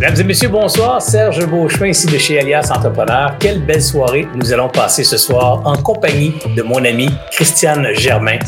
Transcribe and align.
Mesdames 0.00 0.20
et 0.20 0.24
messieurs, 0.24 0.48
bonsoir. 0.48 1.02
Serge 1.02 1.44
Beauchemin 1.44 1.88
ici 1.88 2.06
de 2.06 2.16
chez 2.16 2.40
Alias 2.40 2.70
Entrepreneur. 2.74 3.36
Quelle 3.38 3.60
belle 3.60 3.82
soirée 3.82 4.26
nous 4.34 4.50
allons 4.50 4.70
passer 4.70 5.04
ce 5.04 5.18
soir 5.18 5.60
en 5.66 5.76
compagnie 5.76 6.32
de 6.56 6.62
mon 6.62 6.82
amie 6.86 7.10
Christiane 7.30 7.86
Germain 7.92 8.38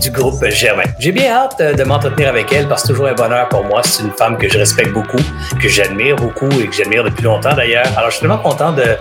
du 0.00 0.12
groupe 0.12 0.44
Germain. 0.50 0.84
J'ai 1.00 1.10
bien 1.10 1.32
hâte 1.32 1.56
euh, 1.60 1.74
de 1.74 1.82
m'entretenir 1.82 2.28
avec 2.28 2.52
elle 2.52 2.68
parce 2.68 2.82
que 2.82 2.88
toujours 2.88 3.08
un 3.08 3.14
bonheur 3.14 3.48
pour 3.48 3.64
moi. 3.64 3.80
C'est 3.82 4.04
une 4.04 4.12
femme 4.12 4.38
que 4.38 4.48
je 4.48 4.56
respecte 4.56 4.92
beaucoup, 4.92 5.18
que 5.60 5.68
j'admire 5.68 6.14
beaucoup 6.14 6.48
et 6.60 6.68
que 6.68 6.72
j'admire 6.72 7.02
depuis 7.02 7.24
longtemps 7.24 7.56
d'ailleurs. 7.56 7.86
Alors, 7.96 8.10
je 8.10 8.14
suis 8.14 8.20
tellement 8.20 8.38
content 8.38 8.72
de 8.72 8.96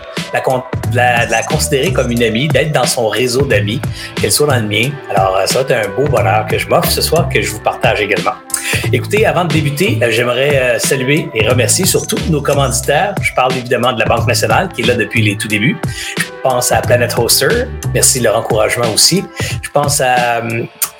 la, 0.93 1.43
considérer 1.43 1.93
comme 1.93 2.09
une 2.09 2.23
amie, 2.23 2.47
d'être 2.47 2.71
dans 2.71 2.87
son 2.87 3.07
réseau 3.07 3.43
d'amis, 3.43 3.79
qu'elle 4.19 4.31
soit 4.31 4.47
dans 4.47 4.55
le 4.55 4.67
mien. 4.67 4.89
Alors, 5.11 5.37
euh, 5.37 5.45
ça 5.45 5.61
va 5.61 5.75
un 5.75 5.89
beau 5.89 6.07
bonheur 6.07 6.47
que 6.47 6.57
je 6.57 6.67
m'offre 6.67 6.89
ce 6.89 7.03
soir, 7.03 7.29
que 7.29 7.39
je 7.39 7.51
vous 7.51 7.59
partage 7.59 8.01
également. 8.01 8.33
Écoutez, 8.91 9.25
avant 9.25 9.45
de 9.45 9.53
débuter, 9.53 9.97
euh, 10.01 10.09
j'aimerais 10.09 10.79
saluer 10.79 11.29
et 11.33 11.47
remercier 11.47 11.85
surtout 11.85 12.17
nos 12.29 12.41
commanditaires. 12.41 13.15
Je 13.21 13.33
parle 13.33 13.53
évidemment 13.53 13.93
de 13.93 13.99
la 13.99 14.05
Banque 14.05 14.27
nationale 14.27 14.69
qui 14.69 14.81
est 14.81 14.85
là 14.85 14.95
depuis 14.95 15.21
les 15.21 15.37
tout 15.37 15.47
débuts. 15.47 15.77
Je 16.17 16.23
pense 16.41 16.71
à 16.71 16.81
Planet 16.81 17.13
Hoster. 17.17 17.65
Merci 17.93 18.19
de 18.19 18.23
leur 18.23 18.37
encouragement 18.37 18.91
aussi. 18.93 19.23
Je 19.61 19.69
pense 19.71 19.99
à 20.01 20.41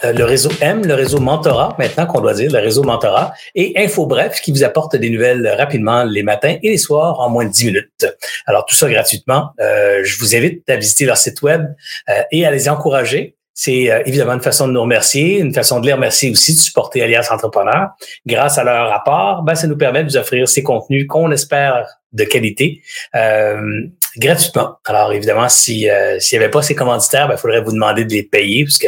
euh, 0.04 0.14
le 0.14 0.24
réseau 0.24 0.50
M, 0.62 0.86
le 0.86 0.94
réseau 0.94 1.20
Mentorat, 1.20 1.76
maintenant 1.78 2.06
qu'on 2.06 2.22
doit 2.22 2.34
dire, 2.34 2.52
le 2.52 2.60
réseau 2.60 2.84
Mentorat, 2.84 3.34
et 3.56 3.74
InfoBref 3.78 4.42
qui 4.42 4.52
vous 4.52 4.64
apporte 4.64 4.96
des 4.96 5.10
nouvelles 5.10 5.48
rapidement 5.58 6.04
les 6.04 6.24
matins 6.24 6.58
et 6.62 6.70
les 6.70 6.78
soirs 6.78 7.20
en 7.20 7.30
moins 7.30 7.46
de 7.46 7.52
10 7.52 7.66
minutes. 7.66 8.08
Alors, 8.46 8.66
tout 8.66 8.76
ça 8.76 8.90
gratuitement. 8.90 9.52
Euh, 9.60 10.02
je 10.04 10.20
vous 10.20 10.36
invite 10.36 10.70
à 10.70 10.76
visiter 10.76 11.06
leur 11.06 11.18
site 11.18 11.42
web 11.42 11.66
euh, 12.10 12.22
et 12.32 12.46
à 12.46 12.52
les 12.52 12.70
encourager. 12.70 13.36
C'est 13.62 13.90
évidemment 14.06 14.36
une 14.36 14.42
façon 14.42 14.70
de 14.70 14.72
nous 14.72 14.82
remercier, 14.82 15.40
une 15.40 15.54
façon 15.54 15.82
de 15.82 15.86
les 15.86 15.92
remercier 15.92 16.32
aussi 16.32 16.56
de 16.56 16.60
supporter 16.62 17.02
Alias 17.02 17.28
Entrepreneur. 17.30 17.90
Grâce 18.26 18.58
à 18.58 18.64
leur 18.64 18.90
rapport, 18.90 19.44
ben, 19.44 19.54
ça 19.54 19.68
nous 19.68 19.76
permet 19.76 20.06
de 20.06 20.10
vous 20.10 20.16
offrir 20.16 20.48
ces 20.48 20.64
contenus 20.64 21.08
qu'on 21.10 21.30
espère 21.30 21.86
de 22.14 22.24
qualité 22.24 22.82
gratuitement. 24.18 24.78
Alors 24.86 25.14
évidemment, 25.14 25.50
si 25.50 25.90
euh, 25.90 26.20
s'il 26.20 26.38
n'y 26.38 26.44
avait 26.44 26.52
pas 26.52 26.62
ces 26.62 26.76
commanditaires, 26.76 27.26
il 27.26 27.30
ben, 27.30 27.38
faudrait 27.38 27.62
vous 27.62 27.72
demander 27.72 28.06
de 28.06 28.12
les 28.12 28.24
payer 28.24 28.64
parce 28.64 28.80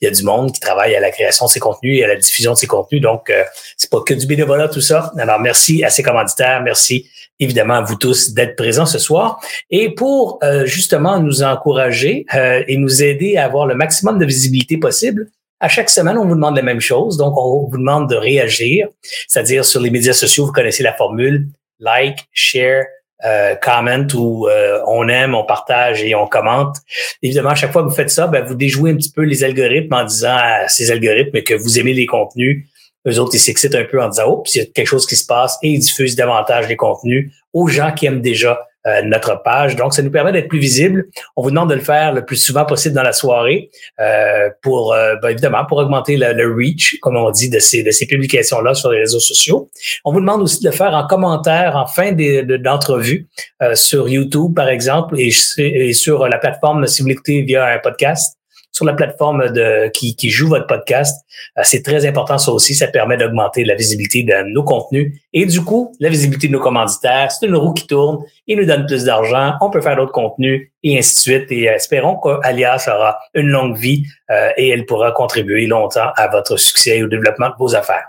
y 0.00 0.06
a 0.06 0.10
du 0.10 0.22
monde 0.22 0.52
qui 0.52 0.60
travaille 0.60 0.94
à 0.96 1.00
la 1.00 1.10
création 1.10 1.46
de 1.46 1.50
ces 1.50 1.60
contenus 1.60 2.00
et 2.00 2.04
à 2.04 2.08
la 2.08 2.16
diffusion 2.16 2.52
de 2.52 2.58
ces 2.58 2.66
contenus. 2.66 3.00
Donc 3.00 3.30
euh, 3.30 3.44
c'est 3.76 3.90
pas 3.90 4.00
que 4.00 4.14
du 4.14 4.26
bénévolat 4.26 4.68
tout 4.68 4.80
ça. 4.80 5.12
Alors 5.18 5.40
merci 5.40 5.84
à 5.84 5.90
ces 5.90 6.02
commanditaires, 6.02 6.62
merci 6.62 7.08
évidemment 7.40 7.74
à 7.74 7.80
vous 7.82 7.96
tous 7.96 8.32
d'être 8.32 8.56
présents 8.56 8.86
ce 8.86 8.98
soir 8.98 9.40
et 9.70 9.94
pour 9.94 10.38
euh, 10.42 10.66
justement 10.66 11.18
nous 11.20 11.42
encourager 11.42 12.26
euh, 12.34 12.62
et 12.68 12.76
nous 12.76 13.02
aider 13.02 13.36
à 13.36 13.44
avoir 13.44 13.66
le 13.66 13.74
maximum 13.74 14.18
de 14.18 14.24
visibilité 14.24 14.76
possible. 14.76 15.28
À 15.60 15.68
chaque 15.68 15.90
semaine, 15.90 16.18
on 16.18 16.26
vous 16.26 16.34
demande 16.34 16.56
la 16.56 16.62
même 16.62 16.80
chose. 16.80 17.16
Donc, 17.16 17.38
on 17.38 17.66
vous 17.66 17.78
demande 17.78 18.10
de 18.10 18.16
réagir, 18.16 18.88
c'est-à-dire 19.28 19.64
sur 19.64 19.80
les 19.80 19.90
médias 19.90 20.12
sociaux, 20.12 20.46
vous 20.46 20.52
connaissez 20.52 20.82
la 20.82 20.92
formule 20.92 21.48
like, 21.80 22.18
share, 22.32 22.84
euh, 23.24 23.54
comment 23.62 24.06
où 24.14 24.48
euh, 24.48 24.80
on 24.86 25.08
aime, 25.08 25.34
on 25.34 25.44
partage 25.44 26.02
et 26.02 26.14
on 26.14 26.26
commente. 26.26 26.76
Évidemment, 27.22 27.50
à 27.50 27.54
chaque 27.54 27.72
fois 27.72 27.82
que 27.82 27.88
vous 27.88 27.94
faites 27.94 28.10
ça, 28.10 28.26
ben, 28.26 28.44
vous 28.44 28.54
déjouez 28.54 28.90
un 28.90 28.96
petit 28.96 29.12
peu 29.12 29.22
les 29.22 29.44
algorithmes 29.44 29.94
en 29.94 30.04
disant 30.04 30.36
à 30.36 30.68
ces 30.68 30.90
algorithmes 30.90 31.42
que 31.42 31.54
vous 31.54 31.78
aimez 31.78 31.94
les 31.94 32.06
contenus. 32.06 32.66
Eux 33.06 33.18
autres, 33.18 33.34
ils 33.34 33.40
s'excitent 33.40 33.74
un 33.74 33.84
peu 33.84 34.02
en 34.02 34.08
disant, 34.08 34.38
puis 34.38 34.52
il 34.54 34.58
y 34.58 34.62
a 34.62 34.66
quelque 34.66 34.86
chose 34.86 35.06
qui 35.06 35.16
se 35.16 35.26
passe 35.26 35.58
et 35.62 35.70
ils 35.70 35.78
diffusent 35.78 36.16
davantage 36.16 36.68
les 36.68 36.76
contenus 36.76 37.32
aux 37.52 37.68
gens 37.68 37.92
qui 37.92 38.06
aiment 38.06 38.22
déjà 38.22 38.58
euh, 38.86 39.00
notre 39.00 39.42
page. 39.42 39.76
Donc, 39.76 39.94
ça 39.94 40.02
nous 40.02 40.10
permet 40.10 40.30
d'être 40.30 40.48
plus 40.48 40.58
visible. 40.58 41.06
On 41.36 41.42
vous 41.42 41.48
demande 41.48 41.70
de 41.70 41.74
le 41.74 41.80
faire 41.80 42.12
le 42.12 42.22
plus 42.22 42.36
souvent 42.36 42.66
possible 42.66 42.94
dans 42.94 43.02
la 43.02 43.14
soirée 43.14 43.70
euh, 43.98 44.50
pour, 44.62 44.92
euh, 44.92 45.14
ben, 45.22 45.30
évidemment, 45.30 45.64
pour 45.64 45.78
augmenter 45.78 46.18
le, 46.18 46.54
reach, 46.54 46.98
comme 47.00 47.16
on 47.16 47.30
dit, 47.30 47.48
de 47.48 47.60
ces, 47.60 47.82
de 47.82 47.90
ces 47.90 48.06
publications-là 48.06 48.74
sur 48.74 48.90
les 48.90 48.98
réseaux 48.98 49.20
sociaux. 49.20 49.70
On 50.04 50.12
vous 50.12 50.20
demande 50.20 50.42
aussi 50.42 50.60
de 50.62 50.68
le 50.68 50.74
faire 50.74 50.92
en 50.92 51.06
commentaire 51.06 51.76
en 51.76 51.86
fin 51.86 52.12
d'entrevue 52.12 53.26
sur 53.72 54.06
YouTube, 54.06 54.54
par 54.54 54.68
exemple, 54.68 55.18
et, 55.18 55.32
et, 55.56 55.94
sur 55.94 56.28
la 56.28 56.36
plateforme, 56.36 56.86
si 56.86 57.00
vous 57.00 57.08
l'écoutez 57.08 57.40
via 57.40 57.64
un 57.64 57.78
podcast, 57.78 58.36
sur 58.74 58.84
la 58.84 58.92
plateforme 58.92 59.52
de, 59.52 59.88
qui, 59.90 60.28
joue 60.28 60.48
votre 60.48 60.66
podcast. 60.66 61.24
Euh, 61.56 61.62
c'est 61.64 61.82
très 61.82 62.04
important 62.06 62.38
ça 62.38 62.50
aussi. 62.50 62.74
Ça 62.74 62.88
permet 62.88 63.16
d'augmenter 63.16 63.64
la 63.64 63.76
visibilité 63.76 64.24
de 64.24 64.42
nos 64.48 64.64
contenus 64.64 65.16
et 65.32 65.46
du 65.46 65.62
coup, 65.62 65.94
la 66.00 66.08
visibilité 66.08 66.48
de 66.48 66.52
nos 66.52 66.60
commanditaires. 66.60 67.30
C'est 67.30 67.46
une 67.46 67.54
roue 67.54 67.72
qui 67.72 67.86
tourne. 67.86 68.18
Ils 68.48 68.58
nous 68.58 68.66
donnent 68.66 68.86
plus 68.86 69.04
d'argent. 69.04 69.54
On 69.60 69.70
peut 69.70 69.80
faire 69.80 69.96
d'autres 69.96 70.12
contenus 70.12 70.70
et 70.82 70.98
ainsi 70.98 71.14
de 71.14 71.20
suite. 71.20 71.52
Et 71.52 71.68
euh, 71.70 71.74
espérons 71.74 72.16
qu'Alias 72.16 72.88
aura 72.88 73.18
une 73.34 73.46
longue 73.46 73.76
vie 73.76 74.04
euh, 74.30 74.50
et 74.56 74.68
elle 74.70 74.86
pourra 74.86 75.12
contribuer 75.12 75.66
longtemps 75.66 76.10
à 76.16 76.28
votre 76.28 76.56
succès 76.56 76.98
et 76.98 77.04
au 77.04 77.08
développement 77.08 77.50
de 77.50 77.54
vos 77.58 77.76
affaires. 77.76 78.08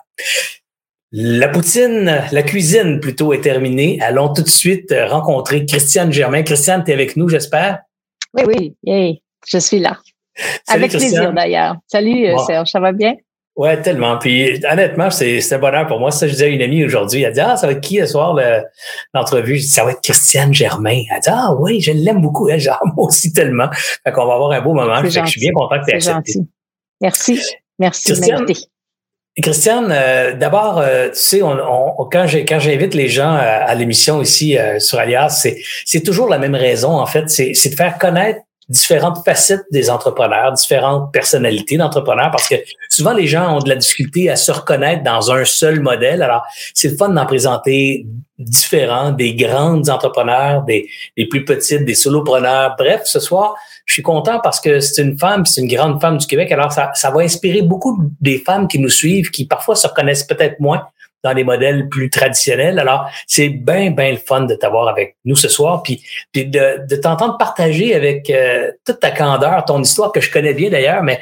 La 1.11 1.47
poutine, 1.47 2.23
la 2.31 2.43
cuisine 2.43 2.99
plutôt 2.99 3.33
est 3.33 3.41
terminée. 3.41 3.99
Allons 4.01 4.33
tout 4.33 4.41
de 4.41 4.49
suite 4.49 4.93
rencontrer 5.09 5.65
Christiane 5.65 6.11
Germain. 6.11 6.41
Christiane, 6.41 6.83
tu 6.83 6.89
es 6.89 6.93
avec 6.95 7.15
nous, 7.15 7.29
j'espère? 7.29 7.81
Oui, 8.33 8.75
oui, 8.85 9.21
je 9.47 9.59
suis 9.59 9.79
là. 9.79 9.99
Avec 10.68 10.91
plaisir 10.91 11.34
d'ailleurs. 11.34 11.75
Salut 11.88 12.28
euh, 12.28 12.38
Serge, 12.40 12.69
ça 12.69 12.79
va 12.79 12.91
bien? 12.91 13.16
Ouais, 13.56 13.81
tellement. 13.81 14.18
Puis 14.18 14.62
honnêtement, 14.69 15.09
c'est 15.09 15.53
un 15.53 15.59
bonheur 15.59 15.88
pour 15.88 16.00
moi. 16.00 16.12
Ça, 16.12 16.28
je 16.28 16.34
disais 16.34 16.46
à 16.46 16.50
une 16.50 16.62
amie 16.62 16.84
aujourd'hui. 16.84 17.22
Elle 17.22 17.34
dit 17.34 17.40
Ah, 17.40 17.56
ça 17.56 17.68
va 17.68 17.73
être 17.73 17.81
qui 17.81 17.97
ce 18.00 18.07
soir 18.07 18.38
l'entrevue? 19.13 19.56
je 19.56 19.62
dis 19.62 19.69
Ça 19.69 19.85
va 19.85 19.91
être 19.91 20.01
Christiane 20.01 20.53
Germain. 20.53 21.03
Elle 21.13 21.22
dit 21.22 21.29
Ah 21.31 21.53
oui, 21.57 21.79
je 21.79 21.94
l'aime 21.94 22.22
beaucoup. 22.22 22.50
Elle, 22.50 22.59
genre, 22.59 22.81
moi 22.97 23.07
aussi 23.07 23.31
tellement. 23.31 23.69
Fait 23.72 24.12
qu'on 24.12 24.25
va 24.25 24.34
avoir 24.34 24.51
un 24.51 24.62
beau 24.62 24.74
moment. 24.74 24.97
Fait 24.97 25.07
que 25.07 25.25
je 25.25 25.31
suis 25.31 25.40
bien 25.40 25.53
content 25.53 25.79
que 25.79 25.85
tu 25.85 25.91
aies 25.91 25.95
accepté. 25.95 26.34
Gentil. 26.34 26.50
Merci. 27.01 27.41
Merci 27.79 28.13
Christiane, 28.13 28.45
Christiane, 29.41 29.91
euh, 29.91 30.34
d'abord, 30.34 30.79
euh, 30.79 31.09
tu 31.09 31.16
sais, 31.16 31.41
on, 31.41 31.51
on, 31.51 32.06
quand 32.06 32.25
j'invite 32.25 32.94
les 32.94 33.09
gens 33.09 33.35
à, 33.38 33.75
l'émission 33.75 34.22
ici 34.22 34.57
sur 34.79 34.97
Alias, 34.97 35.45
c'est 35.85 36.01
toujours 36.03 36.29
la 36.29 36.38
même 36.38 36.56
raison 36.56 36.91
en 36.91 37.06
fait, 37.06 37.29
c'est 37.29 37.51
de 37.51 37.75
faire 37.75 37.97
connaître 37.97 38.40
différentes 38.67 39.23
facettes 39.23 39.65
des 39.71 39.89
entrepreneurs, 39.89 40.51
différentes 40.53 41.11
personnalités 41.13 41.77
d'entrepreneurs, 41.77 42.31
parce 42.31 42.47
que 42.47 42.55
souvent 42.89 43.13
les 43.13 43.27
gens 43.27 43.57
ont 43.57 43.59
de 43.59 43.69
la 43.69 43.75
difficulté 43.75 44.29
à 44.29 44.35
se 44.35 44.51
reconnaître 44.51 45.03
dans 45.03 45.31
un 45.31 45.45
seul 45.45 45.79
modèle. 45.79 46.23
Alors, 46.23 46.43
c'est 46.73 46.89
le 46.89 46.97
fun 46.97 47.09
d'en 47.09 47.25
présenter 47.25 48.07
différents, 48.39 49.11
des 49.11 49.35
grandes 49.35 49.89
entrepreneurs, 49.89 50.63
des, 50.63 50.87
plus 51.29 51.45
petites, 51.45 51.85
des 51.85 51.95
solopreneurs. 51.95 52.75
Bref, 52.77 53.01
ce 53.05 53.19
soir, 53.19 53.55
je 53.85 53.93
suis 53.93 54.01
content 54.01 54.39
parce 54.43 54.59
que 54.59 54.79
c'est 54.79 55.01
une 55.03 55.17
femme, 55.17 55.45
c'est 55.45 55.61
une 55.61 55.73
grande 55.73 56.01
femme 56.01 56.17
du 56.17 56.25
Québec. 56.25 56.51
Alors, 56.51 56.71
ça, 56.71 56.91
ça 56.95 57.11
va 57.11 57.21
inspirer 57.21 57.61
beaucoup 57.61 58.01
des 58.19 58.39
femmes 58.39 58.67
qui 58.67 58.79
nous 58.79 58.89
suivent, 58.89 59.29
qui 59.29 59.45
parfois 59.45 59.75
se 59.75 59.87
reconnaissent 59.87 60.23
peut-être 60.23 60.59
moins 60.59 60.85
dans 61.25 61.34
des 61.34 61.44
modèles 61.44 61.90
plus 61.90 62.12
traditionnels. 62.12 62.78
Alors, 62.78 63.09
c'est 63.25 63.50
bien, 63.50 63.90
bien 63.90 64.12
le 64.12 64.18
fun 64.18 64.41
de 64.41 64.53
t'avoir 64.53 64.88
avec 64.88 65.18
nous 65.25 65.36
ce 65.36 65.50
soir, 65.50 65.81
puis, 65.81 66.03
de, 66.36 66.86
de 66.88 66.96
t'entendre 66.96 67.38
partager 67.38 67.96
avec 67.96 68.30
euh, 68.30 68.72
toute 68.86 69.00
ta 69.00 69.09
candeur, 69.09 69.66
ton 69.66 69.81
histoire 69.81 70.12
que 70.12 70.22
je 70.22 70.31
connais 70.31 70.53
bien 70.53 70.69
d'ailleurs, 70.69 71.02
mais, 71.02 71.19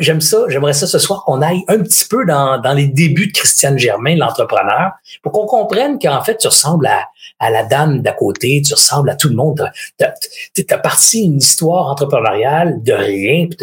j'aime 0.00 0.20
ça, 0.20 0.44
j'aimerais 0.48 0.74
ça 0.74 0.86
ce 0.86 0.98
soir 0.98 1.24
qu'on 1.24 1.40
aille 1.40 1.62
un 1.68 1.78
petit 1.78 2.06
peu 2.06 2.26
dans, 2.26 2.58
dans 2.58 2.74
les 2.74 2.86
débuts 2.86 3.28
de 3.28 3.32
Christiane 3.32 3.78
Germain, 3.78 4.14
l'entrepreneur, 4.14 4.92
pour 5.22 5.32
qu'on 5.32 5.46
comprenne 5.46 5.98
qu'en 5.98 6.22
fait, 6.22 6.36
tu 6.36 6.46
ressembles 6.46 6.86
à, 6.86 7.08
à 7.38 7.48
la 7.50 7.64
dame 7.64 8.02
d'à 8.02 8.12
côté, 8.12 8.60
tu 8.64 8.74
ressembles 8.74 9.08
à 9.08 9.16
tout 9.16 9.30
le 9.30 9.36
monde. 9.36 9.70
Tu 9.98 10.66
as, 10.68 10.78
parti 10.78 11.22
une 11.22 11.38
histoire 11.38 11.88
entrepreneuriale 11.88 12.82
de 12.82 12.92
rien, 12.92 13.46
puis 13.46 13.58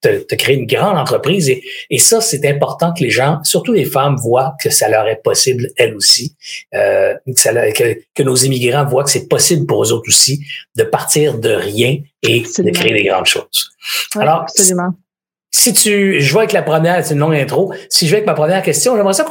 te, 0.00 0.34
créer 0.34 0.56
une 0.56 0.66
grande 0.66 0.96
entreprise. 0.96 1.48
Et, 1.48 1.62
et 1.90 1.98
ça, 1.98 2.20
c'est 2.20 2.46
important 2.46 2.92
que 2.92 3.02
les 3.02 3.10
gens, 3.10 3.38
surtout 3.44 3.72
les 3.72 3.84
femmes, 3.84 4.16
voient 4.16 4.54
que 4.62 4.70
ça 4.70 4.88
leur 4.88 5.06
est 5.08 5.22
possible, 5.22 5.68
elles 5.76 5.94
aussi. 5.94 6.36
Euh, 6.74 7.14
que, 7.26 7.98
que, 8.14 8.22
nos 8.22 8.36
immigrants 8.36 8.84
voient 8.84 9.04
que 9.04 9.10
c'est 9.10 9.28
possible 9.28 9.66
pour 9.66 9.82
eux 9.82 9.92
autres 9.92 10.08
aussi 10.08 10.44
de 10.76 10.84
partir 10.84 11.38
de 11.38 11.50
rien 11.50 11.98
et 12.22 12.40
de 12.40 12.70
créer 12.70 12.92
des 12.92 13.04
grandes 13.04 13.26
choses. 13.26 13.70
Alors, 14.16 14.42
absolument. 14.42 14.92
Si 15.50 15.72
tu, 15.72 16.20
je 16.20 16.32
vois 16.32 16.42
avec 16.42 16.52
la 16.52 16.62
première, 16.62 17.04
c'est 17.04 17.14
une 17.14 17.20
longue 17.20 17.34
intro. 17.34 17.72
Si 17.88 18.06
je 18.06 18.10
vais 18.10 18.18
avec 18.18 18.26
ma 18.26 18.34
première 18.34 18.62
question, 18.62 18.96
j'aimerais 18.96 19.14
ça 19.14 19.24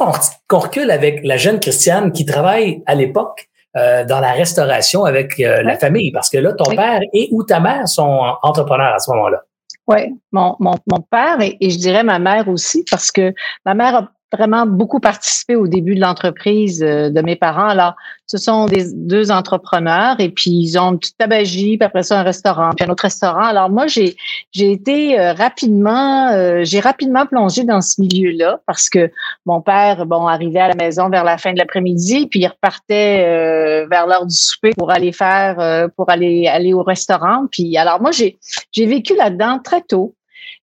qu'on 0.48 0.58
recule 0.58 0.90
avec 0.90 1.20
la 1.22 1.36
jeune 1.36 1.60
Christiane 1.60 2.12
qui 2.12 2.26
travaille 2.26 2.82
à 2.86 2.96
l'époque 2.96 3.48
euh, 3.76 4.04
dans 4.04 4.18
la 4.18 4.32
restauration 4.32 5.04
avec 5.04 5.38
euh, 5.38 5.62
la 5.62 5.78
famille, 5.78 6.10
parce 6.10 6.28
que 6.28 6.38
là, 6.38 6.52
ton 6.54 6.74
père 6.74 7.00
et 7.12 7.28
ou 7.30 7.44
ta 7.44 7.60
mère 7.60 7.86
sont 7.86 8.34
entrepreneurs 8.42 8.94
à 8.94 8.98
ce 8.98 9.10
moment-là. 9.12 9.44
Oui, 9.88 10.14
mon, 10.32 10.54
mon, 10.60 10.74
mon 10.86 11.00
père 11.00 11.40
et, 11.40 11.56
je 11.62 11.78
dirais 11.78 12.04
ma 12.04 12.18
mère 12.18 12.48
aussi, 12.48 12.84
parce 12.90 13.10
que 13.10 13.32
ma 13.64 13.74
mère 13.74 14.08
vraiment 14.32 14.66
beaucoup 14.66 15.00
participé 15.00 15.56
au 15.56 15.66
début 15.66 15.94
de 15.94 16.00
l'entreprise 16.00 16.82
euh, 16.82 17.10
de 17.10 17.20
mes 17.22 17.36
parents. 17.36 17.68
Alors, 17.68 17.94
ce 18.26 18.36
sont 18.36 18.66
des 18.66 18.92
deux 18.92 19.30
entrepreneurs 19.30 20.16
et 20.20 20.28
puis 20.28 20.50
ils 20.50 20.78
ont 20.78 20.92
une 20.92 20.98
petite 20.98 21.16
tabagie, 21.16 21.78
puis 21.78 21.86
après 21.86 22.02
ça 22.02 22.20
un 22.20 22.22
restaurant, 22.22 22.70
puis 22.76 22.84
un 22.84 22.90
autre 22.90 23.04
restaurant. 23.04 23.44
Alors 23.44 23.70
moi, 23.70 23.86
j'ai 23.86 24.16
j'ai 24.52 24.70
été 24.70 25.18
euh, 25.18 25.32
rapidement, 25.32 26.28
euh, 26.28 26.60
j'ai 26.62 26.80
rapidement 26.80 27.24
plongé 27.24 27.64
dans 27.64 27.80
ce 27.80 28.00
milieu-là 28.02 28.60
parce 28.66 28.90
que 28.90 29.10
mon 29.46 29.62
père, 29.62 30.04
bon, 30.04 30.26
arrivait 30.26 30.60
à 30.60 30.68
la 30.68 30.74
maison 30.74 31.08
vers 31.08 31.24
la 31.24 31.38
fin 31.38 31.54
de 31.54 31.58
l'après-midi, 31.58 32.26
puis 32.26 32.40
il 32.40 32.46
repartait 32.46 33.86
vers 33.90 34.06
l'heure 34.06 34.26
du 34.26 34.34
souper 34.34 34.72
pour 34.76 34.90
aller 34.90 35.12
faire, 35.12 35.88
pour 35.96 36.10
aller 36.10 36.46
aller 36.46 36.74
au 36.74 36.82
restaurant. 36.82 37.46
Puis 37.50 37.76
alors 37.78 38.02
moi, 38.02 38.10
j'ai 38.10 38.38
j'ai 38.72 38.86
vécu 38.86 39.16
là-dedans 39.16 39.60
très 39.64 39.80
tôt. 39.80 40.14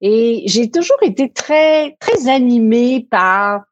Et 0.01 0.43
j'ai 0.47 0.71
toujours 0.71 1.03
été 1.03 1.31
très, 1.31 1.97
très 2.01 2.29
animée 2.29 3.07
par 3.11 3.63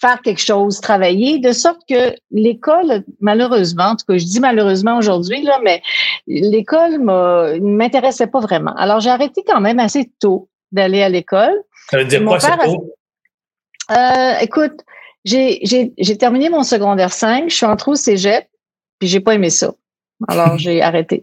faire 0.00 0.20
quelque 0.22 0.40
chose, 0.40 0.80
travailler, 0.80 1.38
de 1.38 1.52
sorte 1.52 1.80
que 1.88 2.14
l'école, 2.30 3.04
malheureusement, 3.20 3.84
en 3.84 3.96
tout 3.96 4.04
cas, 4.06 4.18
je 4.18 4.24
dis 4.24 4.40
malheureusement 4.40 4.98
aujourd'hui, 4.98 5.42
là, 5.42 5.60
mais 5.62 5.82
l'école 6.26 6.98
ne 6.98 7.58
m'intéressait 7.60 8.26
pas 8.26 8.40
vraiment. 8.40 8.74
Alors, 8.76 9.00
j'ai 9.00 9.10
arrêté 9.10 9.42
quand 9.46 9.60
même 9.60 9.78
assez 9.78 10.10
tôt 10.20 10.48
d'aller 10.72 11.02
à 11.02 11.08
l'école. 11.08 11.54
Ça 11.90 11.98
veut 11.98 12.04
dire 12.04 12.24
quoi, 12.24 12.40
c'est 12.40 12.56
tôt? 12.64 12.90
Euh, 13.90 14.38
écoute, 14.40 14.84
j'ai 15.24 16.18
terminé 16.18 16.50
mon 16.50 16.64
secondaire 16.64 17.12
5, 17.12 17.48
je 17.48 17.54
suis 17.54 17.66
entrée 17.66 17.90
au 17.90 17.94
cégep, 17.94 18.46
puis 18.98 19.08
j'ai 19.08 19.20
pas 19.20 19.34
aimé 19.34 19.50
ça. 19.50 19.72
Alors, 20.28 20.58
j'ai 20.58 20.82
arrêté. 20.82 21.22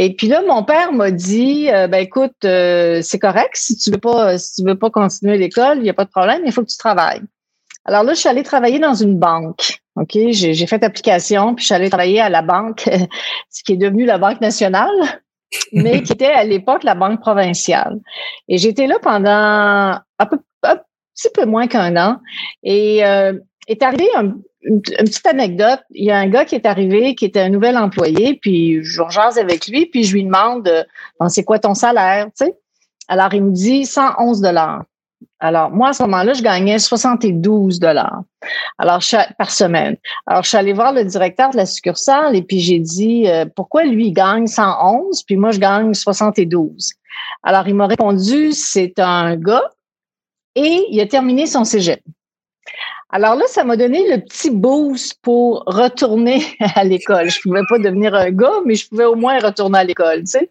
Et 0.00 0.14
puis 0.14 0.28
là, 0.28 0.42
mon 0.46 0.62
père 0.62 0.92
m'a 0.92 1.10
dit, 1.10 1.68
euh, 1.72 1.88
ben 1.88 1.98
écoute, 1.98 2.44
euh, 2.44 3.00
c'est 3.02 3.18
correct 3.18 3.50
si 3.54 3.76
tu 3.76 3.90
veux 3.90 3.98
pas, 3.98 4.38
si 4.38 4.54
tu 4.54 4.68
veux 4.68 4.78
pas 4.78 4.90
continuer 4.90 5.36
l'école, 5.36 5.78
il 5.78 5.82
n'y 5.82 5.90
a 5.90 5.92
pas 5.92 6.04
de 6.04 6.10
problème, 6.10 6.42
il 6.46 6.52
faut 6.52 6.62
que 6.62 6.70
tu 6.70 6.76
travailles. 6.76 7.22
Alors 7.84 8.04
là, 8.04 8.14
je 8.14 8.20
suis 8.20 8.28
allée 8.28 8.44
travailler 8.44 8.78
dans 8.78 8.94
une 8.94 9.18
banque. 9.18 9.80
OK, 9.96 10.16
j'ai 10.30 10.66
fait 10.68 10.84
application, 10.84 11.56
puis 11.56 11.62
je 11.62 11.66
suis 11.66 11.74
allée 11.74 11.90
travailler 11.90 12.20
à 12.20 12.28
la 12.28 12.42
banque, 12.42 12.88
ce 13.50 13.64
qui 13.64 13.72
est 13.72 13.76
devenu 13.76 14.04
la 14.04 14.18
Banque 14.18 14.40
nationale, 14.40 14.94
mais 15.72 16.00
qui 16.04 16.12
était 16.12 16.26
à 16.26 16.44
l'époque 16.44 16.84
la 16.84 16.94
Banque 16.94 17.20
provinciale. 17.20 17.98
Et 18.46 18.56
j'étais 18.56 18.86
là 18.86 19.00
pendant 19.02 19.98
un, 20.20 20.26
peu, 20.26 20.38
un 20.62 20.76
petit 21.16 21.28
peu 21.34 21.44
moins 21.44 21.66
qu'un 21.66 21.96
an. 21.96 22.20
Et 22.62 23.04
euh, 23.04 23.32
est 23.66 23.82
arrivé 23.82 24.06
un, 24.14 24.36
une, 24.62 24.80
petite 24.80 25.26
anecdote. 25.26 25.80
Il 25.90 26.04
y 26.04 26.10
a 26.10 26.18
un 26.18 26.28
gars 26.28 26.44
qui 26.44 26.54
est 26.54 26.66
arrivé, 26.66 27.14
qui 27.14 27.24
était 27.24 27.40
un 27.40 27.48
nouvel 27.48 27.76
employé, 27.76 28.38
puis 28.40 28.82
je 28.82 29.02
jase 29.08 29.38
avec 29.38 29.66
lui, 29.68 29.86
puis 29.86 30.04
je 30.04 30.14
lui 30.14 30.24
demande, 30.24 30.86
c'est 31.28 31.44
quoi 31.44 31.58
ton 31.58 31.74
salaire, 31.74 32.26
tu 32.26 32.46
sais? 32.46 32.54
Alors, 33.08 33.32
il 33.32 33.42
me 33.42 33.52
dit 33.52 33.86
111 33.86 34.40
dollars. 34.42 34.84
Alors, 35.40 35.70
moi, 35.70 35.88
à 35.88 35.92
ce 35.92 36.02
moment-là, 36.02 36.32
je 36.32 36.42
gagnais 36.42 36.78
72 36.78 37.80
dollars. 37.80 38.22
Alors, 38.76 39.02
par 39.38 39.50
semaine. 39.50 39.96
Alors, 40.26 40.42
je 40.42 40.48
suis 40.48 40.58
allée 40.58 40.72
voir 40.72 40.92
le 40.92 41.04
directeur 41.04 41.50
de 41.50 41.56
la 41.56 41.66
succursale 41.66 42.36
et 42.36 42.42
puis 42.42 42.60
j'ai 42.60 42.78
dit, 42.78 43.28
euh, 43.28 43.46
pourquoi 43.56 43.84
lui, 43.84 44.08
il 44.08 44.12
gagne 44.12 44.46
111, 44.46 45.22
puis 45.24 45.36
moi, 45.36 45.52
je 45.52 45.58
gagne 45.58 45.94
72. 45.94 46.92
Alors, 47.42 47.66
il 47.66 47.74
m'a 47.74 47.86
répondu, 47.86 48.52
c'est 48.52 48.98
un 48.98 49.36
gars 49.36 49.70
et 50.54 50.86
il 50.90 51.00
a 51.00 51.06
terminé 51.06 51.46
son 51.46 51.64
cégep. 51.64 52.00
Alors 53.10 53.36
là, 53.36 53.44
ça 53.46 53.64
m'a 53.64 53.76
donné 53.76 54.06
le 54.08 54.20
petit 54.20 54.50
boost 54.50 55.18
pour 55.22 55.62
retourner 55.66 56.42
à 56.74 56.84
l'école. 56.84 57.30
Je 57.30 57.40
pouvais 57.40 57.62
pas 57.68 57.78
devenir 57.78 58.14
un 58.14 58.30
gars, 58.30 58.60
mais 58.66 58.74
je 58.74 58.86
pouvais 58.86 59.06
au 59.06 59.14
moins 59.14 59.38
retourner 59.38 59.78
à 59.78 59.84
l'école, 59.84 60.20
tu 60.20 60.32
sais. 60.32 60.50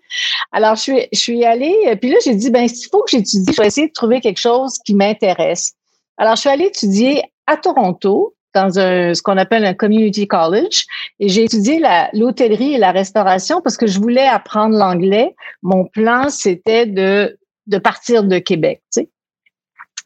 Alors, 0.51 0.75
je 0.75 0.81
suis, 0.81 1.07
je 1.13 1.19
suis 1.19 1.45
allée, 1.45 1.95
puis 2.01 2.09
là, 2.09 2.17
j'ai 2.23 2.33
dit, 2.33 2.49
ben, 2.49 2.67
s'il 2.67 2.89
faut 2.89 3.03
que 3.03 3.11
j'étudie, 3.11 3.51
je 3.51 3.61
vais 3.61 3.67
essayer 3.67 3.87
de 3.87 3.93
trouver 3.93 4.21
quelque 4.21 4.39
chose 4.39 4.79
qui 4.85 4.95
m'intéresse. 4.95 5.73
Alors, 6.17 6.35
je 6.35 6.41
suis 6.41 6.49
allée 6.49 6.65
étudier 6.65 7.21
à 7.45 7.57
Toronto, 7.57 8.33
dans 8.55 8.79
un, 8.79 9.13
ce 9.13 9.21
qu'on 9.21 9.37
appelle 9.37 9.63
un 9.63 9.75
community 9.75 10.27
college, 10.27 10.85
et 11.19 11.29
j'ai 11.29 11.43
étudié 11.43 11.79
l'hôtellerie 12.13 12.73
et 12.73 12.77
la 12.79 12.91
restauration 12.91 13.61
parce 13.61 13.77
que 13.77 13.85
je 13.85 13.99
voulais 13.99 14.25
apprendre 14.25 14.75
l'anglais. 14.75 15.35
Mon 15.61 15.85
plan, 15.85 16.29
c'était 16.29 16.87
de, 16.87 17.37
de 17.67 17.77
partir 17.77 18.23
de 18.23 18.39
Québec, 18.39 18.81
tu 18.91 19.01
sais. 19.01 19.09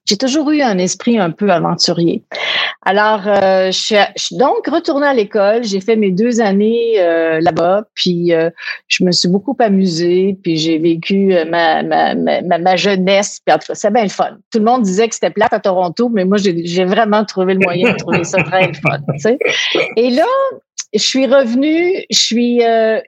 J'ai 0.05 0.17
toujours 0.17 0.49
eu 0.51 0.61
un 0.61 0.77
esprit 0.77 1.19
un 1.19 1.29
peu 1.29 1.51
aventurier. 1.51 2.23
Alors, 2.83 3.21
euh, 3.27 3.71
je, 3.71 4.03
suis, 4.15 4.35
donc 4.37 4.67
retournée 4.67 5.05
à 5.05 5.13
l'école. 5.13 5.63
J'ai 5.63 5.79
fait 5.79 5.95
mes 5.95 6.09
deux 6.09 6.41
années 6.41 6.99
euh, 6.99 7.39
là-bas, 7.39 7.83
puis 7.93 8.33
euh, 8.33 8.49
je 8.87 9.03
me 9.03 9.11
suis 9.11 9.29
beaucoup 9.29 9.55
amusée, 9.59 10.37
puis 10.41 10.57
j'ai 10.57 10.79
vécu 10.79 11.35
ma, 11.47 11.83
ma, 11.83 12.15
ma, 12.15 12.41
ma, 12.41 12.75
jeunesse. 12.75 13.39
Puis 13.45 13.53
en 13.53 13.59
tout 13.59 13.67
cas, 13.67 13.75
c'est 13.75 13.93
bien 13.93 14.03
le 14.03 14.09
fun. 14.09 14.37
Tout 14.51 14.57
le 14.57 14.65
monde 14.65 14.81
disait 14.81 15.07
que 15.07 15.13
c'était 15.13 15.29
plate 15.29 15.53
à 15.53 15.59
Toronto, 15.59 16.09
mais 16.09 16.25
moi, 16.25 16.37
j'ai 16.39 16.85
vraiment 16.85 17.23
trouvé 17.23 17.53
le 17.53 17.59
moyen 17.59 17.93
de 17.93 17.97
trouver 17.97 18.23
ça 18.23 18.41
très 18.43 18.67
le 18.67 18.73
fun. 18.73 18.99
Tu 19.13 19.19
sais. 19.19 19.37
Et 19.97 20.09
là, 20.09 20.25
je 20.93 20.99
suis 20.99 21.27
revenue, 21.27 22.03
je 22.09 22.17
suis, 22.17 22.61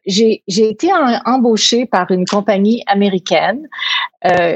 j'ai, 0.06 0.44
j'ai 0.48 0.70
été 0.70 0.90
embauchée 1.26 1.88
par 1.88 2.12
une 2.12 2.26
compagnie 2.26 2.84
américaine 2.86 3.68
euh, 4.26 4.56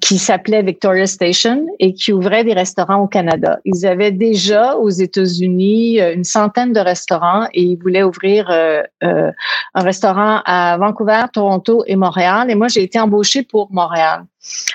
qui 0.00 0.18
s'appelait 0.18 0.62
Victoria 0.62 1.06
Station 1.06 1.66
et 1.78 1.94
qui 1.94 2.12
ouvrait 2.12 2.44
des 2.44 2.52
restaurants 2.52 3.02
au 3.02 3.06
Canada. 3.06 3.58
Ils 3.64 3.86
avaient 3.86 4.10
déjà 4.10 4.76
aux 4.76 4.90
États-Unis 4.90 6.00
euh, 6.00 6.14
une 6.14 6.24
centaine 6.24 6.72
de 6.72 6.80
restaurants 6.80 7.46
et 7.52 7.62
ils 7.62 7.76
voulaient 7.76 8.02
ouvrir 8.02 8.50
euh, 8.50 8.82
euh, 9.04 9.30
un 9.74 9.82
restaurant 9.82 10.42
à 10.44 10.76
Vancouver, 10.78 11.24
Toronto 11.32 11.84
et 11.86 11.96
Montréal. 11.96 12.50
Et 12.50 12.54
moi, 12.54 12.68
j'ai 12.68 12.82
été 12.82 12.98
embauchée 12.98 13.42
pour 13.42 13.72
Montréal. 13.72 14.24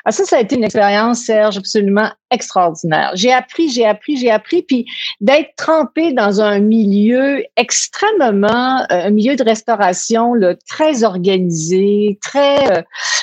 Ah, 0.06 0.12
ça, 0.12 0.26
ça 0.26 0.38
a 0.38 0.40
été 0.40 0.56
une 0.56 0.64
expérience, 0.64 1.26
Serge, 1.26 1.58
absolument 1.58 2.10
extraordinaire. 2.32 3.12
J'ai 3.14 3.32
appris, 3.32 3.70
j'ai 3.70 3.86
appris, 3.86 4.18
j'ai 4.18 4.32
appris, 4.32 4.64
puis 4.64 4.86
d'être 5.20 5.56
trempé 5.56 6.14
dans 6.14 6.42
un 6.42 6.60
milieu 6.60 7.44
extrêmement, 7.56 8.82
euh, 8.92 9.08
un 9.08 9.10
milieu 9.12 9.36
de 9.36 9.44
restauration 9.44 10.34
là, 10.34 10.56
très 10.68 11.04
organisé, 11.04 12.18
très, 12.22 12.80
euh, 12.80 12.82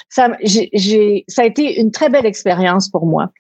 ça, 0.09 0.31
j'ai, 0.43 1.25
ça 1.29 1.43
a 1.43 1.45
été 1.45 1.81
une 1.81 1.91
très 1.91 2.09
belle 2.09 2.27
expérience 2.27 2.89
pour 2.89 3.07
moi. 3.07 3.31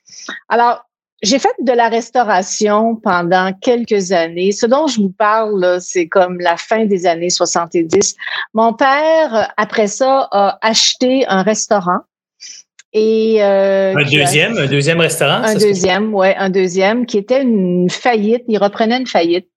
Alors, 0.48 0.84
j'ai 1.22 1.38
fait 1.38 1.54
de 1.60 1.72
la 1.72 1.88
restauration 1.88 2.94
pendant 2.96 3.52
quelques 3.52 4.12
années. 4.12 4.52
Ce 4.52 4.66
dont 4.66 4.86
je 4.86 5.00
vous 5.00 5.10
parle, 5.10 5.78
c'est 5.80 6.06
comme 6.06 6.38
la 6.38 6.56
fin 6.56 6.84
des 6.84 7.06
années 7.06 7.30
70. 7.30 8.14
Mon 8.54 8.72
père, 8.72 9.52
après 9.56 9.88
ça, 9.88 10.28
a 10.30 10.58
acheté 10.62 11.26
un 11.26 11.42
restaurant 11.42 11.98
et, 12.98 13.42
euh, 13.42 13.94
un 13.96 14.04
deuxième, 14.04 14.56
un 14.56 14.66
deuxième 14.66 15.00
restaurant? 15.00 15.42
Un 15.44 15.54
deuxième, 15.54 16.14
ouais, 16.14 16.34
un 16.36 16.50
deuxième 16.50 17.06
qui 17.06 17.18
était 17.18 17.42
une 17.42 17.88
faillite. 17.90 18.44
Il 18.48 18.58
reprenait 18.58 18.98
une 18.98 19.06
faillite. 19.06 19.48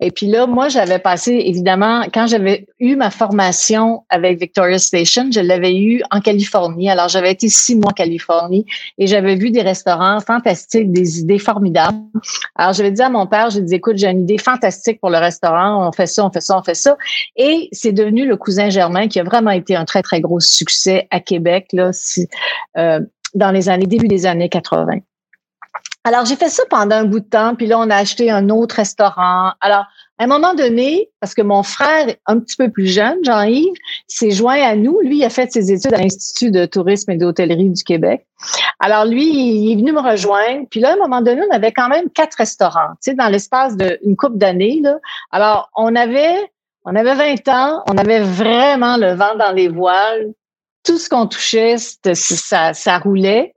Et 0.00 0.10
puis 0.10 0.26
là, 0.26 0.46
moi, 0.46 0.68
j'avais 0.68 0.98
passé, 0.98 1.32
évidemment, 1.46 2.02
quand 2.12 2.26
j'avais 2.26 2.66
eu 2.80 2.96
ma 2.96 3.10
formation 3.10 4.04
avec 4.08 4.40
Victoria 4.40 4.78
Station, 4.78 5.28
je 5.32 5.40
l'avais 5.40 5.76
eu 5.76 6.02
en 6.10 6.20
Californie. 6.20 6.90
Alors, 6.90 7.08
j'avais 7.08 7.30
été 7.30 7.48
six 7.48 7.76
mois 7.76 7.90
en 7.90 7.94
Californie 7.94 8.66
et 8.98 9.06
j'avais 9.06 9.36
vu 9.36 9.50
des 9.50 9.62
restaurants 9.62 10.20
fantastiques, 10.20 10.90
des 10.90 11.20
idées 11.20 11.38
formidables. 11.38 11.96
Alors, 12.56 12.72
j'avais 12.72 12.90
dit 12.90 13.02
à 13.02 13.08
mon 13.10 13.26
père, 13.26 13.50
j'ai 13.50 13.62
dit, 13.62 13.74
écoute, 13.74 13.96
j'ai 13.96 14.08
une 14.08 14.22
idée 14.22 14.38
fantastique 14.38 15.00
pour 15.00 15.10
le 15.10 15.18
restaurant. 15.18 15.86
On 15.86 15.92
fait 15.92 16.06
ça, 16.06 16.26
on 16.26 16.30
fait 16.30 16.40
ça, 16.40 16.58
on 16.58 16.62
fait 16.62 16.74
ça. 16.74 16.96
Et 17.36 17.68
c'est 17.70 17.92
devenu 17.92 18.26
le 18.26 18.36
cousin 18.36 18.70
Germain 18.70 19.06
qui 19.06 19.20
a 19.20 19.24
vraiment 19.24 19.50
été 19.50 19.76
un 19.76 19.84
très, 19.84 20.02
très 20.02 20.20
gros 20.20 20.40
succès 20.40 21.06
à 21.10 21.20
Québec, 21.20 21.68
là, 21.72 21.90
euh, 22.76 23.00
dans 23.34 23.50
les 23.52 23.68
années, 23.68 23.86
début 23.86 24.08
des 24.08 24.26
années 24.26 24.48
80. 24.48 24.98
Alors, 26.06 26.26
j'ai 26.26 26.36
fait 26.36 26.50
ça 26.50 26.62
pendant 26.68 26.96
un 26.96 27.04
bout 27.04 27.20
de 27.20 27.24
temps, 27.24 27.54
puis 27.54 27.66
là, 27.66 27.78
on 27.78 27.88
a 27.88 27.96
acheté 27.96 28.30
un 28.30 28.50
autre 28.50 28.74
restaurant. 28.76 29.52
Alors, 29.62 29.86
à 30.18 30.24
un 30.24 30.26
moment 30.26 30.52
donné, 30.52 31.10
parce 31.18 31.32
que 31.32 31.40
mon 31.40 31.62
frère, 31.62 32.14
un 32.26 32.40
petit 32.40 32.56
peu 32.56 32.70
plus 32.70 32.86
jeune, 32.86 33.24
Jean-Yves, 33.24 33.72
s'est 34.06 34.30
joint 34.30 34.60
à 34.60 34.76
nous. 34.76 35.00
Lui, 35.00 35.18
il 35.18 35.24
a 35.24 35.30
fait 35.30 35.50
ses 35.50 35.72
études 35.72 35.94
à 35.94 35.98
l'Institut 35.98 36.50
de 36.50 36.66
tourisme 36.66 37.10
et 37.10 37.16
d'hôtellerie 37.16 37.70
du 37.70 37.82
Québec. 37.82 38.26
Alors, 38.80 39.06
lui, 39.06 39.24
il 39.24 39.72
est 39.72 39.76
venu 39.76 39.92
me 39.92 40.00
rejoindre. 40.00 40.66
Puis 40.70 40.80
là, 40.80 40.90
à 40.90 40.92
un 40.92 40.96
moment 40.96 41.22
donné, 41.22 41.40
on 41.50 41.54
avait 41.54 41.72
quand 41.72 41.88
même 41.88 42.10
quatre 42.10 42.34
restaurants, 42.34 42.90
tu 43.02 43.10
sais, 43.10 43.14
dans 43.14 43.28
l'espace 43.28 43.74
d'une 43.74 44.14
couple 44.14 44.36
d'années. 44.36 44.82
Alors, 45.32 45.70
on 45.74 45.96
avait, 45.96 46.36
on 46.84 46.94
avait 46.94 47.14
20 47.14 47.48
ans, 47.48 47.82
on 47.88 47.96
avait 47.96 48.20
vraiment 48.20 48.98
le 48.98 49.14
vent 49.14 49.36
dans 49.38 49.52
les 49.52 49.68
voiles. 49.68 50.34
Tout 50.84 50.98
ce 50.98 51.08
qu'on 51.08 51.26
touchait, 51.26 51.76
ça, 51.78 52.74
ça 52.74 52.98
roulait. 52.98 53.54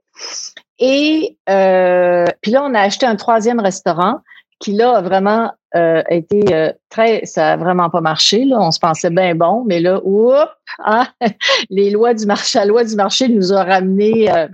Et 0.78 1.36
euh, 1.50 2.26
puis 2.40 2.52
là, 2.52 2.62
on 2.64 2.74
a 2.74 2.80
acheté 2.80 3.06
un 3.06 3.16
troisième 3.16 3.60
restaurant 3.60 4.18
qui 4.60 4.72
là 4.72 4.96
a 4.96 5.02
vraiment 5.02 5.52
euh, 5.76 6.02
été 6.10 6.42
euh, 6.52 6.72
très, 6.88 7.24
ça 7.24 7.52
a 7.52 7.56
vraiment 7.56 7.90
pas 7.90 8.00
marché. 8.00 8.44
Là, 8.44 8.58
on 8.60 8.70
se 8.70 8.80
pensait 8.80 9.10
bien 9.10 9.34
bon, 9.34 9.64
mais 9.66 9.80
là, 9.80 10.00
oups, 10.04 10.48
hein, 10.84 11.06
les 11.70 11.90
lois 11.90 12.14
du 12.14 12.26
marché, 12.26 12.58
la 12.58 12.64
loi 12.64 12.84
du 12.84 12.96
marché 12.96 13.28
nous 13.28 13.52
a 13.52 13.64
ramené 13.64 14.28
à 14.30 14.48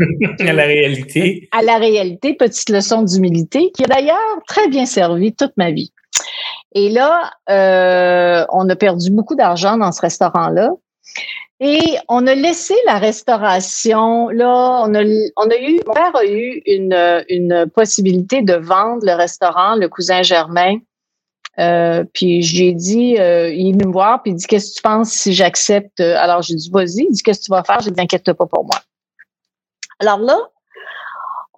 la 0.53 0.65
réalité. 0.65 1.49
À 1.53 1.63
la 1.63 1.77
réalité, 1.77 2.35
petite 2.35 2.69
leçon 2.69 3.03
d'humilité 3.03 3.71
qui 3.73 3.85
a 3.85 3.87
d'ailleurs 3.87 4.43
très 4.47 4.69
bien 4.69 4.87
servi 4.87 5.35
toute 5.35 5.53
ma 5.57 5.71
vie. 5.71 5.93
Et 6.75 6.91
là, 6.91 7.31
on 7.49 8.69
a 8.69 8.77
perdu 8.77 9.11
beaucoup 9.11 9.37
d'argent 9.37 9.77
dans 9.77 9.93
ce 9.93 10.01
restaurant-là. 10.01 10.71
Et 11.61 11.97
on 12.09 12.27
a 12.27 12.35
laissé 12.35 12.75
la 12.85 12.99
restauration. 12.99 14.29
Là, 14.29 14.83
on 14.85 14.95
a, 14.95 15.03
on 15.37 15.51
a 15.51 15.57
eu, 15.57 15.81
mon 15.87 15.93
père 15.93 16.15
a 16.17 16.27
eu 16.27 16.63
une, 16.67 17.25
une 17.29 17.71
possibilité 17.75 18.43
de 18.43 18.55
vendre 18.55 19.05
le 19.05 19.13
restaurant, 19.13 19.77
le 19.77 19.89
cousin 19.89 20.23
Germain. 20.23 20.79
Euh, 21.61 22.05
puis 22.13 22.43
j'ai 22.43 22.73
dit, 22.73 23.17
euh, 23.19 23.49
il 23.49 23.69
est 23.69 23.73
venu 23.73 23.87
me 23.87 23.93
voir, 23.93 24.23
puis 24.23 24.33
il 24.33 24.35
dit 24.35 24.47
Qu'est-ce 24.47 24.71
que 24.71 24.77
tu 24.77 24.83
penses 24.83 25.11
si 25.11 25.33
j'accepte? 25.33 26.01
Alors 26.01 26.43
j'ai 26.43 26.57
dit, 26.57 26.69
vas-y, 26.73 27.07
il 27.09 27.13
dit 27.13 27.23
Qu'est-ce 27.23 27.41
que 27.41 27.45
tu 27.45 27.51
vas 27.53 27.63
faire? 27.63 27.79
J'ai 27.81 27.93
dit, 27.93 28.01
inquiète 28.01 28.33
pas 28.33 28.47
pour 28.47 28.65
moi. 28.65 28.81
Alors 30.01 30.19
là, 30.19 30.37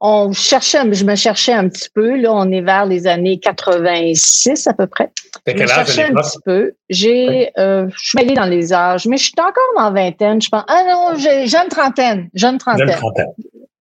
on 0.00 0.32
cherchait, 0.32 0.80
je 0.92 1.04
me 1.04 1.14
cherchais 1.14 1.52
un 1.52 1.68
petit 1.68 1.88
peu. 1.88 2.16
Là, 2.16 2.32
on 2.32 2.50
est 2.50 2.60
vers 2.60 2.86
les 2.86 3.06
années 3.06 3.38
86 3.38 4.66
à 4.66 4.74
peu 4.74 4.86
près. 4.86 5.10
Je 5.46 5.52
me 5.54 5.66
cherchais 5.66 6.04
un 6.04 6.14
petit 6.14 6.38
peu. 6.44 6.74
J'ai, 6.90 7.50
euh, 7.58 7.88
je 7.96 8.08
suis 8.08 8.18
allée 8.18 8.34
dans 8.34 8.44
les 8.44 8.72
âges, 8.72 9.06
mais 9.06 9.16
je 9.16 9.24
suis 9.24 9.34
encore 9.38 9.64
dans 9.76 9.90
la 9.90 10.02
vingtaine. 10.02 10.40
Je 10.42 10.48
pense, 10.48 10.64
ah 10.68 10.82
non, 10.86 11.16
j'ai 11.16 11.46
jeune 11.46 11.68
trentaine, 11.68 12.28
jeune 12.34 12.58
trentaine, 12.58 12.88
jeune 12.88 12.96
trentaine. 12.96 13.32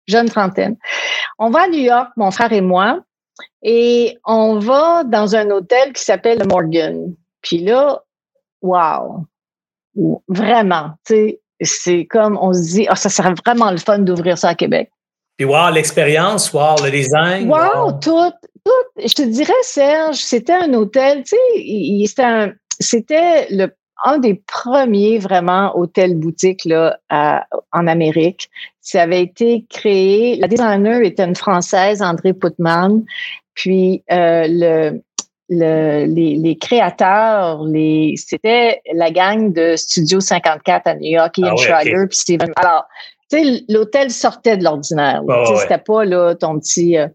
Jeune 0.07 0.29
trentaine. 0.29 0.77
On 1.39 1.49
va 1.49 1.63
à 1.63 1.67
New 1.67 1.79
York, 1.79 2.11
mon 2.15 2.31
frère 2.31 2.53
et 2.53 2.61
moi, 2.61 2.99
et 3.63 4.17
on 4.23 4.59
va 4.59 5.03
dans 5.03 5.35
un 5.35 5.49
hôtel 5.49 5.93
qui 5.93 6.03
s'appelle 6.03 6.37
le 6.39 6.45
Morgan. 6.45 7.15
Puis 7.41 7.57
là, 7.57 8.03
wow, 8.61 9.25
vraiment, 10.27 10.91
tu 11.05 11.13
sais, 11.15 11.41
c'est 11.61 12.05
comme 12.05 12.37
on 12.39 12.53
se 12.53 12.61
dit, 12.61 12.87
oh, 12.89 12.95
ça 12.95 13.09
serait 13.09 13.33
vraiment 13.45 13.71
le 13.71 13.77
fun 13.77 13.99
d'ouvrir 13.99 14.37
ça 14.37 14.49
à 14.49 14.55
Québec. 14.55 14.91
Puis 15.37 15.45
voir 15.45 15.71
l'expérience, 15.71 16.51
voir 16.51 16.81
le 16.83 16.91
design. 16.91 17.49
Wow, 17.49 17.93
tout, 18.01 18.31
tout. 18.65 19.01
Je 19.05 19.13
te 19.13 19.21
dirais, 19.21 19.53
Serge, 19.63 20.17
c'était 20.17 20.53
un 20.53 20.73
hôtel, 20.73 21.23
tu 21.23 21.35
sais, 22.07 22.55
c'était 22.79 23.47
le 23.49 23.69
un 24.03 24.19
des 24.19 24.35
premiers 24.35 25.17
vraiment 25.17 25.77
hôtels 25.77 26.15
boutiques 26.15 26.65
là 26.65 26.99
en 27.09 27.87
Amérique. 27.87 28.49
Ça 28.81 29.03
avait 29.03 29.21
été 29.21 29.65
créé. 29.69 30.35
La 30.35 30.47
designer 30.47 31.01
était 31.01 31.23
une 31.23 31.35
française, 31.35 32.01
André 32.01 32.33
Putman. 32.33 33.03
Puis 33.53 34.03
euh, 34.11 34.45
le, 34.47 35.01
le, 35.49 36.05
les, 36.05 36.35
les, 36.35 36.57
créateurs, 36.57 37.63
les, 37.63 38.15
c'était 38.17 38.81
la 38.93 39.11
gang 39.11 39.53
de 39.53 39.75
Studio 39.75 40.19
54 40.19 40.87
à 40.87 40.95
New 40.95 41.11
York, 41.11 41.37
Ian 41.37 41.53
ah 41.53 41.55
Schreier, 41.55 42.07
puis 42.07 42.17
Steven. 42.17 42.51
Alors, 42.57 42.85
tu 43.29 43.37
sais, 43.37 43.63
l'hôtel 43.69 44.11
sortait 44.11 44.57
de 44.57 44.63
l'ordinaire. 44.63 45.21
C'était 45.59 45.77
pas 45.79 46.05
là 46.05 46.35
ton 46.35 46.59
petit. 46.59 46.97
Euh, 46.97 47.07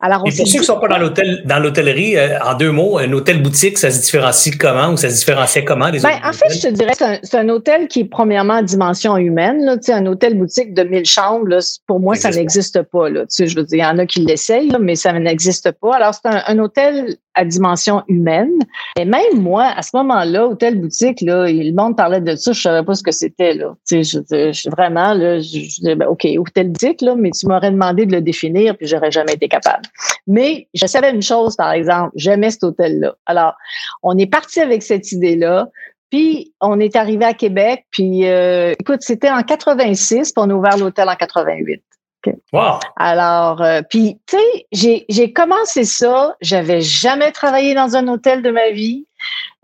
alors, 0.00 0.22
Et 0.26 0.32
pour 0.36 0.46
ceux 0.46 0.58
qui 0.58 0.64
sont 0.64 0.80
pas 0.80 0.88
dans 0.88 0.98
l'hôtel, 0.98 1.42
dans 1.44 1.58
l'hôtellerie, 1.58 2.16
euh, 2.16 2.38
en 2.40 2.54
deux 2.54 2.72
mots, 2.72 2.98
un 2.98 3.12
hôtel 3.12 3.42
boutique, 3.42 3.78
ça 3.78 3.90
se 3.90 4.00
différencie 4.00 4.56
comment 4.56 4.90
ou 4.90 4.96
ça 4.96 5.08
se 5.08 5.18
différenciait 5.18 5.64
comment 5.64 5.90
des 5.90 6.00
ben, 6.00 6.18
En 6.24 6.32
fait, 6.32 6.52
je 6.52 6.60
te 6.60 6.68
dirais 6.68 6.92
que 6.92 7.04
c'est 7.22 7.36
un, 7.36 7.48
hôtel 7.48 7.88
qui 7.88 8.00
est 8.00 8.04
premièrement 8.04 8.54
à 8.54 8.62
dimension 8.62 9.16
humaine. 9.16 9.64
Là, 9.64 9.76
un 9.88 10.06
hôtel 10.06 10.36
boutique 10.36 10.74
de 10.74 10.82
1000 10.82 11.04
chambres, 11.04 11.46
là, 11.46 11.58
pour 11.86 12.00
moi, 12.00 12.14
ça 12.16 12.30
n'existe 12.30 12.82
pas. 12.82 13.08
Là, 13.08 13.24
je 13.38 13.54
veux 13.54 13.64
dire, 13.64 13.78
il 13.78 13.80
y 13.80 13.84
en 13.84 13.98
a 13.98 14.06
qui 14.06 14.20
l'essayent, 14.20 14.76
mais 14.80 14.96
ça 14.96 15.12
n'existe 15.12 15.70
pas. 15.72 15.96
Alors, 15.96 16.14
c'est 16.14 16.28
un, 16.28 16.58
hôtel 16.58 17.16
à 17.34 17.44
dimension 17.44 18.02
humaine. 18.08 18.52
Et 18.98 19.04
même 19.04 19.40
moi, 19.40 19.72
à 19.76 19.82
ce 19.82 19.90
moment-là, 19.94 20.46
hôtel 20.46 20.80
boutique, 20.80 21.20
là, 21.22 21.46
le 21.46 21.72
monde 21.72 21.96
parlait 21.96 22.20
de 22.20 22.36
ça, 22.36 22.52
je 22.52 22.60
savais 22.60 22.84
pas 22.84 22.94
ce 22.94 23.02
que 23.02 23.12
c'était. 23.12 23.54
Là. 23.54 23.74
Je, 23.90 24.02
je, 24.02 24.70
vraiment, 24.70 25.14
là, 25.14 25.38
je, 25.38 25.58
disais, 25.58 25.94
ben, 25.94 26.06
OK, 26.08 26.26
hôtel 26.38 26.68
boutique, 26.68 27.00
là, 27.00 27.14
mais 27.16 27.30
tu 27.30 27.46
m'aurais 27.46 27.70
demandé 27.70 28.06
de 28.06 28.12
le 28.12 28.20
définir, 28.20 28.76
puis 28.76 28.86
j'aurais 28.86 29.10
jamais 29.10 29.34
été 29.34 29.48
capable. 29.52 29.86
Mais 30.26 30.68
je 30.74 30.86
savais 30.86 31.10
une 31.10 31.22
chose, 31.22 31.56
par 31.56 31.72
exemple, 31.72 32.10
j'aimais 32.16 32.50
cet 32.50 32.64
hôtel-là. 32.64 33.14
Alors, 33.26 33.54
on 34.02 34.16
est 34.18 34.26
parti 34.26 34.60
avec 34.60 34.82
cette 34.82 35.12
idée-là. 35.12 35.68
Puis 36.10 36.52
on 36.60 36.78
est 36.78 36.94
arrivé 36.94 37.24
à 37.24 37.32
Québec, 37.32 37.86
puis 37.90 38.28
euh, 38.28 38.74
écoute, 38.78 39.00
c'était 39.00 39.30
en 39.30 39.42
86, 39.42 40.32
puis 40.32 40.44
on 40.44 40.50
a 40.50 40.52
ouvert 40.52 40.76
l'hôtel 40.76 41.08
en 41.08 41.14
88. 41.14 41.82
Wow. 42.52 42.78
Alors, 42.96 43.62
euh, 43.62 43.80
puis 43.88 44.18
tu 44.26 44.36
sais, 44.70 45.06
j'ai 45.08 45.32
commencé 45.32 45.84
ça, 45.84 46.36
j'avais 46.40 46.80
jamais 46.80 47.32
travaillé 47.32 47.74
dans 47.74 47.96
un 47.96 48.06
hôtel 48.08 48.42
de 48.42 48.50
ma 48.50 48.70
vie. 48.70 49.06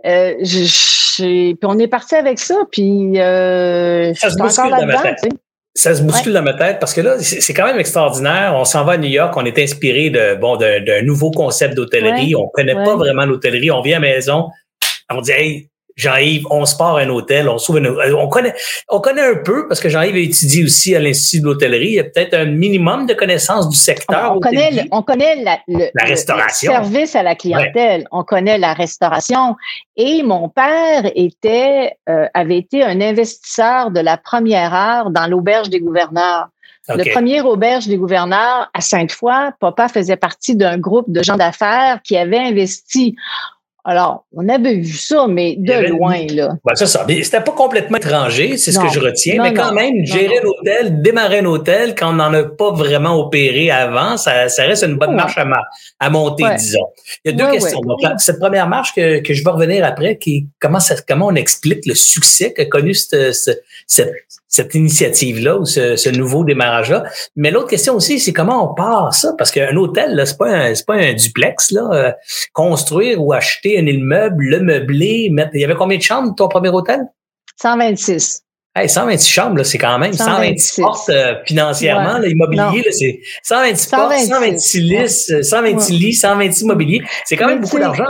Euh, 0.07 0.35
puis 0.43 1.59
on 1.65 1.79
est 1.79 1.89
parti 1.89 2.15
avec 2.15 2.39
ça, 2.39 2.57
puis 2.71 3.21
euh, 3.21 4.15
je 4.15 4.29
suis 4.29 4.41
encore 4.41 4.71
là-dedans 4.71 5.03
ça 5.75 5.95
se 5.95 6.03
bouscule 6.03 6.33
dans 6.33 6.43
ma 6.43 6.55
tête 6.55 6.79
parce 6.81 6.93
que 6.93 7.01
là, 7.01 7.19
c'est 7.21 7.55
quand 7.55 7.65
même 7.65 7.79
extraordinaire. 7.79 8.55
On 8.57 8.65
s'en 8.65 8.85
va 8.85 8.93
à 8.93 8.97
New 8.97 9.09
York, 9.09 9.35
on 9.37 9.45
est 9.45 9.59
inspiré 9.59 10.11
de 10.11 10.35
bon 10.35 10.57
d'un 10.57 11.03
nouveau 11.03 11.31
concept 11.31 11.75
d'hôtellerie. 11.75 12.35
On 12.35 12.49
connaît 12.49 12.75
pas 12.75 12.97
vraiment 12.97 13.25
l'hôtellerie. 13.25 13.71
On 13.71 13.83
vient 13.83 13.99
à 13.99 14.01
la 14.01 14.09
maison, 14.09 14.49
on 15.11 15.21
dit 15.21 15.33
hey, 15.33 15.69
Jean-Yves, 15.99 16.47
on 16.49 16.65
se 16.65 16.77
part 16.77 16.97
à 16.97 17.01
un 17.01 17.09
hôtel, 17.09 17.49
on 17.49 17.59
s'ouvre 17.59 17.81
euh, 17.81 18.15
on 18.17 18.29
connaît, 18.29 18.55
on 18.89 19.01
connaît 19.01 19.27
un 19.27 19.35
peu 19.35 19.67
parce 19.67 19.81
que 19.81 19.89
Jean-Yves 19.89 20.17
étudie 20.17 20.65
aussi 20.65 20.95
à 20.95 21.01
l'Institut 21.01 21.41
de 21.41 21.47
l'hôtellerie. 21.47 21.89
Il 21.89 21.95
y 21.95 22.01
a 22.01 22.05
peut-être 22.05 22.35
un 22.35 22.45
minimum 22.47 23.07
de 23.07 23.15
connaissances 23.15 23.69
du 23.69 23.77
secteur. 23.77 24.33
On, 24.37 24.41
connaît, 24.41 24.87
on 24.93 25.03
connaît 25.03 25.43
la, 25.43 25.59
le, 25.67 25.89
restauration. 26.01 26.73
service 26.73 27.17
à 27.17 27.25
la 27.25 27.35
clientèle. 27.35 28.07
On 28.13 28.23
connaît 28.23 28.59
la 28.59 28.73
restauration. 28.75 29.57
Et 29.97 30.23
mon 30.23 30.49
père 30.49 31.11
était, 31.17 31.97
euh, 32.09 32.27
avait 32.33 32.59
été 32.59 32.85
un 32.85 33.01
investisseur 33.01 33.91
de 33.91 34.01
la 34.01 34.17
première 34.17 34.73
heure 34.73 35.11
dans 35.11 35.27
l'auberge 35.27 35.69
des 35.69 35.81
gouverneurs. 35.81 36.47
Le 36.89 37.13
premier 37.13 37.43
auberge 37.43 37.87
des 37.87 37.99
gouverneurs 37.99 38.71
à 38.73 38.81
Sainte-Foy, 38.81 39.53
papa 39.61 39.89
faisait 39.89 40.17
partie 40.17 40.57
d'un 40.57 40.79
groupe 40.79 41.11
de 41.11 41.23
gens 41.23 41.37
d'affaires 41.37 42.01
qui 42.03 42.17
avaient 42.17 42.39
investi. 42.39 43.15
Alors, 43.91 44.27
on 44.37 44.47
avait 44.51 44.75
vu 44.75 44.93
ça, 44.93 45.27
mais 45.27 45.57
de 45.57 45.89
loin, 45.89 46.27
là. 46.29 46.51
Ben, 46.63 46.75
c'est 46.75 46.85
ça. 46.85 47.07
C'était 47.09 47.41
pas 47.41 47.53
complètement 47.53 47.97
étranger, 47.97 48.59
c'est 48.59 48.71
ce 48.71 48.79
que 48.79 48.89
je 48.93 49.01
retiens. 49.01 49.43
mais 49.43 49.55
quand 49.55 49.73
même, 49.73 50.05
gérer 50.05 50.41
l'hôtel, 50.43 51.01
démarrer 51.01 51.39
un 51.39 51.47
hôtel, 51.47 51.95
quand 51.95 52.11
on 52.11 52.17
n'en 52.17 52.35
a 52.35 52.43
pas 52.43 52.71
vraiment 52.73 53.19
opéré 53.19 53.71
avant, 53.71 54.19
ça, 54.19 54.51
ça 54.51 54.65
reste 54.65 54.85
une 54.85 54.97
bonne 54.97 55.15
marche 55.15 55.39
à, 55.39 55.47
à 56.01 56.11
monter, 56.11 56.45
disons. 56.59 56.87
Il 57.25 57.31
y 57.31 57.35
a 57.35 57.47
deux 57.47 57.51
questions. 57.51 57.81
Donc, 57.81 58.01
cette 58.19 58.39
première 58.39 58.69
marche 58.69 58.95
que, 58.95 59.21
que 59.21 59.33
je 59.33 59.43
vais 59.43 59.51
revenir 59.51 59.83
après, 59.87 60.19
qui 60.19 60.49
comment 60.61 60.81
ça, 60.81 60.95
comment 61.09 61.29
on 61.29 61.35
explique 61.35 61.87
le 61.87 61.95
succès 61.95 62.53
qu'a 62.53 62.67
connu 62.67 62.93
cette, 62.93 63.33
cette, 63.33 63.65
cette 63.87 64.13
initiative-là 64.75 65.59
ou 65.59 65.65
ce, 65.65 65.97
ce, 65.97 66.09
nouveau 66.09 66.45
démarrage-là. 66.45 67.05
Mais 67.37 67.51
l'autre 67.51 67.69
question 67.69 67.95
aussi, 67.95 68.19
c'est 68.19 68.33
comment 68.33 68.71
on 68.71 68.75
part 68.75 69.15
ça? 69.15 69.35
Parce 69.37 69.51
qu'un 69.51 69.77
hôtel, 69.77 70.15
là, 70.15 70.27
c'est 70.27 70.39
pas 70.39 70.49
un, 70.49 70.75
c'est 70.75 70.87
pas 70.87 70.95
un 70.95 71.13
duplex, 71.13 71.71
là. 71.71 71.89
Euh, 71.93 72.13
construire 72.53 73.23
ou 73.23 73.33
acheter 73.33 73.79
un 73.79 73.87
immeuble, 73.87 74.45
le 74.45 74.61
meubler, 74.61 75.29
mettre. 75.31 75.51
Il 75.55 75.61
y 75.61 75.65
avait 75.65 75.75
combien 75.75 75.99
de 75.99 76.03
chambres, 76.03 76.35
ton 76.35 76.49
premier 76.49 76.71
hôtel? 76.71 77.01
126. 77.61 78.43
Hey, 78.77 78.89
126 78.89 79.29
chambres, 79.29 79.63
c'est 79.65 79.79
quand 79.79 79.99
même 79.99 80.13
126, 80.13 80.81
portes 80.81 81.09
euh, 81.09 81.35
financièrement. 81.45 82.19
L'immobilier, 82.19 82.85
c'est 82.93 83.21
126, 83.43 83.91
portes, 83.91 84.13
126 84.15 84.81
lits, 84.81 85.09
126 85.09 85.93
lits, 85.95 86.15
126 86.15 86.65
mobiliers. 86.65 87.03
C'est 87.25 87.37
quand 87.37 87.49
même 87.49 87.61
beaucoup 87.61 87.79
d'argent. 87.79 88.05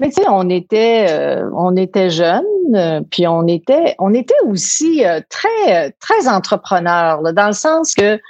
Mais 0.00 0.08
tu 0.08 0.22
sais, 0.22 0.28
on 0.28 0.50
était, 0.50 1.06
euh, 1.08 1.48
on 1.56 1.76
était 1.76 2.10
jeunes, 2.10 2.44
euh, 2.74 3.00
puis 3.10 3.26
on 3.26 3.46
était, 3.46 3.94
on 3.98 4.14
était 4.14 4.40
aussi 4.44 5.04
euh, 5.04 5.20
très, 5.28 5.92
très 5.92 6.28
entrepreneurs, 6.28 7.22
dans 7.32 7.46
le 7.46 7.52
sens 7.52 7.94
que, 7.94 8.16
tu 8.16 8.22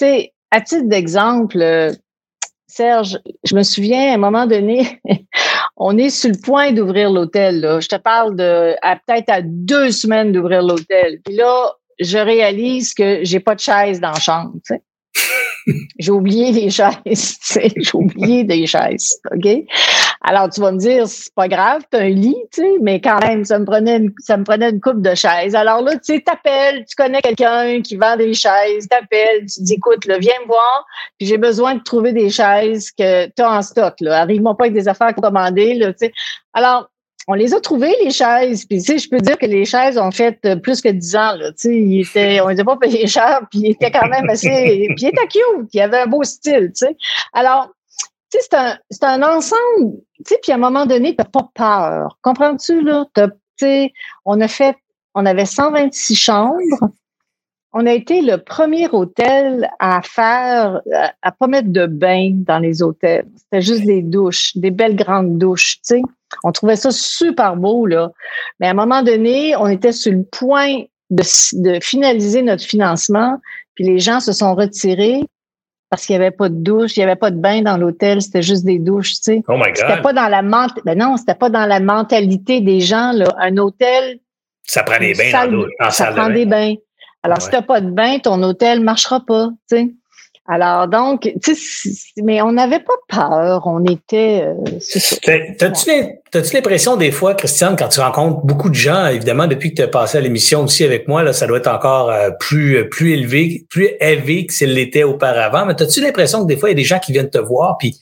sais, 0.00 0.32
à 0.50 0.60
titre 0.60 0.88
d'exemple, 0.88 1.92
Serge, 2.66 3.18
je 3.44 3.54
me 3.54 3.62
souviens 3.62 4.10
à 4.10 4.14
un 4.14 4.18
moment 4.18 4.46
donné, 4.46 5.00
on 5.76 5.96
est 5.98 6.10
sur 6.10 6.30
le 6.30 6.40
point 6.40 6.72
d'ouvrir 6.72 7.10
l'hôtel. 7.10 7.78
Je 7.80 7.88
te 7.88 7.96
parle 7.96 8.36
de 8.36 8.74
peut-être 9.06 9.30
à 9.30 9.40
deux 9.42 9.90
semaines 9.90 10.32
d'ouvrir 10.32 10.62
l'hôtel. 10.62 11.20
Puis 11.24 11.36
là, 11.36 11.72
je 11.98 12.18
réalise 12.18 12.94
que 12.94 13.20
j'ai 13.22 13.40
pas 13.40 13.54
de 13.54 13.60
chaise 13.60 14.00
dans 14.00 14.12
la 14.12 14.20
chambre. 14.20 14.52
J'ai 15.98 16.12
oublié 16.12 16.52
les 16.52 16.70
chaises, 16.70 17.38
j'ai 17.50 17.94
oublié 17.94 18.44
des 18.44 18.66
chaises, 18.66 19.18
OK? 19.34 19.48
Alors, 20.28 20.50
tu 20.50 20.60
vas 20.60 20.72
me 20.72 20.78
dire, 20.78 21.06
c'est 21.06 21.32
pas 21.36 21.46
grave, 21.46 21.82
tu 21.88 21.96
as 21.96 22.00
un 22.00 22.08
lit, 22.08 22.34
tu 22.52 22.60
sais, 22.60 22.72
mais 22.80 23.00
quand 23.00 23.20
même, 23.20 23.44
ça 23.44 23.60
me 23.60 23.64
prenait 23.64 23.98
une, 23.98 24.10
ça 24.18 24.36
me 24.36 24.42
prenait 24.42 24.70
une 24.70 24.80
coupe 24.80 25.00
de 25.00 25.14
chaises. 25.14 25.54
Alors 25.54 25.82
là, 25.82 25.92
tu 25.92 26.14
sais, 26.14 26.20
t'appelles, 26.20 26.84
tu 26.84 26.96
connais 26.96 27.22
quelqu'un 27.22 27.80
qui 27.80 27.94
vend 27.94 28.16
des 28.16 28.34
chaises, 28.34 28.88
t'appelles, 28.88 29.46
tu 29.46 29.62
dis, 29.62 29.74
écoute, 29.74 30.04
là, 30.04 30.18
viens 30.18 30.34
me 30.42 30.48
voir, 30.48 30.84
puis 31.16 31.28
j'ai 31.28 31.38
besoin 31.38 31.76
de 31.76 31.82
trouver 31.84 32.12
des 32.12 32.28
chaises 32.28 32.90
que 32.90 33.26
tu 33.26 33.40
as 33.40 33.52
en 33.52 33.62
stock, 33.62 33.94
là. 34.00 34.22
Arrive-moi 34.22 34.56
pas 34.56 34.64
avec 34.64 34.74
des 34.74 34.88
affaires 34.88 35.14
commandées, 35.14 35.74
là, 35.74 35.92
tu 35.92 36.06
sais. 36.06 36.12
Alors, 36.52 36.90
on 37.28 37.34
les 37.34 37.54
a 37.54 37.60
trouvées, 37.60 37.94
les 38.02 38.10
chaises. 38.10 38.64
Puis, 38.64 38.78
tu 38.82 38.92
sais, 38.92 38.98
je 38.98 39.08
peux 39.08 39.18
dire 39.18 39.38
que 39.38 39.46
les 39.46 39.64
chaises 39.64 39.96
ont 39.96 40.10
fait 40.10 40.38
euh, 40.44 40.56
plus 40.56 40.80
que 40.80 40.88
dix 40.88 41.14
ans, 41.14 41.36
là. 41.36 41.50
Tu 41.52 41.54
sais, 41.56 41.76
ils 41.76 42.00
étaient, 42.00 42.40
on 42.40 42.48
les 42.48 42.58
a 42.58 42.64
pas 42.64 42.76
payés 42.76 43.06
cher, 43.06 43.42
puis 43.48 43.60
ils 43.60 43.70
étaient 43.70 43.92
quand 43.92 44.08
même 44.08 44.28
assez, 44.28 44.88
puis 44.96 45.06
ils 45.06 45.08
étaient 45.08 45.28
cute, 45.28 45.68
ils 45.72 45.80
avaient 45.80 46.00
un 46.00 46.06
beau 46.06 46.24
style, 46.24 46.72
tu 46.74 46.86
sais. 46.86 46.96
Alors, 47.32 47.75
c'est 48.40 49.04
un, 49.04 49.22
ensemble, 49.22 50.00
tu 50.16 50.24
sais, 50.26 50.38
puis 50.42 50.52
à 50.52 50.56
un 50.56 50.58
moment 50.58 50.86
donné, 50.86 51.14
t'as 51.14 51.24
pas 51.24 51.48
peur. 51.54 52.18
Comprends-tu, 52.22 52.82
là? 52.82 53.06
tu 53.14 53.22
sais, 53.58 53.92
on 54.24 54.40
a 54.40 54.48
fait, 54.48 54.76
on 55.14 55.26
avait 55.26 55.46
126 55.46 56.14
chambres. 56.14 56.90
On 57.72 57.84
a 57.84 57.92
été 57.92 58.22
le 58.22 58.38
premier 58.38 58.88
hôtel 58.88 59.68
à 59.80 60.00
faire, 60.02 60.80
à, 61.20 61.32
pas 61.32 61.46
mettre 61.46 61.68
de 61.68 61.84
bain 61.84 62.30
dans 62.32 62.58
les 62.58 62.82
hôtels. 62.82 63.26
C'était 63.36 63.60
juste 63.60 63.84
des 63.84 64.00
douches, 64.00 64.56
des 64.56 64.70
belles 64.70 64.96
grandes 64.96 65.36
douches, 65.36 65.76
tu 65.76 65.96
sais. 65.96 66.02
On 66.42 66.52
trouvait 66.52 66.76
ça 66.76 66.90
super 66.90 67.54
beau, 67.56 67.84
là. 67.84 68.12
Mais 68.60 68.68
à 68.68 68.70
un 68.70 68.74
moment 68.74 69.02
donné, 69.02 69.54
on 69.56 69.66
était 69.66 69.92
sur 69.92 70.12
le 70.12 70.24
point 70.24 70.84
de 71.10 71.80
finaliser 71.80 72.42
notre 72.42 72.64
financement, 72.64 73.38
puis 73.74 73.84
les 73.84 73.98
gens 73.98 74.20
se 74.20 74.32
sont 74.32 74.54
retirés 74.54 75.20
parce 75.90 76.04
qu'il 76.06 76.16
n'y 76.18 76.22
avait 76.24 76.30
pas 76.34 76.48
de 76.48 76.54
douche, 76.56 76.96
il 76.96 77.00
n'y 77.00 77.04
avait 77.04 77.16
pas 77.16 77.30
de 77.30 77.38
bain 77.38 77.62
dans 77.62 77.76
l'hôtel, 77.76 78.20
c'était 78.22 78.42
juste 78.42 78.64
des 78.64 78.78
douches, 78.78 79.12
tu 79.14 79.18
sais. 79.22 79.42
Oh 79.48 79.52
my 79.56 79.64
God. 79.66 79.76
C'était 79.76 80.02
pas 80.02 80.12
dans 80.12 80.28
la 80.28 80.42
ment 80.42 80.66
ben 80.84 80.98
non, 80.98 81.16
c'était 81.16 81.34
pas 81.34 81.48
dans 81.50 81.66
la 81.66 81.80
mentalité 81.80 82.60
des 82.60 82.80
gens 82.80 83.12
là. 83.12 83.34
Un 83.38 83.56
hôtel, 83.58 84.18
Ça 84.64 84.82
prend 84.82 84.98
des 84.98 85.14
bains 85.14 85.30
dans 85.32 85.50
l'eau. 85.50 85.66
ça 85.80 85.90
salle 85.90 86.14
de 86.14 86.18
prend 86.18 86.28
bain. 86.28 86.34
des 86.34 86.46
bains. 86.46 86.74
Alors 87.22 87.38
Ouais. 87.38 87.44
si 87.44 87.50
t'as 87.50 87.62
pas 87.62 87.80
de 87.80 87.90
bain, 87.90 88.18
ton 88.18 88.42
hôtel 88.42 88.80
marchera 88.80 89.20
pas, 89.20 89.48
tu 89.68 89.76
sais. 89.76 89.94
Alors 90.48 90.86
donc, 90.86 91.30
tu 91.42 91.54
sais, 91.56 91.90
mais 92.22 92.40
on 92.40 92.52
n'avait 92.52 92.78
pas 92.80 92.94
peur, 93.08 93.62
on 93.66 93.84
était, 93.84 94.44
euh, 94.44 94.54
T'as-tu 95.58 95.90
l'im- 95.90 96.08
t'as-tu 96.30 96.54
l'impression 96.54 96.96
des 96.96 97.10
fois, 97.10 97.34
Christiane, 97.34 97.74
quand 97.76 97.88
tu 97.88 97.98
rencontres 98.00 98.40
beaucoup 98.44 98.70
de 98.70 98.74
gens, 98.74 99.06
évidemment, 99.06 99.46
depuis 99.48 99.70
que 99.70 99.76
tu 99.76 99.82
as 99.82 99.88
passé 99.88 100.18
à 100.18 100.20
l'émission 100.20 100.62
aussi 100.64 100.84
avec 100.84 101.08
moi, 101.08 101.22
là, 101.24 101.32
ça 101.32 101.46
doit 101.46 101.58
être 101.58 101.66
encore 101.66 102.10
euh, 102.10 102.30
plus, 102.38 102.88
plus 102.88 103.12
élevé, 103.14 103.66
plus 103.70 103.88
élevé 104.00 104.46
que 104.46 104.52
s'il 104.52 104.72
l'était 104.72 105.02
auparavant, 105.04 105.66
mais 105.66 105.80
as-tu 105.82 106.00
l'impression 106.00 106.42
que 106.42 106.46
des 106.46 106.56
fois, 106.56 106.68
il 106.68 106.72
y 106.72 106.76
a 106.76 106.76
des 106.76 106.84
gens 106.84 107.00
qui 107.00 107.12
viennent 107.12 107.30
te 107.30 107.38
voir, 107.38 107.76
puis 107.78 107.98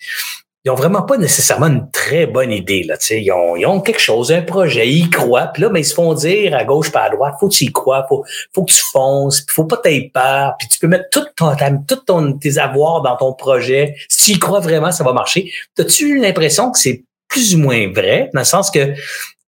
ils 0.64 0.70
ont 0.70 0.74
vraiment 0.74 1.02
pas 1.02 1.18
nécessairement 1.18 1.66
une 1.66 1.90
très 1.90 2.26
bonne 2.26 2.50
idée, 2.50 2.84
là, 2.84 2.96
ils 3.10 3.30
ont, 3.32 3.54
ils 3.54 3.66
ont 3.66 3.80
quelque 3.80 4.00
chose, 4.00 4.32
un 4.32 4.40
projet, 4.40 4.88
ils 4.88 5.10
croient, 5.10 5.48
puis 5.48 5.62
là, 5.62 5.68
ben, 5.68 5.78
ils 5.78 5.84
se 5.84 5.92
font 5.92 6.14
dire 6.14 6.54
à 6.54 6.64
gauche 6.64 6.90
pas 6.90 7.02
à 7.02 7.10
droite, 7.10 7.34
faut 7.38 7.48
que 7.48 7.54
tu 7.54 7.64
y 7.64 7.72
crois, 7.72 8.06
faut, 8.08 8.24
faut 8.54 8.64
que 8.64 8.72
tu 8.72 8.80
fonces, 8.80 9.42
puis 9.42 9.54
faut 9.54 9.64
pas 9.64 9.76
t'aies 9.76 10.10
peur, 10.12 10.54
puis 10.58 10.66
tu 10.68 10.78
peux 10.78 10.86
mettre 10.86 11.10
tout 11.10 11.26
ton, 11.36 11.54
tout 11.86 11.96
ton, 11.96 12.32
tes 12.38 12.56
avoirs 12.56 13.02
dans 13.02 13.16
ton 13.16 13.34
projet. 13.34 13.94
Si 14.08 14.24
tu 14.24 14.30
y 14.36 14.38
crois 14.38 14.60
vraiment, 14.60 14.90
ça 14.90 15.04
va 15.04 15.12
marcher. 15.12 15.52
As-tu 15.78 16.08
eu 16.08 16.18
l'impression 16.18 16.70
que 16.70 16.78
c'est 16.78 17.04
plus 17.28 17.54
ou 17.54 17.58
moins 17.58 17.92
vrai, 17.92 18.30
dans 18.32 18.40
le 18.40 18.46
sens 18.46 18.70
que 18.70 18.94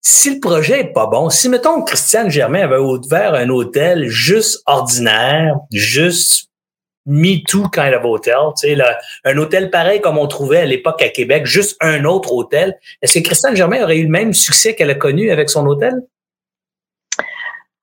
si 0.01 0.35
le 0.35 0.41
projet 0.41 0.81
est 0.81 0.93
pas 0.93 1.07
bon, 1.07 1.31
si 1.31 1.49
mettons 1.49 1.83
Christiane 1.83 2.29
Germain 2.29 2.63
avait 2.63 2.77
ouvert 2.77 3.35
un 3.35 3.49
hôtel 3.49 4.09
juste 4.09 4.63
ordinaire, 4.67 5.55
juste 5.71 6.51
me 7.07 7.45
too 7.45 7.69
kind 7.69 7.95
of 7.95 8.05
hotel, 8.05 8.53
tu 8.57 8.69
sais, 8.69 8.75
là, 8.75 8.99
un 9.25 9.37
hôtel 9.37 9.71
pareil 9.71 10.01
comme 10.01 10.19
on 10.19 10.27
trouvait 10.27 10.61
à 10.61 10.67
l'époque 10.67 11.03
à 11.03 11.09
Québec, 11.09 11.47
juste 11.47 11.77
un 11.81 12.05
autre 12.05 12.33
hôtel, 12.33 12.79
est-ce 13.03 13.19
que 13.19 13.25
Christiane 13.25 13.57
Germain 13.57 13.83
aurait 13.83 13.99
eu 13.99 14.05
le 14.05 14.11
même 14.11 14.33
succès 14.33 14.75
qu'elle 14.75 14.91
a 14.91 14.95
connu 14.95 15.31
avec 15.31 15.51
son 15.51 15.67
hôtel? 15.67 16.03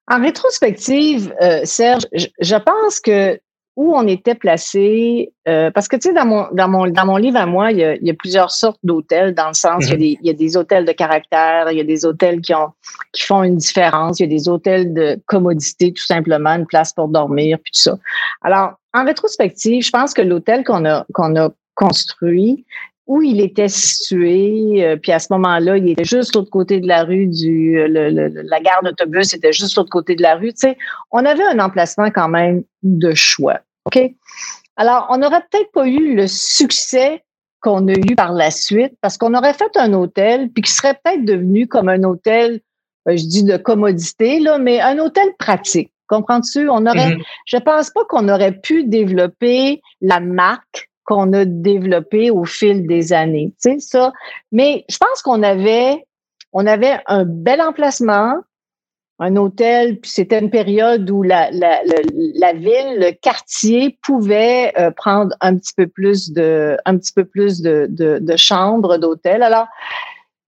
En 0.07 0.21
rétrospective, 0.21 1.33
euh, 1.41 1.61
Serge, 1.63 2.07
je, 2.11 2.27
je 2.39 2.55
pense 2.55 2.99
que 2.99 3.39
où 3.77 3.95
on 3.95 4.05
était 4.05 4.35
placé, 4.35 5.31
euh, 5.47 5.71
parce 5.71 5.87
que 5.87 5.95
tu 5.95 6.09
sais, 6.09 6.13
dans 6.13 6.25
mon, 6.25 6.47
dans 6.51 6.67
mon, 6.67 6.87
dans 6.87 7.05
mon 7.05 7.15
livre 7.15 7.37
à 7.37 7.45
moi, 7.45 7.71
il 7.71 7.77
y 7.77 7.83
a, 7.83 7.95
il 7.95 8.05
y 8.05 8.09
a 8.09 8.13
plusieurs 8.13 8.51
sortes 8.51 8.79
d'hôtels, 8.83 9.33
dans 9.33 9.47
le 9.47 9.53
sens, 9.53 9.89
il, 9.89 10.01
y 10.01 10.19
il 10.21 10.27
y 10.27 10.29
a 10.29 10.33
des 10.33 10.57
hôtels 10.57 10.83
de 10.83 10.91
caractère, 10.91 11.71
il 11.71 11.77
y 11.77 11.81
a 11.81 11.85
des 11.85 12.05
hôtels 12.05 12.41
qui 12.41 12.53
ont 12.53 12.73
qui 13.13 13.23
font 13.23 13.43
une 13.43 13.57
différence, 13.57 14.19
il 14.19 14.23
y 14.23 14.25
a 14.25 14.29
des 14.29 14.49
hôtels 14.49 14.93
de 14.93 15.17
commodité, 15.25 15.93
tout 15.93 16.03
simplement, 16.03 16.51
une 16.51 16.65
place 16.65 16.91
pour 16.91 17.07
dormir, 17.07 17.59
puis 17.63 17.71
tout 17.73 17.81
ça. 17.81 17.97
Alors, 18.41 18.73
en 18.93 19.05
rétrospective, 19.05 19.83
je 19.83 19.89
pense 19.89 20.13
que 20.13 20.21
l'hôtel 20.21 20.63
qu'on 20.63 20.85
a 20.85 21.49
construit, 21.75 22.65
où 23.07 23.21
il 23.21 23.41
était 23.41 23.67
situé, 23.67 24.85
euh, 24.85 24.95
puis 24.95 25.11
à 25.11 25.19
ce 25.19 25.27
moment-là, 25.31 25.77
il 25.77 25.89
était 25.89 26.03
juste 26.03 26.35
l'autre 26.35 26.49
côté 26.49 26.79
de 26.79 26.87
la 26.87 27.03
rue 27.03 27.27
du 27.27 27.73
le- 27.87 28.29
la 28.43 28.59
gare 28.61 28.81
d'autobus 28.83 29.33
était 29.33 29.51
juste 29.51 29.75
l'autre 29.75 29.89
côté 29.89 30.15
de 30.15 30.21
la 30.21 30.35
rue. 30.35 30.53
Tu 30.53 30.59
sais, 30.59 30.77
on 31.11 31.25
avait 31.25 31.43
un 31.43 31.59
emplacement 31.59 32.09
quand 32.11 32.29
même 32.29 32.63
de 32.83 33.13
choix. 33.13 33.59
OK? 33.85 33.99
Alors, 34.77 35.07
on 35.09 35.17
n'aurait 35.17 35.43
peut-être 35.51 35.71
pas 35.73 35.87
eu 35.87 36.15
le 36.15 36.27
succès 36.27 37.23
qu'on 37.59 37.87
a 37.87 37.93
eu 37.93 38.15
par 38.15 38.33
la 38.33 38.49
suite 38.49 38.93
parce 39.01 39.17
qu'on 39.17 39.33
aurait 39.33 39.53
fait 39.53 39.75
un 39.75 39.93
hôtel 39.93 40.49
puis 40.49 40.63
qui 40.63 40.71
serait 40.71 40.97
peut-être 41.03 41.25
devenu 41.25 41.67
comme 41.67 41.89
un 41.89 42.03
hôtel, 42.03 42.61
euh, 43.09 43.17
je 43.17 43.25
dis 43.25 43.43
de 43.43 43.57
commodité, 43.57 44.39
là, 44.39 44.57
mais 44.57 44.79
un 44.79 44.97
hôtel 44.99 45.27
pratique. 45.37 45.91
Comprends-tu? 46.11 46.69
On 46.69 46.85
aurait, 46.85 47.15
Mhm. 47.15 47.23
je 47.45 47.57
pense 47.57 47.89
pas 47.89 48.03
qu'on 48.09 48.27
aurait 48.27 48.51
pu 48.67 48.83
développer 48.83 49.81
la 50.01 50.19
marque 50.19 50.89
qu'on 51.05 51.31
a 51.33 51.45
développée 51.45 52.29
au 52.31 52.43
fil 52.43 52.85
des 52.85 53.13
années. 53.13 53.53
Tu 53.61 53.71
sais, 53.71 53.79
ça. 53.79 54.11
Mais 54.51 54.83
je 54.89 54.97
pense 54.97 55.21
qu'on 55.21 55.41
avait, 55.41 56.05
on 56.51 56.67
avait 56.67 56.99
un 57.07 57.23
bel 57.25 57.61
emplacement, 57.61 58.35
un 59.19 59.35
hôtel, 59.37 59.99
puis 59.99 60.09
c'était 60.11 60.39
une 60.39 60.49
période 60.49 61.09
où 61.09 61.23
la, 61.23 61.49
la, 61.51 61.81
la, 61.85 61.95
la 62.35 62.53
ville, 62.53 62.97
le 62.99 63.11
quartier 63.11 63.97
pouvait 64.01 64.73
euh, 64.77 64.91
prendre 64.91 65.33
un 65.41 65.55
petit 65.57 65.73
peu 65.77 65.87
plus 65.87 66.33
de, 66.33 66.75
un 66.85 66.97
petit 66.97 67.13
peu 67.13 67.23
plus 67.25 67.61
de, 67.61 67.87
de, 67.89 68.17
de 68.19 68.35
chambres 68.35 68.97
d'hôtel. 68.97 69.43
Alors, 69.43 69.67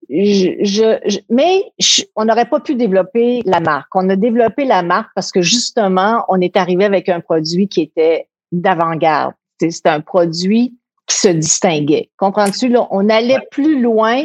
je, 0.09 0.55
je, 0.63 0.99
je- 1.05 1.19
mais 1.29 1.63
je- 1.79 2.03
on 2.15 2.25
n'aurait 2.25 2.49
pas 2.49 2.59
pu 2.59 2.75
développer 2.75 3.41
la 3.45 3.59
marque. 3.59 3.95
On 3.95 4.09
a 4.09 4.15
développé 4.15 4.65
la 4.65 4.83
marque 4.83 5.09
parce 5.15 5.31
que 5.31 5.41
justement, 5.41 6.23
on 6.29 6.39
est 6.41 6.57
arrivé 6.57 6.85
avec 6.85 7.09
un 7.09 7.19
produit 7.19 7.67
qui 7.67 7.81
était 7.81 8.27
d'avant-garde. 8.51 9.33
C'était 9.59 9.89
un 9.89 10.01
produit 10.01 10.75
qui 11.07 11.17
se 11.17 11.29
distinguait. 11.29 12.09
Comprends-tu? 12.17 12.67
Là, 12.69 12.87
on 12.91 13.09
allait 13.09 13.39
plus 13.51 13.81
loin 13.81 14.23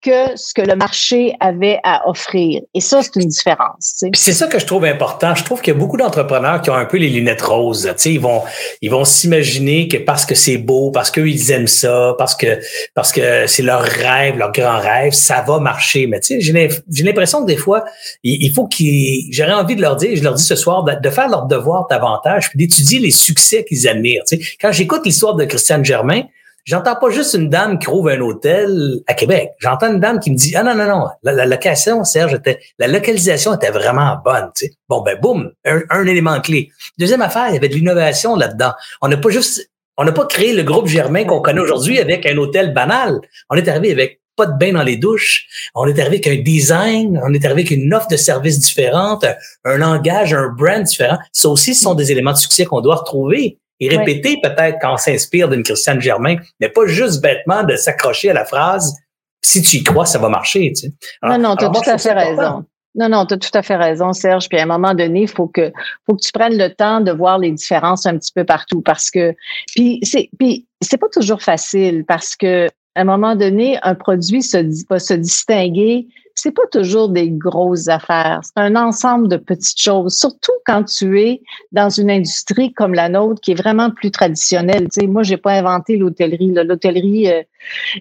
que 0.00 0.36
ce 0.36 0.54
que 0.54 0.62
le 0.62 0.76
marché 0.76 1.34
avait 1.40 1.80
à 1.82 2.08
offrir. 2.08 2.62
Et 2.74 2.80
ça, 2.80 3.02
c'est 3.02 3.16
une 3.16 3.28
différence. 3.28 4.04
c'est 4.14 4.32
ça 4.32 4.46
que 4.46 4.58
je 4.58 4.66
trouve 4.66 4.84
important. 4.84 5.34
Je 5.34 5.42
trouve 5.42 5.60
qu'il 5.60 5.74
y 5.74 5.76
a 5.76 5.78
beaucoup 5.78 5.96
d'entrepreneurs 5.96 6.62
qui 6.62 6.70
ont 6.70 6.74
un 6.74 6.84
peu 6.84 6.98
les 6.98 7.08
lunettes 7.08 7.42
roses. 7.42 7.82
Tu 7.82 7.94
sais, 7.96 8.12
ils 8.12 8.20
vont, 8.20 8.42
ils 8.80 8.90
vont 8.90 9.04
s'imaginer 9.04 9.88
que 9.88 9.96
parce 9.96 10.24
que 10.24 10.36
c'est 10.36 10.58
beau, 10.58 10.92
parce 10.92 11.10
qu'ils 11.10 11.50
aiment 11.50 11.66
ça, 11.66 12.14
parce 12.16 12.36
que, 12.36 12.60
parce 12.94 13.10
que 13.12 13.46
c'est 13.48 13.62
leur 13.62 13.82
rêve, 13.82 14.36
leur 14.36 14.52
grand 14.52 14.78
rêve, 14.78 15.12
ça 15.12 15.44
va 15.46 15.58
marcher. 15.58 16.06
Mais 16.06 16.20
tu 16.20 16.34
sais, 16.34 16.40
j'ai 16.40 16.52
l'im- 16.52 16.82
j'ai 16.90 17.02
l'impression 17.04 17.42
que 17.42 17.46
des 17.46 17.56
fois, 17.56 17.84
il, 18.22 18.52
faut 18.52 18.68
qu'ils, 18.68 19.28
j'aurais 19.32 19.52
envie 19.52 19.74
de 19.74 19.82
leur 19.82 19.96
dire, 19.96 20.14
je 20.14 20.22
leur 20.22 20.34
dis 20.34 20.44
ce 20.44 20.56
soir, 20.56 20.84
de, 20.84 21.10
faire 21.10 21.28
leur 21.28 21.46
devoir 21.46 21.86
davantage, 21.88 22.50
puis 22.50 22.58
d'étudier 22.58 23.00
les 23.00 23.10
succès 23.10 23.64
qu'ils 23.64 23.88
admirent. 23.88 24.22
Tu 24.28 24.36
sais, 24.36 24.52
quand 24.60 24.70
j'écoute 24.70 25.02
l'histoire 25.04 25.34
de 25.34 25.44
Christiane 25.44 25.84
Germain, 25.84 26.22
J'entends 26.68 26.96
pas 26.96 27.08
juste 27.08 27.32
une 27.32 27.48
dame 27.48 27.78
qui 27.78 27.88
rouvre 27.88 28.10
un 28.10 28.20
hôtel 28.20 29.00
à 29.06 29.14
Québec. 29.14 29.52
J'entends 29.58 29.90
une 29.90 30.00
dame 30.00 30.20
qui 30.20 30.30
me 30.30 30.36
dit 30.36 30.54
Ah 30.54 30.62
non, 30.62 30.74
non, 30.74 30.86
non, 30.86 31.06
la, 31.22 31.46
location, 31.46 32.04
Serge, 32.04 32.34
était, 32.34 32.60
la 32.78 32.88
localisation 32.88 33.54
était 33.54 33.70
vraiment 33.70 34.18
bonne. 34.22 34.50
Bon, 34.86 35.00
ben 35.00 35.18
boum, 35.18 35.50
un, 35.64 36.04
élément 36.04 36.38
clé. 36.42 36.70
Deuxième 36.98 37.22
affaire, 37.22 37.46
il 37.48 37.54
y 37.54 37.56
avait 37.56 37.70
de 37.70 37.74
l'innovation 37.74 38.36
là-dedans. 38.36 38.72
On 39.00 39.08
n'a 39.08 39.16
pas 39.16 39.30
juste 39.30 39.70
on 39.96 40.04
n'a 40.04 40.12
pas 40.12 40.26
créé 40.26 40.52
le 40.52 40.62
groupe 40.62 40.88
Germain 40.88 41.24
qu'on 41.24 41.40
connaît 41.40 41.62
aujourd'hui 41.62 42.00
avec 42.00 42.26
un 42.26 42.36
hôtel 42.36 42.74
banal. 42.74 43.18
On 43.48 43.56
est 43.56 43.66
arrivé 43.66 43.90
avec 43.90 44.20
pas 44.36 44.44
de 44.44 44.58
bain 44.58 44.72
dans 44.74 44.82
les 44.82 44.98
douches. 44.98 45.46
On 45.74 45.86
est 45.86 45.98
arrivé 45.98 46.16
avec 46.16 46.26
un 46.26 46.42
design, 46.42 47.18
on 47.24 47.32
est 47.32 47.46
arrivé 47.46 47.62
avec 47.62 47.70
une 47.70 47.94
offre 47.94 48.08
de 48.08 48.18
services 48.18 48.58
différente, 48.58 49.24
un 49.64 49.78
langage, 49.78 50.34
un 50.34 50.48
brand 50.50 50.82
différent. 50.82 51.16
Ça 51.32 51.48
aussi, 51.48 51.74
ce 51.74 51.80
sont 51.80 51.94
des 51.94 52.12
éléments 52.12 52.32
de 52.32 52.36
succès 52.36 52.66
qu'on 52.66 52.82
doit 52.82 52.96
retrouver 52.96 53.58
et 53.80 53.88
répéter 53.88 54.38
peut-être 54.42 54.78
quand 54.80 54.94
on 54.94 54.96
s'inspire 54.96 55.48
d'une 55.48 55.62
Christiane 55.62 56.00
Germain, 56.00 56.36
mais 56.60 56.68
pas 56.68 56.86
juste 56.86 57.22
bêtement 57.22 57.62
de 57.62 57.76
s'accrocher 57.76 58.30
à 58.30 58.34
la 58.34 58.44
phrase 58.44 58.94
si 59.42 59.62
tu 59.62 59.76
y 59.76 59.84
crois, 59.84 60.04
ça 60.04 60.18
va 60.18 60.28
marcher. 60.28 60.72
Tu 60.74 60.86
sais. 60.86 60.92
Non, 61.22 61.38
non, 61.38 61.56
tu 61.56 61.64
as 61.64 61.68
alors 61.68 61.82
tout 61.82 61.90
à 61.90 61.98
fait 61.98 62.10
important. 62.10 62.36
raison. 62.36 62.64
Non, 62.94 63.08
non, 63.08 63.26
tu 63.26 63.34
as 63.34 63.38
tout 63.38 63.50
à 63.54 63.62
fait 63.62 63.76
raison, 63.76 64.12
Serge. 64.12 64.48
Puis 64.48 64.58
à 64.58 64.62
un 64.62 64.66
moment 64.66 64.94
donné, 64.94 65.22
il 65.22 65.28
faut 65.28 65.46
que, 65.46 65.72
faut 66.06 66.16
que 66.16 66.22
tu 66.22 66.32
prennes 66.32 66.58
le 66.58 66.74
temps 66.74 67.00
de 67.00 67.12
voir 67.12 67.38
les 67.38 67.52
différences 67.52 68.06
un 68.06 68.18
petit 68.18 68.32
peu 68.34 68.44
partout 68.44 68.82
parce 68.82 69.10
que, 69.10 69.34
puis 69.74 70.00
c'est, 70.02 70.30
puis 70.38 70.66
c'est 70.80 70.98
pas 70.98 71.08
toujours 71.08 71.42
facile 71.42 72.04
parce 72.06 72.34
que 72.34 72.66
à 72.94 73.02
un 73.02 73.04
moment 73.04 73.36
donné, 73.36 73.78
un 73.82 73.94
produit 73.94 74.42
se 74.42 74.84
pas 74.86 74.98
se 74.98 75.14
distinguer, 75.14 76.08
c'est 76.38 76.52
pas 76.52 76.66
toujours 76.70 77.08
des 77.08 77.30
grosses 77.30 77.88
affaires. 77.88 78.40
C'est 78.42 78.62
un 78.62 78.76
ensemble 78.76 79.28
de 79.28 79.36
petites 79.36 79.80
choses, 79.80 80.16
surtout 80.16 80.52
quand 80.64 80.84
tu 80.84 81.20
es 81.20 81.42
dans 81.72 81.90
une 81.90 82.10
industrie 82.10 82.72
comme 82.72 82.94
la 82.94 83.08
nôtre 83.08 83.40
qui 83.40 83.52
est 83.52 83.60
vraiment 83.60 83.90
plus 83.90 84.10
traditionnelle. 84.10 84.84
Tu 84.84 85.00
sais, 85.00 85.06
moi, 85.06 85.22
j'ai 85.24 85.36
pas 85.36 85.52
inventé 85.52 85.96
l'hôtellerie. 85.96 86.52
L'hôtellerie 86.54 87.28
euh, 87.28 87.42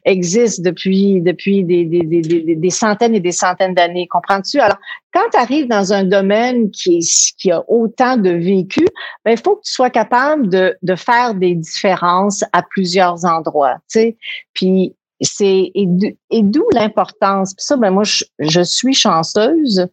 existe 0.06 0.62
depuis 0.62 1.22
depuis 1.22 1.64
des, 1.64 1.86
des, 1.86 2.02
des, 2.02 2.56
des, 2.56 2.70
centaines 2.70 3.16
et 3.16 3.20
des 3.20 3.32
centaines 3.32 3.74
d'années. 3.74 4.08
Comprends-tu? 4.08 4.60
Alors, 4.60 4.78
quand 5.14 5.30
tu 5.32 5.38
arrives 5.38 5.68
dans 5.68 5.92
un 5.92 6.04
domaine 6.04 6.70
qui, 6.70 7.00
qui 7.40 7.52
a 7.52 7.64
autant 7.68 8.18
de 8.18 8.30
vécu, 8.30 8.86
ben, 9.26 9.32
il 9.32 9.38
faut 9.38 9.56
que 9.56 9.64
tu 9.64 9.72
sois 9.72 9.90
capable 9.90 10.50
de, 10.50 10.78
de 10.84 10.96
faire 10.96 11.34
des 11.34 11.56
différences 11.56 12.44
à 12.54 12.62
plusieurs 12.62 13.26
endroits. 13.26 13.78
Tu 13.90 14.00
sais? 14.00 14.18
Puis 14.54 14.94
c'est 15.26 15.72
et, 15.74 15.86
d'o- 15.86 16.16
et 16.30 16.44
d'où 16.44 16.66
l'importance. 16.74 17.54
Puis 17.56 17.64
ça, 17.66 17.76
ben 17.78 17.92
moi, 17.92 18.04
je, 18.04 18.24
je 18.40 18.62
suis 18.62 18.94
chanceuse 18.94 19.88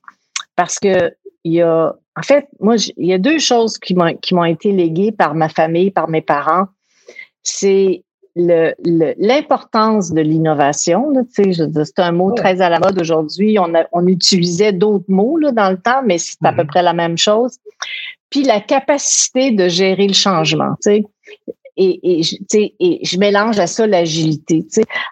parce 0.56 0.78
que 0.78 1.12
il 1.44 1.52
y 1.54 1.62
a, 1.62 1.94
en 2.16 2.22
fait, 2.22 2.46
moi, 2.60 2.76
il 2.96 3.06
y 3.06 3.12
a 3.12 3.18
deux 3.18 3.38
choses 3.38 3.78
qui 3.78 3.94
m'ont 3.94 4.14
qui 4.16 4.34
m'ont 4.34 4.44
été 4.44 4.72
léguées 4.72 5.12
par 5.12 5.34
ma 5.34 5.48
famille, 5.48 5.90
par 5.90 6.08
mes 6.08 6.22
parents. 6.22 6.66
C'est 7.42 8.02
le- 8.37 8.72
le- 8.84 9.14
l'importance 9.18 10.10
de 10.12 10.20
l'innovation. 10.20 11.12
C'est 11.32 11.98
un 11.98 12.12
mot 12.12 12.32
très 12.32 12.60
à 12.60 12.68
la 12.68 12.80
mode 12.80 12.98
aujourd'hui. 13.00 13.58
On, 13.58 13.74
a- 13.74 13.87
on 13.92 14.06
utilisait 14.06 14.72
d'autres 14.72 15.04
mots 15.08 15.38
là, 15.38 15.52
dans 15.52 15.70
le 15.70 15.76
temps, 15.78 16.02
mais 16.04 16.18
c'est 16.18 16.37
à 16.44 16.52
peu 16.52 16.62
Mhm. 16.62 16.66
près 16.68 16.82
la 16.82 16.94
même 16.94 17.16
chose. 17.18 17.58
Puis 18.30 18.42
la 18.42 18.60
capacité 18.60 19.52
de 19.52 19.68
gérer 19.68 20.06
le 20.08 20.14
changement. 20.14 20.74
tu 20.82 20.90
sais. 20.90 21.04
Et, 21.76 22.22
je- 22.22 22.37
mélange 23.18 23.58
à 23.58 23.66
ça 23.66 23.87
l'agilité. 23.87 24.64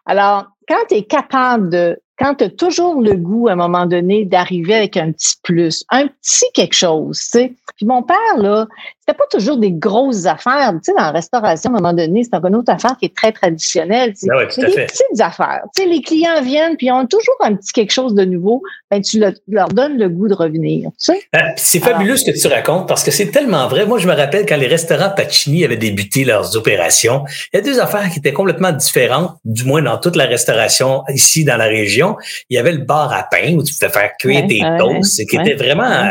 Alors, 0.07 0.47
quand 0.69 0.85
tu 0.89 0.97
es 0.97 1.03
capable 1.03 1.71
de 1.71 1.99
quand 2.19 2.37
tu 2.37 2.45
as 2.45 2.51
toujours 2.51 3.01
le 3.01 3.15
goût, 3.17 3.49
à 3.49 3.53
un 3.53 3.57
moment 3.57 3.85
donné, 3.87 4.25
d'arriver 4.25 4.75
avec 4.75 4.97
un 4.97 5.11
petit 5.11 5.35
plus, 5.43 5.85
un 5.91 6.07
petit 6.07 6.45
quelque 6.55 6.77
chose, 6.77 7.19
tu 7.19 7.25
sais. 7.31 7.55
Puis 7.77 7.87
mon 7.87 8.03
père, 8.05 8.37
là, 8.37 8.69
c'était 9.05 9.19
pas 9.19 9.27
toujours 9.29 9.57
des 9.57 9.73
grosses 9.73 10.27
affaires. 10.27 10.73
Tu 10.75 10.81
sais, 10.85 10.93
dans 10.93 11.03
la 11.03 11.11
restauration, 11.11 11.71
à 11.71 11.79
un 11.79 11.81
moment 11.81 11.93
donné, 11.93 12.23
c'est 12.23 12.39
une 12.39 12.55
autre 12.55 12.73
affaire 12.73 12.97
qui 12.97 13.07
est 13.07 13.17
très 13.17 13.33
traditionnelle. 13.33 14.13
Tu 14.13 14.27
sais. 14.27 14.29
Ah 14.33 14.45
des 14.45 14.87
petites 14.87 15.21
affaires. 15.21 15.63
Tu 15.75 15.83
sais, 15.83 15.89
les 15.89 16.01
clients 16.03 16.41
viennent, 16.41 16.77
puis 16.77 16.87
ils 16.87 16.93
ont 16.93 17.07
toujours 17.07 17.35
un 17.41 17.57
petit 17.57 17.73
quelque 17.73 17.91
chose 17.93 18.15
de 18.15 18.25
nouveau. 18.25 18.63
Ben, 18.93 19.03
tu 19.03 19.21
leur 19.49 19.69
donnes 19.69 19.99
le 19.99 20.09
goût 20.09 20.29
de 20.29 20.35
revenir. 20.35 20.91
Tu 20.91 21.15
sais? 21.15 21.21
Ah, 21.33 21.49
c'est 21.57 21.81
fabuleux 21.81 22.17
ce 22.17 22.31
que 22.31 22.39
tu 22.39 22.47
racontes, 22.47 22.87
parce 22.87 23.03
que 23.03 23.11
c'est 23.11 23.33
tellement 23.33 23.67
vrai. 23.67 23.87
Moi, 23.87 23.99
je 23.99 24.07
me 24.07 24.15
rappelle 24.15 24.47
quand 24.47 24.57
les 24.57 24.69
restaurants 24.69 25.11
Pacini 25.11 25.65
avaient 25.65 25.77
débuté 25.77 26.25
leurs 26.25 26.57
opérations, 26.57 27.25
il 27.53 27.57
y 27.57 27.59
a 27.59 27.63
deux 27.63 27.81
affaires 27.81 28.09
qui 28.09 28.21
étaient 28.21 28.33
complètement 28.33 28.71
différentes, 28.71 29.33
du 29.45 29.65
moins 29.65 29.83
dans 29.83 29.99
toute 29.99 30.15
la 30.15 30.27
restauration 30.27 31.03
ici 31.09 31.45
dans 31.45 31.57
la 31.57 31.67
région. 31.67 32.17
Il 32.51 32.55
y 32.55 32.59
avait 32.59 32.73
le 32.73 32.85
bar 32.85 33.13
à 33.13 33.25
pain 33.29 33.55
où 33.57 33.65
tu 33.65 33.75
pouvais 33.75 33.91
faire 33.91 34.11
cuire 34.21 34.47
tes 34.47 34.61
toasts, 34.79 35.27
qui 35.29 35.37
était 35.37 35.55
vraiment 35.55 36.09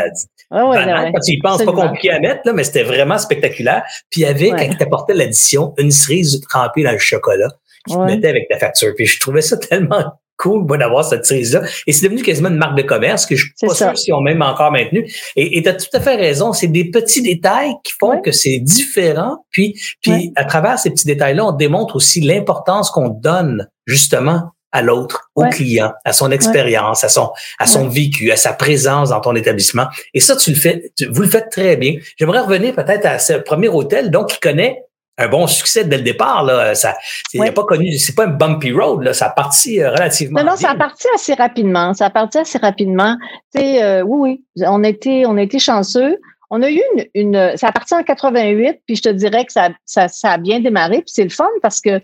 ah 0.54 0.68
ouais, 0.68 0.76
quand 1.12 1.20
tu 1.24 1.32
y 1.32 1.38
penses, 1.38 1.64
pas 1.64 1.72
compliqué 1.72 2.10
à 2.10 2.20
mettre, 2.20 2.42
là, 2.44 2.52
mais 2.52 2.64
c'était 2.64 2.82
vraiment 2.82 3.16
spectaculaire. 3.16 3.84
Puis 4.10 4.20
il 4.20 4.24
y 4.24 4.26
avait, 4.26 4.50
quand 4.50 4.68
tu 4.68 4.82
apportais 4.82 5.14
l'addition, 5.14 5.72
une 5.78 5.90
cerise 5.90 6.40
trempée 6.48 6.82
dans 6.82 6.92
le 6.92 6.98
chocolat 6.98 7.48
que 7.86 7.92
tu 7.92 7.98
mettais 7.98 8.28
avec 8.28 8.48
ta 8.50 8.58
facture. 8.58 8.92
Puis 8.94 9.06
je 9.06 9.18
trouvais 9.18 9.40
ça 9.40 9.56
tellement 9.68 10.04
cool 10.36 10.66
d'avoir 10.78 11.04
cette 11.04 11.24
cerise-là. 11.24 11.62
Et 11.86 11.92
c'est 11.92 12.06
devenu 12.06 12.22
quasiment 12.22 12.48
une 12.48 12.56
marque 12.56 12.76
de 12.76 12.82
commerce 12.82 13.26
que 13.26 13.36
je 13.36 13.46
suis 13.46 13.66
pas 13.66 13.74
sûr 13.74 13.96
si 13.96 14.12
on 14.12 14.20
même 14.20 14.42
encore 14.42 14.72
maintenu. 14.72 15.08
Et 15.36 15.62
tu 15.62 15.68
as 15.68 15.74
tout 15.74 15.86
à 15.92 16.00
fait 16.00 16.16
raison. 16.16 16.52
C'est 16.52 16.66
des 16.66 16.90
petits 16.90 17.22
détails 17.22 17.72
qui 17.84 17.92
font 17.98 18.20
que 18.20 18.32
c'est 18.32 18.58
différent. 18.58 19.44
Puis, 19.50 19.80
puis 20.02 20.32
à 20.36 20.44
travers 20.44 20.78
ces 20.78 20.90
petits 20.90 21.06
détails-là, 21.06 21.46
on 21.46 21.52
démontre 21.52 21.96
aussi 21.96 22.20
l'importance 22.20 22.90
qu'on 22.90 23.08
donne 23.08 23.68
justement 23.86 24.50
à 24.72 24.82
l'autre, 24.82 25.30
au 25.34 25.44
client, 25.44 25.92
à 26.04 26.12
son 26.12 26.30
expérience, 26.30 27.04
à 27.04 27.08
son 27.08 27.30
à 27.58 27.66
son 27.66 27.88
vécu, 27.88 28.32
à 28.32 28.36
sa 28.36 28.52
présence 28.52 29.10
dans 29.10 29.20
ton 29.20 29.36
établissement. 29.36 29.86
Et 30.14 30.20
ça, 30.20 30.34
tu 30.36 30.50
le 30.50 30.56
fais, 30.56 30.92
vous 31.10 31.22
le 31.22 31.28
faites 31.28 31.50
très 31.50 31.76
bien. 31.76 31.96
J'aimerais 32.16 32.40
revenir 32.40 32.74
peut-être 32.74 33.06
à 33.06 33.18
ce 33.18 33.34
premier 33.34 33.68
hôtel, 33.68 34.10
donc 34.10 34.28
qui 34.28 34.40
connaît 34.40 34.82
un 35.18 35.28
bon 35.28 35.46
succès 35.46 35.84
dès 35.84 35.98
le 35.98 36.02
départ. 36.02 36.42
Là, 36.44 36.74
ça, 36.74 36.96
il 37.34 37.52
pas 37.52 37.64
connu, 37.64 37.96
c'est 37.98 38.14
pas 38.14 38.24
un 38.24 38.28
bumpy 38.28 38.72
road. 38.72 39.02
Là, 39.02 39.12
ça 39.12 39.26
a 39.26 39.30
parti 39.30 39.80
euh, 39.80 39.90
relativement. 39.90 40.40
Non, 40.40 40.52
non, 40.52 40.56
ça 40.56 40.70
a 40.70 40.74
parti 40.74 41.06
assez 41.14 41.34
rapidement. 41.34 41.92
Ça 41.94 42.06
a 42.06 42.10
parti 42.10 42.38
assez 42.38 42.58
rapidement. 42.58 43.16
Euh, 43.56 44.02
oui, 44.02 44.44
oui, 44.56 44.64
on 44.66 44.82
était, 44.82 45.24
on 45.26 45.36
a 45.36 45.42
été 45.42 45.58
chanceux. 45.58 46.18
On 46.50 46.62
a 46.62 46.70
eu 46.70 46.82
une, 46.94 47.04
une, 47.14 47.56
ça 47.56 47.68
a 47.68 47.72
parti 47.72 47.94
en 47.94 48.02
88, 48.02 48.80
puis 48.86 48.96
je 48.96 49.02
te 49.02 49.08
dirais 49.08 49.44
que 49.44 49.52
ça, 49.52 49.70
ça, 49.86 50.08
ça 50.08 50.32
a 50.32 50.38
bien 50.38 50.60
démarré. 50.60 50.98
Puis 50.98 51.12
c'est 51.14 51.24
le 51.24 51.30
fun 51.30 51.48
parce 51.62 51.80
que 51.80 52.00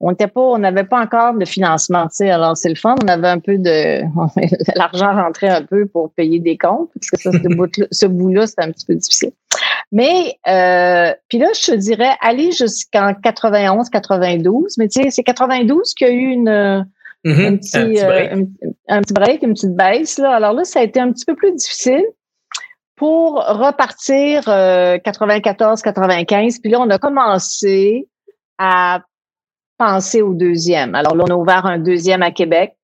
on 0.00 0.10
n'était 0.10 0.26
pas, 0.26 0.40
on 0.40 0.58
n'avait 0.58 0.84
pas 0.84 1.00
encore 1.00 1.34
de 1.34 1.44
financement, 1.44 2.04
tu 2.04 2.16
sais. 2.16 2.30
Alors 2.30 2.56
c'est 2.56 2.68
le 2.68 2.74
fun, 2.74 2.94
on 3.02 3.08
avait 3.08 3.28
un 3.28 3.38
peu 3.38 3.58
de, 3.58 4.02
l'argent 4.76 5.12
rentrait 5.12 5.48
un 5.48 5.62
peu 5.62 5.86
pour 5.86 6.12
payer 6.12 6.38
des 6.38 6.56
comptes, 6.56 6.90
parce 6.94 7.10
que 7.10 7.20
ça, 7.20 7.30
ce 7.90 8.06
bout-là, 8.06 8.46
c'était 8.46 8.62
un 8.62 8.72
petit 8.72 8.86
peu 8.86 8.94
difficile. 8.94 9.32
Mais 9.92 10.36
euh, 10.48 11.14
puis 11.28 11.38
là, 11.38 11.48
je 11.54 11.72
te 11.72 11.76
dirais, 11.76 12.14
aller 12.20 12.52
jusqu'en 12.52 13.14
91, 13.14 13.88
92, 13.88 14.74
mais 14.78 14.88
tu 14.88 15.02
sais, 15.02 15.10
c'est 15.10 15.22
92 15.22 15.94
qu'il 15.94 16.06
y 16.06 16.10
a 16.10 16.12
eu 16.12 16.26
une 16.30 16.86
mm-hmm. 17.24 17.46
un, 17.46 17.56
petit, 17.56 18.04
euh, 18.04 18.44
un, 18.88 19.00
petit 19.02 19.14
break. 19.14 19.42
une 19.42 19.54
petite 19.54 19.74
baisse. 19.74 20.18
Là. 20.18 20.34
Alors 20.34 20.52
là, 20.52 20.64
ça 20.64 20.80
a 20.80 20.82
été 20.82 21.00
un 21.00 21.12
petit 21.12 21.24
peu 21.24 21.34
plus 21.34 21.52
difficile 21.52 22.04
pour 22.96 23.34
repartir 23.34 24.44
94, 24.44 25.80
euh, 25.80 25.82
95. 25.82 26.58
Puis 26.60 26.70
là, 26.70 26.80
on 26.80 26.90
a 26.90 26.98
commencé 26.98 28.08
à 28.58 29.02
penser 29.78 30.22
au 30.22 30.34
deuxième. 30.34 30.94
Alors 30.94 31.14
là, 31.14 31.24
on 31.28 31.32
a 31.32 31.36
ouvert 31.36 31.66
un 31.66 31.78
deuxième 31.78 32.22
à 32.22 32.30
Québec. 32.30 32.74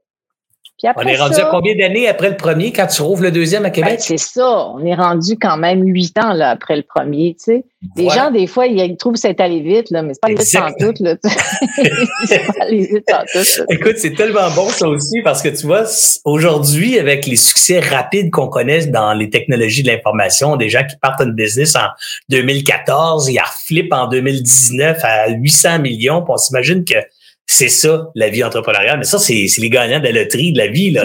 On 0.96 1.02
est 1.02 1.16
rendu 1.16 1.36
à 1.36 1.48
combien 1.50 1.76
d'années 1.76 2.08
après 2.08 2.30
le 2.30 2.36
premier 2.36 2.72
quand 2.72 2.86
tu 2.86 3.02
rouvres 3.02 3.22
le 3.22 3.30
deuxième 3.30 3.64
à 3.64 3.68
ben, 3.68 3.74
Québec? 3.74 4.00
c'est 4.00 4.18
ça. 4.18 4.66
On 4.68 4.84
est 4.84 4.94
rendu 4.94 5.36
quand 5.40 5.56
même 5.56 5.82
huit 5.86 6.16
ans 6.18 6.32
là, 6.32 6.50
après 6.50 6.76
le 6.76 6.82
premier. 6.82 7.36
Tu 7.38 7.44
sais. 7.44 7.64
Les 7.96 8.08
gens, 8.10 8.30
des 8.30 8.46
fois, 8.46 8.66
ils 8.66 8.96
trouvent 8.96 9.14
que 9.14 9.18
c'est 9.18 9.40
allé 9.40 9.60
vite, 9.60 9.90
là, 9.90 10.02
mais 10.02 10.14
c'est 10.14 10.20
pas 10.20 10.28
allé 10.28 10.36
vite 10.36 10.56
en 10.56 10.72
tout. 10.72 11.02
Là, 11.02 11.16
c'est 12.26 12.46
pas 12.46 12.64
allé 12.64 12.86
vite 12.86 13.10
en 13.12 13.22
tout. 13.22 13.64
Écoute, 13.70 13.96
c'est 13.98 14.14
tellement 14.14 14.50
bon 14.54 14.68
ça 14.68 14.88
aussi 14.88 15.20
parce 15.22 15.42
que 15.42 15.48
tu 15.48 15.66
vois, 15.66 15.84
aujourd'hui, 16.24 16.98
avec 16.98 17.26
les 17.26 17.36
succès 17.36 17.80
rapides 17.80 18.30
qu'on 18.30 18.48
connaît 18.48 18.86
dans 18.86 19.12
les 19.12 19.30
technologies 19.30 19.82
de 19.82 19.90
l'information, 19.90 20.56
des 20.56 20.68
gens 20.68 20.84
qui 20.88 20.96
partent 21.00 21.20
un 21.20 21.30
business 21.30 21.74
en 21.76 21.88
2014, 22.28 23.28
ils 23.28 23.38
reflippent 23.38 23.92
en 23.92 24.06
2019 24.06 24.98
à 25.02 25.30
800 25.30 25.80
millions, 25.80 26.22
puis 26.22 26.32
on 26.32 26.36
s'imagine 26.36 26.84
que 26.84 26.94
c'est 27.46 27.68
ça, 27.68 28.08
la 28.14 28.28
vie 28.28 28.44
entrepreneuriale. 28.44 28.98
Mais 28.98 29.04
ça, 29.04 29.18
c'est 29.18 29.46
les 29.58 29.70
gagnants 29.70 30.00
de 30.00 30.04
la 30.04 30.12
loterie 30.12 30.52
de 30.52 30.58
la 30.58 30.68
vie. 30.68 30.90
Là, 30.90 31.04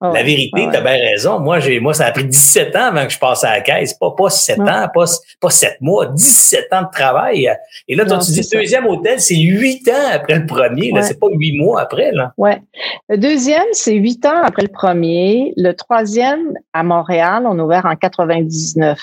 la 0.00 0.22
vérité, 0.22 0.68
tu 0.70 0.76
as 0.76 0.80
bien 0.80 0.92
raison. 0.92 1.40
Moi, 1.40 1.58
j'ai, 1.58 1.80
moi, 1.80 1.92
ça 1.92 2.06
a 2.06 2.12
pris 2.12 2.24
17 2.24 2.74
ans 2.76 2.84
avant 2.84 3.04
que 3.04 3.12
je 3.12 3.18
passe 3.18 3.42
à 3.42 3.50
la 3.50 3.60
caisse. 3.62 3.94
Pas, 3.94 4.12
pas 4.16 4.30
7 4.30 4.60
ans, 4.60 4.86
pas, 4.94 5.04
pas 5.40 5.50
7 5.50 5.76
mois, 5.80 6.06
17 6.06 6.68
ans 6.72 6.82
de 6.82 6.90
travail. 6.92 7.50
Et 7.88 7.96
là, 7.96 8.04
toi, 8.04 8.18
tu 8.18 8.30
dis 8.30 8.48
deuxième 8.52 8.86
hôtel, 8.86 9.20
c'est 9.20 9.36
8 9.36 9.88
ans 9.88 10.08
après 10.12 10.38
le 10.38 10.46
premier. 10.46 10.92
Là, 10.92 11.02
c'est 11.02 11.18
pas 11.18 11.26
8 11.28 11.58
mois 11.58 11.80
après, 11.80 12.12
là. 12.12 12.32
Ouais. 12.36 12.60
Le 13.08 13.16
deuxième, 13.16 13.66
c'est 13.72 13.94
8 13.94 14.24
ans 14.26 14.42
après 14.44 14.62
le 14.62 14.68
premier. 14.68 15.52
Le 15.56 15.72
troisième, 15.72 16.52
à 16.72 16.84
Montréal, 16.84 17.42
on 17.46 17.58
a 17.58 17.62
ouvert 17.62 17.86
en 17.86 17.96
99. 17.96 19.00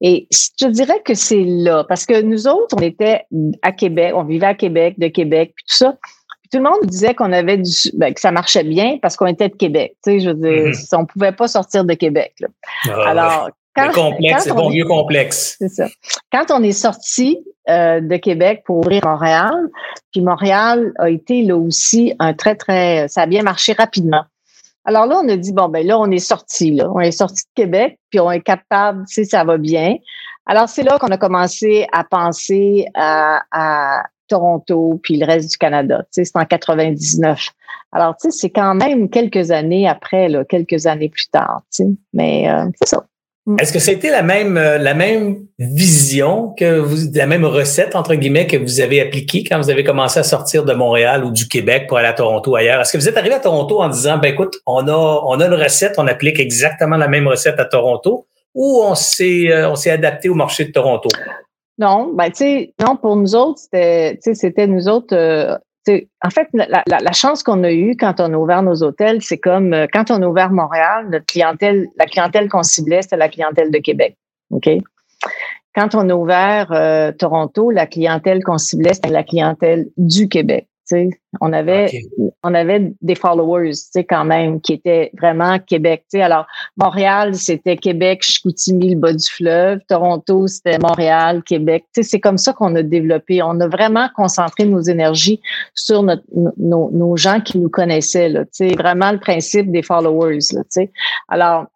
Et 0.00 0.28
je 0.32 0.66
dirais 0.66 1.02
que 1.04 1.14
c'est 1.14 1.44
là, 1.44 1.84
parce 1.88 2.06
que 2.06 2.20
nous 2.22 2.46
autres, 2.46 2.76
on 2.76 2.82
était 2.82 3.26
à 3.62 3.72
Québec, 3.72 4.12
on 4.14 4.24
vivait 4.24 4.46
à 4.46 4.54
Québec, 4.54 4.94
de 4.98 5.08
Québec, 5.08 5.52
puis 5.56 5.64
tout 5.68 5.76
ça 5.76 5.96
tout 6.50 6.58
le 6.58 6.64
monde 6.64 6.84
disait 6.84 7.14
qu'on 7.14 7.32
avait 7.32 7.58
du, 7.58 7.72
ben, 7.94 8.12
que 8.14 8.20
ça 8.20 8.30
marchait 8.30 8.64
bien 8.64 8.98
parce 9.02 9.16
qu'on 9.16 9.26
était 9.26 9.48
de 9.48 9.54
Québec. 9.54 9.96
Tu 10.02 10.12
sais, 10.12 10.20
je 10.20 10.30
veux 10.30 10.34
dire, 10.34 10.70
mm-hmm. 10.70 10.96
on 10.96 11.06
pouvait 11.06 11.32
pas 11.32 11.48
sortir 11.48 11.84
de 11.84 11.94
Québec. 11.94 12.34
Là. 12.40 12.48
Ah, 12.88 13.10
Alors, 13.10 13.50
quand, 13.74 13.88
le 13.88 13.92
complexe, 13.92 14.44
c'est 14.44 14.54
bon 14.54 14.70
vieux 14.70 14.86
complexe. 14.86 15.56
C'est 15.58 15.68
ça. 15.68 15.88
Quand 16.32 16.50
on 16.50 16.62
est 16.62 16.72
sorti 16.72 17.38
euh, 17.68 18.00
de 18.00 18.16
Québec 18.16 18.62
pour 18.64 18.78
ouvrir 18.78 19.04
Montréal, 19.04 19.68
puis 20.12 20.22
Montréal 20.22 20.92
a 20.98 21.10
été 21.10 21.42
là 21.42 21.56
aussi 21.56 22.14
un 22.18 22.32
très 22.32 22.54
très, 22.54 23.08
ça 23.08 23.22
a 23.22 23.26
bien 23.26 23.42
marché 23.42 23.74
rapidement. 23.74 24.24
Alors 24.84 25.06
là, 25.06 25.20
on 25.22 25.28
a 25.28 25.36
dit 25.36 25.52
bon 25.52 25.68
ben 25.68 25.86
là, 25.86 25.98
on 25.98 26.10
est 26.10 26.18
sorti 26.18 26.72
là, 26.72 26.90
on 26.92 27.00
est 27.00 27.12
sorti 27.12 27.44
de 27.44 27.62
Québec, 27.62 27.98
puis 28.10 28.20
on 28.20 28.30
est 28.30 28.40
capable, 28.40 29.04
tu 29.06 29.14
sais, 29.14 29.24
ça 29.24 29.44
va 29.44 29.58
bien. 29.58 29.96
Alors 30.46 30.68
c'est 30.68 30.82
là 30.82 30.98
qu'on 30.98 31.08
a 31.08 31.18
commencé 31.18 31.86
à 31.92 32.04
penser 32.04 32.86
à, 32.94 34.02
Toronto, 34.28 35.00
puis 35.02 35.16
le 35.16 35.24
reste 35.24 35.52
du 35.52 35.56
Canada. 35.56 36.02
Tu 36.12 36.22
sais, 36.22 36.24
c'est 36.26 36.36
en 36.36 36.44
99. 36.44 37.48
Alors, 37.92 38.14
tu 38.18 38.30
sais, 38.30 38.38
c'est 38.38 38.50
quand 38.50 38.74
même 38.74 39.08
quelques 39.08 39.50
années 39.50 39.88
après, 39.88 40.28
là, 40.28 40.44
quelques 40.44 40.86
années 40.86 41.08
plus 41.08 41.28
tard. 41.30 41.62
Tu 41.72 41.84
sais, 41.84 41.88
mais 42.12 42.46
euh, 42.50 42.66
c'est 42.78 42.88
ça. 42.88 43.06
Mm. 43.48 43.56
Est-ce 43.60 43.72
que 43.72 43.78
c'était 43.78 44.10
la 44.10 44.22
même 44.22 44.58
euh, 44.58 44.76
la 44.76 44.92
même 44.92 45.46
vision 45.58 46.54
que 46.54 46.80
vous, 46.80 47.10
la 47.14 47.26
même 47.26 47.46
recette 47.46 47.96
entre 47.96 48.14
guillemets 48.14 48.46
que 48.46 48.58
vous 48.58 48.80
avez 48.80 49.00
appliquée 49.00 49.42
quand 49.42 49.56
vous 49.56 49.70
avez 49.70 49.84
commencé 49.84 50.20
à 50.20 50.22
sortir 50.22 50.66
de 50.66 50.74
Montréal 50.74 51.24
ou 51.24 51.30
du 51.30 51.48
Québec 51.48 51.86
pour 51.88 51.96
aller 51.96 52.08
à 52.08 52.12
Toronto 52.12 52.54
ailleurs? 52.54 52.82
Est-ce 52.82 52.92
que 52.92 52.98
vous 52.98 53.08
êtes 53.08 53.16
arrivé 53.16 53.34
à 53.34 53.40
Toronto 53.40 53.80
en 53.80 53.88
disant 53.88 54.18
ben 54.18 54.34
écoute, 54.34 54.58
on 54.66 54.86
a 54.86 55.22
on 55.24 55.40
a 55.40 55.46
une 55.46 55.54
recette, 55.54 55.94
on 55.96 56.06
applique 56.06 56.38
exactement 56.38 56.98
la 56.98 57.08
même 57.08 57.26
recette 57.26 57.58
à 57.58 57.64
Toronto 57.64 58.26
ou 58.54 58.82
on 58.84 58.94
s'est 58.94 59.50
euh, 59.50 59.70
on 59.70 59.76
s'est 59.76 59.92
adapté 59.92 60.28
au 60.28 60.34
marché 60.34 60.66
de 60.66 60.72
Toronto? 60.72 61.08
Non, 61.78 62.12
ben 62.12 62.26
tu 62.26 62.36
sais, 62.36 62.74
non, 62.84 62.96
pour 62.96 63.16
nous 63.16 63.34
autres, 63.34 63.60
c'était, 63.60 64.18
c'était 64.34 64.66
nous 64.66 64.88
autres. 64.88 65.16
Euh, 65.16 65.56
en 66.22 66.30
fait, 66.30 66.48
la, 66.52 67.12
chance 67.12 67.42
qu'on 67.42 67.64
a 67.64 67.72
eue 67.72 67.96
quand 67.96 68.20
on 68.20 68.32
a 68.32 68.36
ouvert 68.36 68.62
nos 68.62 68.82
hôtels, 68.82 69.22
c'est 69.22 69.38
comme 69.38 69.72
euh, 69.72 69.86
quand 69.92 70.10
on 70.10 70.22
a 70.22 70.26
ouvert 70.26 70.50
Montréal, 70.50 71.08
la 71.10 72.06
clientèle 72.06 72.48
qu'on 72.48 72.62
ciblait, 72.62 73.02
c'était 73.02 73.16
la 73.16 73.28
clientèle 73.28 73.70
de 73.70 73.78
Québec. 73.78 74.16
OK? 74.50 74.68
Quand 75.74 75.94
on 75.94 76.08
a 76.08 76.14
ouvert 76.14 76.72
euh, 76.72 77.12
Toronto, 77.12 77.70
la 77.70 77.86
clientèle 77.86 78.42
qu'on 78.42 78.58
ciblait, 78.58 78.94
c'était 78.94 79.10
la 79.10 79.22
clientèle 79.22 79.88
du 79.96 80.28
Québec 80.28 80.66
on 81.40 81.52
avait, 81.52 81.90
on 82.42 82.54
avait 82.54 82.92
des 83.02 83.14
followers, 83.14 83.72
tu 83.92 84.00
quand 84.00 84.24
même, 84.24 84.60
qui 84.60 84.74
étaient 84.74 85.10
vraiment 85.18 85.58
Québec, 85.58 86.04
tu 86.10 86.20
Alors, 86.20 86.46
Montréal, 86.76 87.34
c'était 87.34 87.76
Québec, 87.76 88.22
Chicoutimi, 88.22 88.94
le 88.94 89.00
bas 89.00 89.12
du 89.12 89.26
fleuve. 89.26 89.80
Toronto, 89.88 90.46
c'était 90.46 90.78
Montréal, 90.78 91.42
Québec. 91.42 91.84
Tu 91.94 92.02
c'est 92.02 92.20
comme 92.20 92.38
ça 92.38 92.52
qu'on 92.52 92.74
a 92.76 92.82
développé. 92.82 93.42
On 93.42 93.60
a 93.60 93.68
vraiment 93.68 94.08
concentré 94.14 94.64
nos 94.64 94.80
énergies 94.80 95.40
sur 95.74 96.02
notre, 96.02 96.24
nos, 96.56 97.16
gens 97.16 97.40
qui 97.40 97.58
nous 97.58 97.70
connaissaient, 97.70 98.28
là, 98.28 98.44
tu 98.44 98.68
Vraiment 98.78 99.12
le 99.12 99.18
principe 99.18 99.70
des 99.70 99.82
followers, 99.82 100.38
là, 100.52 100.62
tu 100.70 100.90
Alors, 101.28 101.66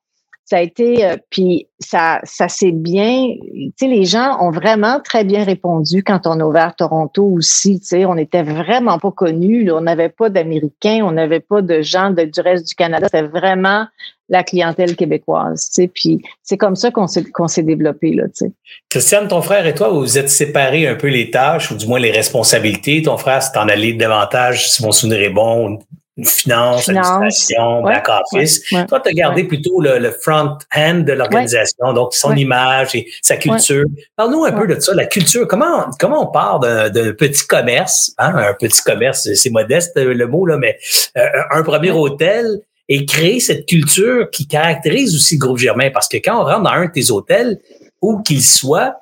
ça 0.53 0.59
a 0.59 0.61
été, 0.61 1.07
euh, 1.07 1.17
puis 1.31 1.67
ça, 1.79 2.21
ça 2.25 2.47
s'est 2.47 2.73
bien, 2.73 3.29
tu 3.55 3.73
sais, 3.79 3.87
les 3.87 4.05
gens 4.05 4.37
ont 4.39 4.51
vraiment 4.51 5.01
très 5.01 5.25
bien 5.25 5.45
répondu 5.45 6.05
quand 6.05 6.27
on 6.27 6.39
a 6.41 6.45
ouvert 6.45 6.77
Toronto 6.77 7.25
aussi, 7.25 7.81
tu 7.81 7.87
sais, 7.87 8.05
on 8.05 8.17
n'était 8.17 8.43
vraiment 8.43 8.99
pas 8.99 9.13
connus, 9.13 9.73
on 9.73 9.81
n'avait 9.81 10.11
pas 10.11 10.29
d'Américains, 10.29 11.01
on 11.05 11.13
n'avait 11.13 11.41
pas 11.41 11.63
de 11.63 11.81
gens 11.81 12.11
du 12.11 12.41
reste 12.43 12.69
du 12.69 12.75
Canada, 12.75 13.07
c'était 13.07 13.27
vraiment 13.27 13.87
la 14.29 14.43
clientèle 14.43 14.95
québécoise, 14.95 15.71
tu 15.71 15.85
sais, 15.85 15.89
puis 15.89 16.21
c'est 16.43 16.59
comme 16.59 16.77
ça 16.77 16.91
qu'on 16.91 17.07
s'est, 17.07 17.25
qu'on 17.25 17.49
s'est 17.49 17.63
développé, 17.63 18.13
là, 18.13 18.25
tu 18.25 18.45
sais. 18.45 18.53
Christiane, 18.91 19.29
ton 19.29 19.41
frère 19.41 19.67
et 19.67 19.75
toi, 19.75 19.89
vous 19.89 20.19
êtes 20.19 20.29
séparés 20.29 20.87
un 20.87 20.97
peu 20.97 21.09
les 21.09 21.31
tâches, 21.31 21.71
ou 21.71 21.77
du 21.77 21.87
moins 21.87 21.99
les 21.99 22.11
responsabilités. 22.11 23.01
Ton 23.01 23.17
frère 23.17 23.43
s'est 23.43 23.57
en 23.57 23.69
allé 23.69 23.95
davantage, 23.95 24.71
si 24.71 24.83
mon 24.83 24.93
souvenir 24.93 25.23
est 25.23 25.31
bon, 25.31 25.79
finance, 26.25 26.89
administration, 26.89 27.83
back 27.83 28.09
office. 28.09 28.63
Toi, 28.71 29.01
tu 29.01 29.09
as 29.09 29.13
gardé 29.13 29.45
plutôt 29.45 29.81
le, 29.81 30.11
front-end 30.11 31.01
de 31.01 31.13
l'organisation, 31.13 31.93
donc 31.93 32.15
son 32.15 32.35
image 32.37 32.95
et 32.95 33.07
sa 33.23 33.37
culture. 33.37 33.85
Parle-nous 34.17 34.45
un 34.45 34.53
peu 34.53 34.67
de 34.67 34.79
ça, 34.81 34.95
la 34.95 35.07
culture. 35.07 35.47
Comment, 35.47 35.87
comment 35.99 36.29
on 36.29 36.33
part 36.33 36.61
d'un 36.61 37.13
petit 37.13 37.47
commerce, 37.47 38.13
hein, 38.19 38.35
un 38.37 38.55
petit 38.55 38.83
commerce, 38.83 39.29
c'est 39.35 39.51
modeste 39.51 39.97
le 39.97 40.27
mot, 40.27 40.47
là, 40.47 40.57
mais 40.57 40.79
euh, 41.17 41.27
un 41.51 41.63
premier 41.63 41.91
hôtel 41.91 42.61
et 42.89 43.07
créer 43.07 43.41
cette 43.41 43.67
culture 43.67 44.29
qui 44.31 44.47
caractérise 44.47 45.15
aussi 45.15 45.37
le 45.37 45.41
groupe 45.41 45.59
Germain. 45.59 45.91
Parce 45.93 46.09
que 46.09 46.19
quand 46.19 46.41
on 46.41 46.45
rentre 46.45 46.63
dans 46.63 46.71
un 46.71 46.87
de 46.87 46.91
tes 46.91 47.11
hôtels, 47.11 47.59
où 48.03 48.21
qu'il 48.21 48.43
soit, 48.43 48.97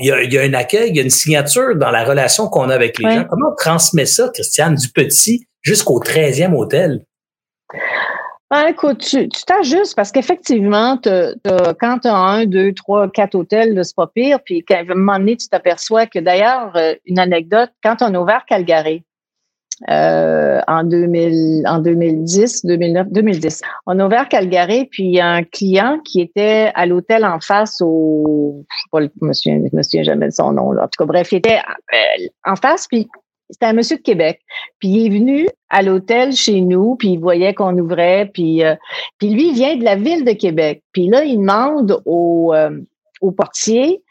il 0.00 0.06
y, 0.06 0.38
a, 0.38 0.42
un 0.42 0.54
accueil, 0.54 0.90
il 0.90 0.96
y 0.96 1.00
a 1.00 1.02
une 1.02 1.10
signature 1.10 1.74
dans 1.76 1.90
la 1.90 2.04
relation 2.04 2.48
qu'on 2.48 2.68
a 2.68 2.74
avec 2.74 2.98
les 2.98 3.10
gens. 3.10 3.24
Comment 3.24 3.52
on 3.52 3.56
transmet 3.56 4.06
ça, 4.06 4.28
Christiane, 4.32 4.74
du 4.74 4.90
petit 4.90 5.46
jusqu'au 5.64 6.00
13e 6.00 6.54
hôtel? 6.54 7.04
Ben, 8.50 8.66
écoute, 8.68 8.98
tu 8.98 9.28
t'ajustes 9.46 9.96
parce 9.96 10.12
qu'effectivement, 10.12 11.00
quand 11.02 11.98
tu 11.98 12.08
as 12.08 12.14
un, 12.14 12.46
deux, 12.46 12.72
trois, 12.72 13.10
quatre 13.10 13.34
hôtels, 13.34 13.84
c'est 13.84 13.96
pas 13.96 14.06
pire. 14.06 14.38
Puis 14.44 14.62
qu'à 14.62 14.80
un 14.80 14.94
moment 14.94 15.18
donné, 15.18 15.36
tu 15.36 15.48
t'aperçois 15.48 16.06
que 16.06 16.20
d'ailleurs, 16.20 16.76
euh, 16.76 16.94
une 17.06 17.18
anecdote, 17.18 17.70
quand 17.82 17.96
on 18.02 18.14
a 18.14 18.18
ouvert 18.20 18.44
Calgary, 18.46 19.02
euh, 19.90 20.60
en, 20.68 20.84
2000, 20.84 21.64
en 21.66 21.80
2010, 21.80 22.64
2009, 22.64 23.08
2010. 23.10 23.60
On 23.86 23.98
a 23.98 24.06
ouvert 24.06 24.28
Calgary, 24.28 24.86
puis 24.86 25.20
un 25.20 25.42
client 25.42 25.98
qui 26.04 26.20
était 26.20 26.70
à 26.76 26.86
l'hôtel 26.86 27.24
en 27.24 27.40
face 27.40 27.80
au, 27.80 28.64
je 28.94 29.00
je 29.20 29.26
me 29.26 29.32
souviens, 29.32 29.60
me 29.72 29.82
souviens 29.82 30.04
jamais 30.04 30.26
de 30.26 30.32
son 30.32 30.52
nom, 30.52 30.70
là. 30.70 30.84
En 30.84 30.86
tout 30.86 30.98
cas, 30.98 31.06
bref, 31.06 31.32
il 31.32 31.38
était 31.38 31.58
euh, 31.92 32.26
en 32.44 32.54
face, 32.54 32.86
puis 32.86 33.08
c'était 33.50 33.66
un 33.66 33.72
monsieur 33.72 33.96
de 33.96 34.02
Québec. 34.02 34.40
Puis 34.78 34.88
il 34.88 35.06
est 35.06 35.18
venu 35.18 35.48
à 35.70 35.82
l'hôtel 35.82 36.32
chez 36.32 36.60
nous, 36.60 36.96
puis 36.96 37.10
il 37.10 37.18
voyait 37.18 37.54
qu'on 37.54 37.76
ouvrait, 37.78 38.30
puis, 38.32 38.64
euh, 38.64 38.74
puis 39.18 39.30
lui, 39.30 39.48
il 39.48 39.54
vient 39.54 39.76
de 39.76 39.84
la 39.84 39.96
ville 39.96 40.24
de 40.24 40.32
Québec. 40.32 40.82
Puis 40.92 41.08
là, 41.08 41.24
il 41.24 41.38
demande 41.38 42.00
au, 42.06 42.54
au 43.20 43.30
portier, 43.32 44.02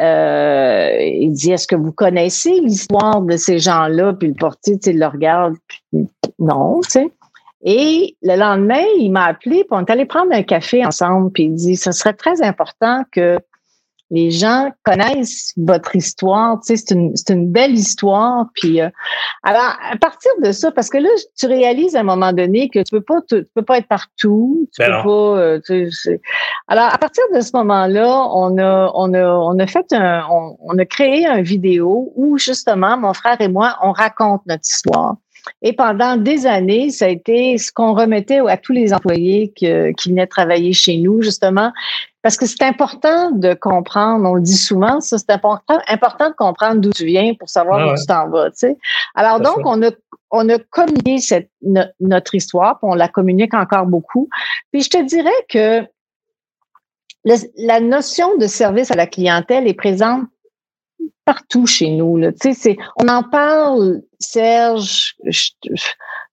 euh, 0.00 0.96
il 1.00 1.32
dit 1.32 1.52
Est-ce 1.52 1.66
que 1.66 1.76
vous 1.76 1.92
connaissez 1.92 2.60
l'histoire 2.60 3.20
de 3.20 3.36
ces 3.36 3.58
gens-là? 3.58 4.12
Puis 4.12 4.28
le 4.28 4.34
portier, 4.34 4.78
tu 4.78 4.92
le 4.92 5.06
regarde. 5.06 5.54
non, 6.38 6.80
tu 6.82 6.90
sais. 6.90 7.10
Et 7.64 8.16
le 8.22 8.36
lendemain, 8.36 8.84
il 8.98 9.10
m'a 9.10 9.24
appelé, 9.24 9.64
puis 9.64 9.72
on 9.72 9.84
est 9.84 9.90
allé 9.90 10.04
prendre 10.04 10.32
un 10.32 10.44
café 10.44 10.86
ensemble, 10.86 11.32
puis 11.32 11.44
il 11.44 11.54
dit 11.54 11.76
Ce 11.76 11.90
serait 11.90 12.12
très 12.12 12.42
important 12.42 13.02
que 13.10 13.38
les 14.10 14.30
gens 14.30 14.70
connaissent 14.84 15.52
votre 15.56 15.94
histoire. 15.94 16.60
Tu 16.60 16.76
sais, 16.76 16.84
c'est 16.84 16.94
une, 16.94 17.14
c'est 17.14 17.32
une 17.32 17.50
belle 17.50 17.74
histoire. 17.74 18.46
Puis, 18.54 18.80
euh, 18.80 18.88
alors, 19.42 19.76
à 19.90 19.96
partir 19.96 20.30
de 20.42 20.52
ça, 20.52 20.72
parce 20.72 20.88
que 20.88 20.98
là, 20.98 21.08
tu 21.36 21.46
réalises 21.46 21.94
à 21.94 22.00
un 22.00 22.04
moment 22.04 22.32
donné 22.32 22.68
que 22.70 22.78
tu 22.78 22.90
peux 22.90 23.02
pas, 23.02 23.20
tu, 23.28 23.46
peux 23.54 23.62
pas 23.62 23.78
être 23.78 23.88
partout. 23.88 24.68
Tu 24.74 24.82
ben 24.82 25.02
peux 25.02 25.08
pas. 25.08 25.38
Euh, 25.38 25.60
tu 25.64 25.90
sais, 25.90 26.20
alors, 26.68 26.92
à 26.92 26.98
partir 26.98 27.24
de 27.34 27.40
ce 27.40 27.50
moment-là, 27.54 28.28
on 28.32 28.56
a, 28.58 28.90
on 28.94 29.12
a, 29.12 29.26
on 29.26 29.58
a 29.58 29.66
fait 29.66 29.92
un, 29.92 30.24
on, 30.30 30.56
on 30.60 30.78
a 30.78 30.84
créé 30.84 31.26
un 31.26 31.42
vidéo 31.42 32.12
où 32.16 32.38
justement, 32.38 32.96
mon 32.96 33.12
frère 33.12 33.40
et 33.40 33.48
moi, 33.48 33.76
on 33.82 33.92
raconte 33.92 34.42
notre 34.46 34.64
histoire. 34.66 35.16
Et 35.62 35.72
pendant 35.72 36.16
des 36.16 36.46
années, 36.46 36.90
ça 36.90 37.06
a 37.06 37.08
été 37.08 37.58
ce 37.58 37.72
qu'on 37.72 37.94
remettait 37.94 38.40
à 38.46 38.56
tous 38.56 38.72
les 38.72 38.92
employés 38.92 39.52
qui, 39.54 39.66
qui 39.96 40.10
venaient 40.10 40.26
travailler 40.26 40.72
chez 40.72 40.98
nous, 40.98 41.22
justement, 41.22 41.72
parce 42.22 42.36
que 42.36 42.46
c'est 42.46 42.62
important 42.62 43.30
de 43.30 43.54
comprendre, 43.54 44.28
on 44.28 44.34
le 44.34 44.42
dit 44.42 44.56
souvent, 44.56 45.00
ça, 45.00 45.18
c'est 45.18 45.30
important, 45.30 45.78
important 45.88 46.28
de 46.28 46.34
comprendre 46.34 46.80
d'où 46.80 46.90
tu 46.90 47.06
viens 47.06 47.32
pour 47.34 47.48
savoir 47.48 47.78
ah 47.78 47.92
où 47.92 47.96
tu 47.96 48.06
t'en 48.06 48.28
vas, 48.28 48.50
tu 48.50 48.58
sais. 48.58 48.76
Alors 49.14 49.40
donc, 49.40 49.58
on 49.64 49.82
a, 49.82 49.90
on 50.30 50.48
a 50.48 50.58
communiqué 50.58 51.18
cette, 51.18 51.50
notre 52.00 52.34
histoire, 52.34 52.78
puis 52.80 52.90
on 52.90 52.94
la 52.94 53.08
communique 53.08 53.54
encore 53.54 53.86
beaucoup. 53.86 54.28
Puis 54.72 54.82
je 54.82 54.90
te 54.90 55.02
dirais 55.02 55.30
que 55.48 55.86
la 57.24 57.80
notion 57.80 58.36
de 58.36 58.46
service 58.46 58.90
à 58.90 58.94
la 58.94 59.06
clientèle 59.06 59.66
est 59.66 59.74
présente 59.74 60.24
partout 61.24 61.66
chez 61.66 61.90
nous. 61.90 62.16
Là. 62.16 62.30
On 62.96 63.08
en 63.08 63.22
parle, 63.22 64.02
Serge, 64.18 65.14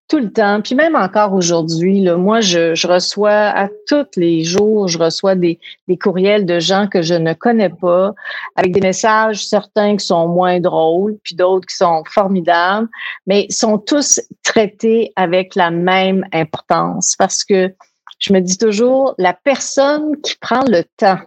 tout 0.07 0.19
le 0.19 0.31
temps. 0.31 0.61
Puis 0.61 0.75
même 0.75 0.95
encore 0.95 1.33
aujourd'hui, 1.33 2.01
là, 2.01 2.15
moi, 2.15 2.41
je, 2.41 2.75
je, 2.75 2.87
reçois 2.87 3.31
à 3.31 3.67
tous 3.87 4.05
les 4.15 4.43
jours, 4.43 4.87
je 4.87 4.99
reçois 4.99 5.35
des, 5.35 5.59
des 5.87 5.97
courriels 5.97 6.45
de 6.45 6.59
gens 6.59 6.87
que 6.87 7.01
je 7.01 7.15
ne 7.15 7.33
connais 7.33 7.69
pas, 7.69 8.13
avec 8.55 8.71
des 8.71 8.81
messages, 8.81 9.47
certains 9.47 9.97
qui 9.97 10.05
sont 10.05 10.27
moins 10.27 10.59
drôles, 10.59 11.17
puis 11.23 11.35
d'autres 11.35 11.67
qui 11.67 11.75
sont 11.75 12.03
formidables, 12.07 12.87
mais 13.25 13.47
sont 13.49 13.77
tous 13.77 14.21
traités 14.43 15.11
avec 15.15 15.55
la 15.55 15.71
même 15.71 16.25
importance 16.31 17.15
parce 17.17 17.43
que 17.43 17.73
je 18.19 18.31
me 18.31 18.39
dis 18.39 18.57
toujours, 18.57 19.13
la 19.17 19.33
personne 19.33 20.19
qui 20.21 20.35
prend 20.37 20.63
le 20.63 20.83
temps 20.97 21.19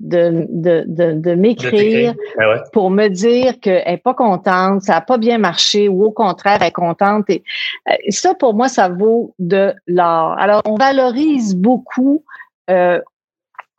de, 0.00 0.46
de, 0.48 0.84
de, 0.86 1.12
de 1.12 1.34
m'écrire 1.34 2.14
ben 2.36 2.62
pour 2.72 2.90
me 2.90 3.08
dire 3.08 3.58
qu'elle 3.60 3.84
n'est 3.86 3.96
pas 3.96 4.14
contente, 4.14 4.82
ça 4.82 4.94
n'a 4.94 5.00
pas 5.00 5.18
bien 5.18 5.38
marché 5.38 5.88
ou 5.88 6.04
au 6.04 6.10
contraire, 6.10 6.58
elle 6.60 6.68
est 6.68 6.72
contente. 6.72 7.28
Et, 7.28 7.42
euh, 7.88 7.94
ça, 8.10 8.34
pour 8.34 8.54
moi, 8.54 8.68
ça 8.68 8.88
vaut 8.88 9.34
de 9.38 9.74
l'or. 9.86 10.36
Alors, 10.38 10.62
on 10.66 10.76
valorise 10.76 11.56
beaucoup 11.56 12.22
euh, 12.70 13.00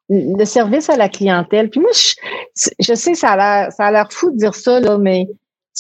le 0.10 0.44
service 0.46 0.90
à 0.90 0.98
la 0.98 1.08
clientèle. 1.08 1.70
Puis 1.70 1.80
moi, 1.80 1.92
je, 1.94 2.70
je 2.80 2.94
sais, 2.94 3.14
ça 3.14 3.32
a 3.34 3.92
l'air 3.92 4.12
fou 4.12 4.32
de 4.32 4.38
dire 4.38 4.56
ça, 4.56 4.80
là, 4.80 4.98
mais 4.98 5.28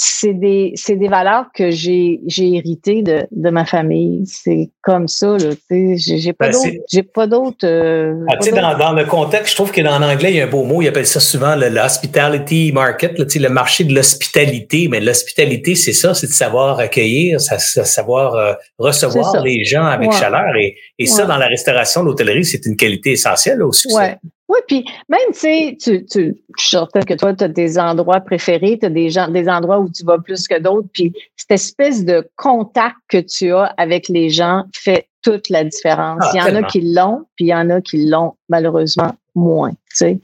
c'est 0.01 0.33
des 0.33 0.71
c'est 0.75 0.95
des 0.95 1.09
valeurs 1.09 1.47
que 1.53 1.71
j'ai 1.71 2.21
j'ai 2.25 2.55
hérité 2.55 3.01
de, 3.03 3.27
de 3.31 3.49
ma 3.49 3.65
famille. 3.65 4.23
C'est 4.25 4.69
comme 4.81 5.09
ça 5.09 5.38
là 5.38 5.53
tu 5.69 5.97
sais. 5.97 6.17
J'ai 6.17 6.31
pas 6.31 6.47
ben, 6.47 6.53
d'autres 6.53 6.85
j'ai 6.89 7.03
pas 7.03 7.27
d'autres 7.27 7.67
euh, 7.67 8.13
ah, 8.29 8.38
tu 8.38 8.49
sais 8.49 8.55
dans, 8.55 8.77
dans 8.77 8.93
le 8.93 9.03
contexte 9.03 9.51
je 9.51 9.55
trouve 9.55 9.71
que 9.73 9.81
dans 9.81 10.01
anglais 10.01 10.31
il 10.31 10.38
y 10.38 10.41
a 10.41 10.45
un 10.45 10.49
beau 10.49 10.63
mot 10.63 10.81
ils 10.81 10.88
appellent 10.88 11.05
ça 11.05 11.19
souvent 11.19 11.53
le 11.57 11.67
l'hospitality 11.67 12.71
market 12.71 13.15
tu 13.15 13.29
sais 13.29 13.39
le 13.39 13.49
marché 13.49 13.83
de 13.83 13.93
l'hospitalité. 13.93 14.88
Mais 14.89 15.01
l'hospitalité 15.01 15.75
c'est 15.75 15.91
ça 15.91 16.13
c'est 16.13 16.27
de 16.27 16.31
savoir 16.31 16.79
accueillir 16.79 17.41
ça, 17.41 17.59
savoir 17.59 18.35
euh, 18.35 18.53
recevoir 18.77 19.43
les 19.43 19.65
gens 19.65 19.85
avec 19.85 20.13
chaleur. 20.13 20.55
Et, 20.62 20.77
et 20.97 21.07
ça 21.07 21.25
dans 21.25 21.38
la 21.38 21.47
restauration 21.47 22.03
l'hôtellerie 22.03 22.45
c'est 22.45 22.65
une 22.65 22.77
qualité 22.77 23.12
essentielle 23.12 23.62
aussi 23.63 23.93
ouais. 23.93 24.15
Oui, 24.49 24.57
puis 24.67 24.83
même, 25.07 25.19
tu 25.31 25.39
sais, 25.39 25.77
tu, 25.79 26.05
tu, 26.05 26.35
je 26.57 26.62
suis 26.62 26.69
certaine 26.71 27.05
que 27.05 27.13
toi, 27.13 27.35
tu 27.35 27.43
as 27.43 27.47
des 27.47 27.77
endroits 27.77 28.19
préférés, 28.19 28.79
tu 28.79 28.88
as 28.88 28.89
des, 28.89 29.12
gens, 29.12 29.27
des 29.27 29.47
endroits 29.47 29.79
où 29.79 29.89
tu 29.91 30.03
vas 30.03 30.17
plus 30.17 30.47
que 30.47 30.59
d'autres, 30.59 30.88
puis 30.91 31.13
cette 31.38 31.51
espèce 31.51 32.03
de 32.03 32.27
contact 32.35 32.95
que 33.09 33.19
tu 33.19 33.53
as 33.53 33.65
avec 33.77 34.09
les 34.09 34.31
gens 34.31 34.63
fait 34.73 35.07
toute 35.21 35.49
la 35.49 35.63
différence. 35.63 36.23
Ah, 36.23 36.31
il 36.33 36.38
y 36.38 36.41
en 36.41 36.55
a 36.55 36.63
qui 36.63 36.81
l'ont, 36.81 37.25
puis 37.35 37.45
il 37.45 37.49
y 37.49 37.53
en 37.53 37.69
a 37.69 37.79
qui 37.79 38.07
l'ont 38.07 38.33
malheureusement 38.49 39.13
moins, 39.35 39.71
tu 39.71 39.77
sais. 39.93 40.19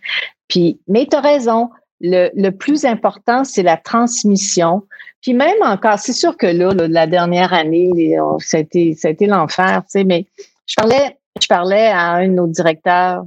Puis, 0.48 0.80
mais 0.88 1.06
tu 1.06 1.16
as 1.16 1.22
raison, 1.22 1.70
le, 2.02 2.32
le 2.34 2.50
plus 2.50 2.84
important, 2.84 3.44
c'est 3.44 3.64
la 3.64 3.78
transmission. 3.78 4.82
Puis 5.22 5.36
même 5.36 5.62
encore, 5.62 6.00
c'est 6.00 6.14
sûr 6.14 6.36
que 6.36 6.48
là, 6.48 6.74
la 6.74 7.06
dernière 7.06 7.54
année, 7.54 8.18
ça 8.40 8.58
a 8.58 8.60
été, 8.62 8.96
ça 8.96 9.10
a 9.10 9.12
été 9.12 9.28
l'enfer, 9.28 9.84
tu 9.84 10.00
sais, 10.00 10.04
mais 10.04 10.26
je 10.66 10.74
parlais, 10.76 11.16
je 11.40 11.48
parlais 11.48 11.88
à 11.88 12.14
un 12.14 12.28
de 12.28 12.34
nos 12.34 12.48
directeurs 12.48 13.24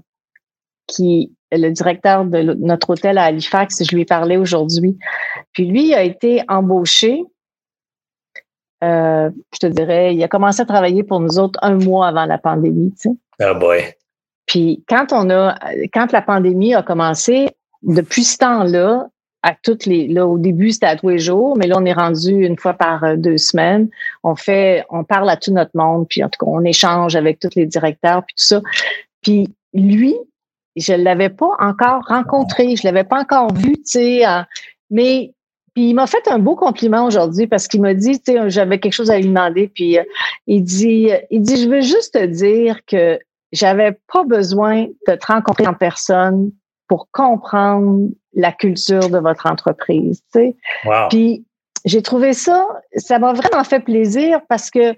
qui 0.89 1.33
est 1.53 1.59
le 1.59 1.71
directeur 1.71 2.25
de 2.25 2.43
notre 2.55 2.91
hôtel 2.91 3.17
à 3.19 3.25
Halifax, 3.25 3.85
je 3.89 3.95
lui 3.95 4.03
ai 4.03 4.05
parlé 4.05 4.37
aujourd'hui. 4.37 4.99
Puis 5.53 5.67
lui 5.67 5.95
a 5.95 6.03
été 6.03 6.43
embauché, 6.49 7.23
euh, 8.83 9.31
je 9.55 9.59
te 9.59 9.67
dirais, 9.67 10.15
il 10.15 10.23
a 10.23 10.29
commencé 10.29 10.63
à 10.63 10.65
travailler 10.65 11.05
pour 11.05 11.21
nous 11.21 11.39
autres 11.39 11.59
un 11.63 11.77
mois 11.77 12.09
avant 12.09 12.27
la 12.27 12.39
pandémie. 12.39 12.93
Tu 13.01 13.11
sais. 13.11 13.17
Oh 13.49 13.55
boy. 13.59 13.95
Puis 14.47 14.83
quand 14.89 15.13
on 15.13 15.31
a, 15.31 15.57
quand 15.93 16.11
la 16.11 16.23
pandémie 16.23 16.75
a 16.75 16.83
commencé, 16.83 17.51
depuis 17.83 18.25
ce 18.25 18.39
temps-là, 18.39 19.09
à 19.43 19.55
toutes 19.63 19.87
les, 19.87 20.09
là, 20.09 20.27
au 20.27 20.37
début, 20.37 20.73
c'était 20.73 20.87
à 20.87 20.97
tous 20.97 21.11
les 21.11 21.19
jours, 21.19 21.57
mais 21.57 21.69
là, 21.69 21.77
on 21.79 21.85
est 21.85 21.93
rendu 21.93 22.45
une 22.45 22.59
fois 22.59 22.75
par 22.75 23.05
euh, 23.05 23.17
deux 23.17 23.39
semaines. 23.39 23.89
On 24.25 24.35
fait, 24.35 24.85
on 24.91 25.05
parle 25.05 25.31
à 25.31 25.37
tout 25.37 25.53
notre 25.53 25.71
monde, 25.75 26.07
puis 26.09 26.25
en 26.25 26.29
tout 26.29 26.45
cas, 26.45 26.51
on 26.51 26.65
échange 26.65 27.15
avec 27.15 27.39
tous 27.39 27.55
les 27.55 27.67
directeurs, 27.67 28.25
puis 28.25 28.35
tout 28.37 28.45
ça. 28.45 28.63
Puis 29.23 29.55
lui, 29.75 30.17
je 30.77 30.93
l'avais 30.93 31.29
pas 31.29 31.51
encore 31.59 32.03
rencontré, 32.07 32.77
je 32.77 32.85
l'avais 32.85 33.05
pas 33.05 33.21
encore 33.21 33.53
vu, 33.55 33.77
tu 33.77 33.83
sais, 33.85 34.27
euh, 34.27 34.43
mais 34.91 35.33
puis 35.75 35.91
il 35.91 35.95
m'a 35.95 36.07
fait 36.07 36.27
un 36.27 36.39
beau 36.39 36.57
compliment 36.57 37.07
aujourd'hui 37.07 37.47
parce 37.47 37.69
qu'il 37.69 37.81
m'a 37.81 37.95
dit, 37.95 38.21
tu 38.21 38.33
sais, 38.33 38.51
j'avais 38.51 38.81
quelque 38.81 38.93
chose 38.93 39.11
à 39.11 39.19
lui 39.19 39.29
demander, 39.29 39.69
puis 39.69 39.99
euh, 39.99 40.05
il 40.47 40.63
dit, 40.63 41.11
il 41.31 41.43
dit, 41.43 41.63
je 41.63 41.69
veux 41.69 41.83
juste 41.83 42.15
te 42.15 42.25
dire 42.27 42.81
que 42.87 43.19
j'avais 43.53 43.97
pas 44.13 44.25
besoin 44.25 44.87
de 45.07 45.15
te 45.15 45.27
rencontrer 45.27 45.67
en 45.67 45.75
personne 45.75 46.51
pour 46.89 47.09
comprendre 47.13 48.09
la 48.35 48.53
culture 48.53 49.11
de 49.11 49.19
votre 49.19 49.47
entreprise, 49.47 50.23
tu 50.33 50.41
sais. 50.41 50.57
Puis 51.11 51.45
j'ai 51.85 52.03
trouvé 52.03 52.33
ça, 52.33 52.67
ça 52.97 53.19
m'a 53.19 53.33
vraiment 53.33 53.65
fait 53.65 53.81
plaisir 53.81 54.41
parce 54.49 54.71
que 54.71 54.95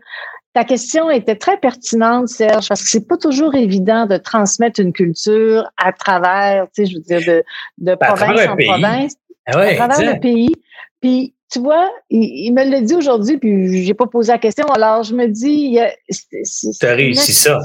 ta 0.53 0.65
question 0.65 1.11
était 1.11 1.37
très 1.37 1.59
pertinente, 1.59 2.29
Serge, 2.29 2.69
parce 2.69 2.83
que 2.83 2.89
c'est 2.89 3.07
pas 3.07 3.17
toujours 3.17 3.55
évident 3.55 4.07
de 4.07 4.17
transmettre 4.17 4.81
une 4.81 4.93
culture 4.93 5.71
à 5.77 5.93
travers, 5.93 6.67
tu 6.75 6.85
sais, 6.85 6.91
je 6.91 6.97
veux 6.97 7.03
dire, 7.03 7.21
de, 7.27 7.45
de 7.79 7.95
province 7.95 8.49
en 8.49 8.57
province, 8.57 9.15
ah 9.47 9.59
à 9.59 9.75
travers 9.75 10.15
le 10.15 10.21
pays. 10.21 10.53
Puis 11.01 11.35
tu 11.51 11.59
vois, 11.59 11.91
il, 12.11 12.53
me 12.53 12.65
l'a 12.65 12.81
dit 12.81 12.95
aujourd'hui, 12.95 13.39
puis 13.39 13.85
j'ai 13.85 13.95
pas 13.95 14.07
posé 14.07 14.33
la 14.33 14.39
question. 14.39 14.67
Alors, 14.67 15.03
je 15.03 15.15
me 15.15 15.27
dis, 15.27 15.79
c'est 16.09 16.95
réussi 16.95 17.33
ça. 17.33 17.59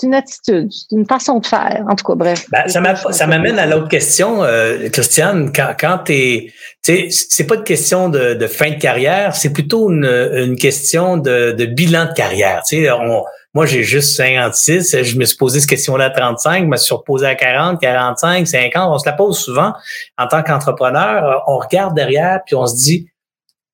C'est 0.00 0.06
une 0.06 0.14
attitude, 0.14 0.72
c'est 0.72 0.96
une 0.96 1.04
façon 1.04 1.40
de 1.40 1.46
faire. 1.46 1.84
En 1.86 1.94
tout 1.94 2.06
cas, 2.06 2.14
bref. 2.14 2.46
Ben, 2.50 2.66
ça 2.68 3.26
m'amène 3.26 3.58
à 3.58 3.66
l'autre 3.66 3.88
question, 3.88 4.42
euh, 4.42 4.88
Christiane. 4.88 5.52
Quand, 5.52 5.74
quand 5.78 5.98
tu 6.06 6.50
c'est 6.80 7.46
pas 7.46 7.56
une 7.56 7.64
question 7.64 8.08
de, 8.08 8.32
de, 8.32 8.46
fin 8.46 8.70
de 8.70 8.78
carrière, 8.78 9.36
c'est 9.36 9.52
plutôt 9.52 9.90
une, 9.90 10.06
une 10.06 10.56
question 10.56 11.18
de, 11.18 11.52
de, 11.52 11.66
bilan 11.66 12.06
de 12.06 12.12
carrière. 12.12 12.62
On, 12.72 13.24
moi, 13.52 13.66
j'ai 13.66 13.82
juste 13.82 14.16
56. 14.16 15.02
Je 15.02 15.18
me 15.18 15.26
suis 15.26 15.36
posé 15.36 15.60
cette 15.60 15.68
question-là 15.68 16.06
à 16.06 16.10
35, 16.10 16.62
je 16.62 16.68
me 16.68 16.76
suis 16.78 16.94
reposé 16.94 17.26
à 17.26 17.34
40, 17.34 17.78
45, 17.78 18.46
50. 18.46 18.90
On 18.90 18.98
se 18.98 19.06
la 19.06 19.12
pose 19.12 19.38
souvent 19.38 19.74
en 20.16 20.26
tant 20.28 20.42
qu'entrepreneur. 20.42 21.44
On 21.46 21.58
regarde 21.58 21.94
derrière 21.94 22.40
puis 22.46 22.54
on 22.54 22.66
se 22.66 22.76
dit, 22.76 23.09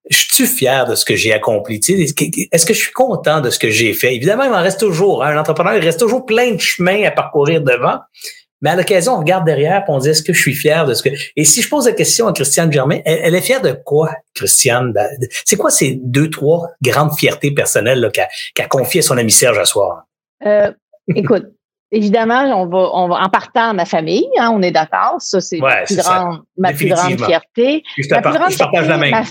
je 0.09 0.25
suis 0.33 0.47
fier 0.47 0.87
de 0.87 0.95
ce 0.95 1.05
que 1.05 1.17
j'ai 1.17 1.33
accompli. 1.33 1.77
Est-ce 1.77 2.67
que 2.67 2.75
je 2.75 2.79
suis 2.79 2.93
content 2.93 3.41
de 3.41 3.51
ce 3.51 3.59
que 3.59 3.71
j'ai 3.71 3.93
fait? 3.93 4.15
Évidemment, 4.15 4.45
il 4.45 4.51
m'en 4.51 4.63
reste 4.63 4.81
toujours. 4.81 5.25
Hein. 5.25 5.37
Un 5.37 5.41
entrepreneur, 5.41 5.75
il 5.75 5.83
reste 5.83 6.01
toujours 6.01 6.25
plein 6.25 6.53
de 6.53 6.61
chemins 6.61 7.05
à 7.05 7.11
parcourir 7.11 7.61
devant. 7.61 7.99
Mais 8.63 8.71
à 8.71 8.77
l'occasion, 8.77 9.15
on 9.15 9.19
regarde 9.19 9.45
derrière 9.45 9.83
et 9.83 9.85
on 9.89 9.99
dit 9.99 10.09
est-ce 10.09 10.23
que 10.23 10.33
je 10.33 10.41
suis 10.41 10.55
fier 10.55 10.87
de 10.87 10.95
ce 10.95 11.03
que. 11.03 11.11
Et 11.37 11.45
si 11.45 11.61
je 11.61 11.69
pose 11.69 11.87
la 11.87 11.93
question 11.93 12.27
à 12.27 12.33
Christiane 12.33 12.73
Germain, 12.73 13.01
elle, 13.05 13.35
est 13.35 13.43
fière 13.43 13.61
de 13.61 13.73
quoi, 13.73 14.13
Christiane? 14.35 14.93
Ben, 14.93 15.09
c'est 15.45 15.57
quoi 15.57 15.71
ces 15.71 16.01
deux, 16.03 16.31
trois 16.31 16.71
grandes 16.83 17.13
fiertés 17.19 17.51
personnelles 17.51 18.11
qu'a 18.13 18.29
qu 18.55 18.69
confiées 18.69 19.01
à 19.01 19.03
son 19.03 19.19
ami 19.19 19.31
Serge 19.31 19.59
à 19.59 19.67
soir? 19.67 20.05
Euh, 20.47 20.73
écoute, 21.15 21.45
évidemment, 21.93 22.45
on 22.63 22.67
va, 22.67 22.91
on 22.95 23.09
va 23.09 23.17
en 23.17 23.29
partant 23.29 23.71
à 23.71 23.73
ma 23.75 23.85
famille, 23.85 24.29
hein, 24.39 24.51
on 24.55 24.63
est 24.63 24.73
d'accord. 24.73 25.17
Ça, 25.19 25.41
c'est 25.43 25.59
ma, 25.59 25.83
plus 25.83 25.97
grande, 25.97 26.43
ma 26.57 26.73
plus 26.73 26.89
grande 26.89 27.23
fierté. 27.25 27.83
Je, 27.99 28.09
ma 28.11 28.23
partage 28.23 28.59
la 28.89 28.97
même. 28.97 29.15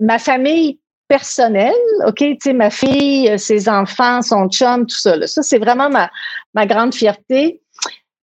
Ma, 0.00 0.18
famille 0.18 0.78
personnelle, 1.08 1.72
OK, 2.06 2.16
tu 2.18 2.36
sais, 2.42 2.52
ma 2.52 2.70
fille, 2.70 3.28
euh, 3.30 3.38
ses 3.38 3.68
enfants, 3.68 4.22
son 4.22 4.48
chum, 4.48 4.86
tout 4.86 4.96
ça. 4.96 5.26
Ça, 5.26 5.42
c'est 5.42 5.58
vraiment 5.58 5.88
ma, 5.88 6.10
ma 6.54 6.66
grande 6.66 6.94
fierté. 6.94 7.60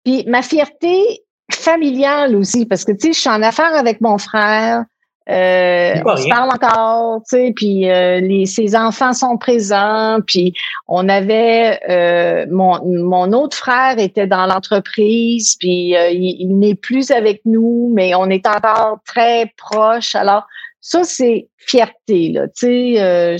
Puis 0.05 0.23
ma 0.27 0.41
fierté 0.41 1.23
familiale 1.51 2.35
aussi, 2.35 2.65
parce 2.65 2.85
que, 2.85 2.91
tu 2.91 3.07
sais, 3.07 3.13
je 3.13 3.19
suis 3.19 3.29
en 3.29 3.41
affaires 3.41 3.75
avec 3.75 4.01
mon 4.01 4.17
frère. 4.17 4.85
Euh, 5.29 5.93
on 6.05 6.17
se 6.17 6.27
parle 6.27 6.49
encore, 6.49 7.21
tu 7.29 7.37
sais, 7.37 7.53
puis 7.55 7.87
euh, 7.87 8.19
les, 8.19 8.47
ses 8.47 8.75
enfants 8.75 9.13
sont 9.13 9.37
présents, 9.37 10.17
puis 10.25 10.53
on 10.87 11.07
avait 11.07 11.79
euh, 11.87 12.47
mon, 12.49 12.83
mon 12.83 13.31
autre 13.33 13.55
frère 13.55 13.99
était 13.99 14.25
dans 14.25 14.47
l'entreprise, 14.47 15.55
puis 15.59 15.95
euh, 15.95 16.09
il, 16.09 16.57
n'est 16.57 16.73
plus 16.73 17.11
avec 17.11 17.41
nous, 17.45 17.91
mais 17.93 18.15
on 18.15 18.27
est 18.27 18.47
encore 18.47 19.01
très 19.05 19.53
proches. 19.55 20.15
Alors 20.15 20.47
ça 20.81 21.03
c'est 21.03 21.49
fierté 21.57 22.29
là, 22.29 22.47
tu 22.47 22.95
sais, 22.95 23.37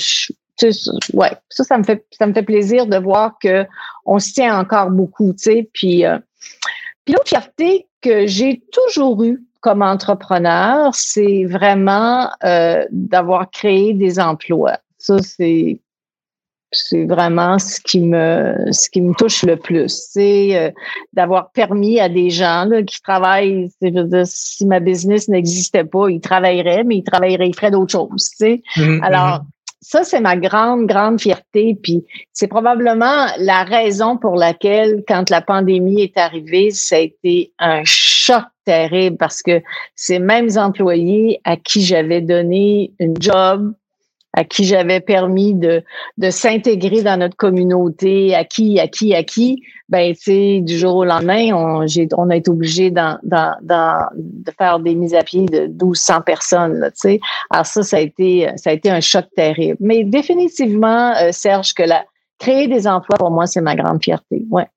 ouais, 1.14 1.32
ça 1.50 1.64
ça 1.64 1.78
me 1.78 1.84
fait 1.84 2.06
ça 2.12 2.28
me 2.28 2.34
fait 2.34 2.44
plaisir 2.44 2.86
de 2.86 2.98
voir 2.98 3.38
que 3.42 3.66
on 4.06 4.20
se 4.20 4.34
tient 4.34 4.60
encore 4.60 4.92
beaucoup, 4.92 5.34
tu 5.34 5.44
sais, 5.44 5.70
puis 5.74 6.04
puis 7.06 7.14
l'autre 7.14 7.30
fierté 7.30 7.88
que 8.02 8.28
j'ai 8.28 8.62
toujours 8.72 9.24
eue 9.24 9.44
comme 9.62 9.82
entrepreneur, 9.82 10.94
c'est 10.94 11.46
vraiment 11.46 12.30
euh, 12.44 12.86
d'avoir 12.92 13.50
créé 13.52 13.94
des 13.94 14.20
emplois. 14.20 14.78
Ça, 14.98 15.18
c'est 15.22 15.82
c'est 16.72 17.06
vraiment 17.06 17.58
ce 17.60 17.80
qui 17.82 18.02
me 18.02 18.56
ce 18.72 18.90
qui 18.90 19.02
me 19.02 19.14
touche 19.14 19.44
le 19.44 19.58
plus, 19.58 19.90
c'est 20.12 20.56
euh, 20.56 20.72
d'avoir 21.14 21.52
permis 21.52 22.00
à 22.00 22.10
des 22.10 22.30
gens 22.30 22.66
là, 22.66 22.84
qui 22.84 23.02
travaillent. 23.02 23.70
si 24.26 24.66
ma 24.66 24.80
business 24.80 25.28
n'existait 25.28 25.84
pas, 25.84 26.10
ils 26.10 26.22
travailleraient, 26.22 26.84
mais 26.84 26.98
ils 26.98 27.04
travailleraient, 27.04 27.50
ils 27.50 27.56
feraient 27.56 27.72
d'autres 27.72 27.92
choses. 27.92 28.30
Tu 28.32 28.38
sais. 28.38 28.62
Mm-hmm, 28.78 29.04
Alors, 29.04 29.40
mm-hmm 29.40 29.46
ça, 29.82 30.04
c'est 30.04 30.20
ma 30.20 30.38
grande, 30.38 30.86
grande 30.86 31.20
fierté. 31.20 31.78
Puis 31.82 32.06
c'est 32.34 32.48
probablement 32.48 33.26
la 33.38 33.64
raison 33.64 34.18
pour 34.18 34.36
laquelle, 34.36 35.04
quand 35.08 35.30
la 35.30 35.42
pandémie 35.42 36.02
est 36.02 36.18
arrivée, 36.18 36.72
ça 36.72 36.98
a 36.98 37.00
été 37.00 37.54
un 37.60 37.82
choc 37.86 38.44
terrible 38.66 39.18
parce 39.18 39.42
que 39.42 39.62
ces 39.96 40.20
mêmes 40.20 40.50
employés 40.58 41.42
à 41.44 41.58
qui 41.58 41.82
j'avais 41.82 42.22
donné 42.22 42.94
une 43.00 43.16
job, 43.20 43.74
à 44.34 44.44
qui 44.44 44.64
j'avais 44.64 45.00
permis 45.00 45.54
de, 45.54 45.84
de 46.18 46.30
s'intégrer 46.30 47.02
dans 47.02 47.18
notre 47.18 47.36
communauté, 47.36 48.36
à 48.36 48.44
qui, 48.44 48.80
à 48.80 48.88
qui, 48.88 49.14
à 49.16 49.24
qui, 49.24 49.64
ben, 49.90 50.14
tu 50.14 50.22
sais, 50.22 50.60
du 50.62 50.78
jour 50.78 50.98
au 50.98 51.06
lendemain, 51.06 51.52
on, 51.54 51.86
on 52.18 52.30
a 52.30 52.36
été 52.36 52.52
obligé 52.52 52.92
de 52.92 54.52
faire 54.58 54.80
des 54.80 54.96
mises 54.96 55.16
à 55.16 55.24
pied 55.24 55.46
de 55.46 55.68
1200 55.68 56.22
personnes, 56.22 56.92
tu 56.94 57.00
sais. 57.02 57.20
Alors 57.50 57.66
ça, 57.66 57.82
ça 57.82 57.98
a 57.98 58.00
été, 58.00 58.50
ça 58.56 58.70
a 58.70 58.74
été 58.74 58.92
un 58.92 59.02
choc 59.02 59.26
terrible. 59.36 59.78
Mais 59.80 60.04
définitivement, 60.04 61.14
euh, 61.18 61.32
Serge, 61.32 61.74
que 61.74 61.84
la, 61.84 62.06
créer 62.38 62.68
des 62.68 62.88
emplois, 62.88 63.18
pour 63.18 63.32
moi, 63.32 63.48
c'est 63.48 63.62
ma 63.62 63.76
grande 63.76 64.04
fierté. 64.04 64.46
Ouais. 64.50 64.68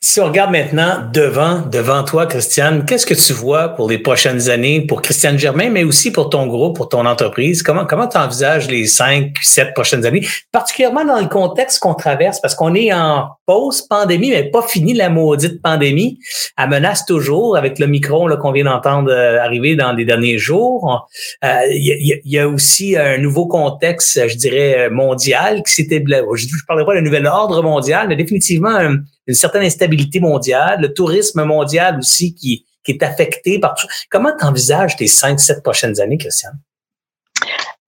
Si 0.00 0.20
on 0.20 0.26
regarde 0.26 0.50
maintenant 0.50 1.08
devant, 1.12 1.60
devant 1.60 2.02
toi, 2.02 2.26
Christiane, 2.26 2.84
qu'est-ce 2.84 3.06
que 3.06 3.14
tu 3.14 3.32
vois 3.32 3.68
pour 3.68 3.88
les 3.88 3.98
prochaines 3.98 4.48
années 4.48 4.80
pour 4.80 5.02
Christiane 5.02 5.38
Germain, 5.38 5.70
mais 5.70 5.84
aussi 5.84 6.10
pour 6.10 6.30
ton 6.30 6.46
groupe, 6.46 6.76
pour 6.76 6.88
ton 6.88 7.06
entreprise? 7.06 7.62
Comment, 7.62 7.84
comment 7.84 8.08
tu 8.08 8.16
envisages 8.16 8.68
les 8.68 8.86
cinq, 8.86 9.36
sept 9.42 9.74
prochaines 9.74 10.04
années, 10.04 10.26
particulièrement 10.50 11.04
dans 11.04 11.20
le 11.20 11.28
contexte 11.28 11.78
qu'on 11.78 11.94
traverse, 11.94 12.40
parce 12.40 12.54
qu'on 12.54 12.74
est 12.74 12.92
en 12.92 13.28
post-pandémie, 13.46 14.30
mais 14.30 14.50
pas 14.50 14.62
fini 14.62 14.94
la 14.94 15.10
maudite 15.10 15.62
pandémie. 15.62 16.18
Elle 16.58 16.70
menace 16.70 17.06
toujours 17.06 17.56
avec 17.56 17.78
le 17.78 17.86
micro 17.86 18.28
qu'on 18.38 18.52
vient 18.52 18.64
d'entendre 18.64 19.10
euh, 19.10 19.38
arriver 19.40 19.76
dans 19.76 19.92
les 19.92 20.04
derniers 20.04 20.38
jours. 20.38 21.06
Euh, 21.44 21.48
il 21.70 22.20
y, 22.24 22.38
a 22.38 22.48
aussi 22.48 22.96
un 22.96 23.18
nouveau 23.18 23.46
contexte, 23.46 24.28
je 24.28 24.36
dirais, 24.36 24.90
mondial 24.90 25.62
qui 25.62 25.72
s'était... 25.72 26.02
Je 26.06 26.46
ne 26.46 26.66
parlerai 26.66 26.86
pas 26.86 26.96
de 26.96 27.00
nouvel 27.00 27.26
ordre 27.26 27.62
mondial, 27.62 28.08
mais 28.08 28.16
définitivement 28.16 28.78
une 29.26 29.34
certaine 29.34 29.62
instabilité 29.62 30.20
mondiale, 30.20 30.80
le 30.80 30.92
tourisme 30.92 31.44
mondial 31.44 31.98
aussi 31.98 32.34
qui, 32.34 32.66
qui 32.84 32.92
est 32.92 33.02
affecté 33.02 33.58
par 33.58 33.74
tout. 33.74 33.86
Comment 34.10 34.32
tu 34.38 34.44
envisages 34.44 34.96
tes 34.96 35.06
cinq, 35.06 35.40
sept 35.40 35.62
prochaines 35.62 36.00
années, 36.00 36.18
Christian? 36.18 36.50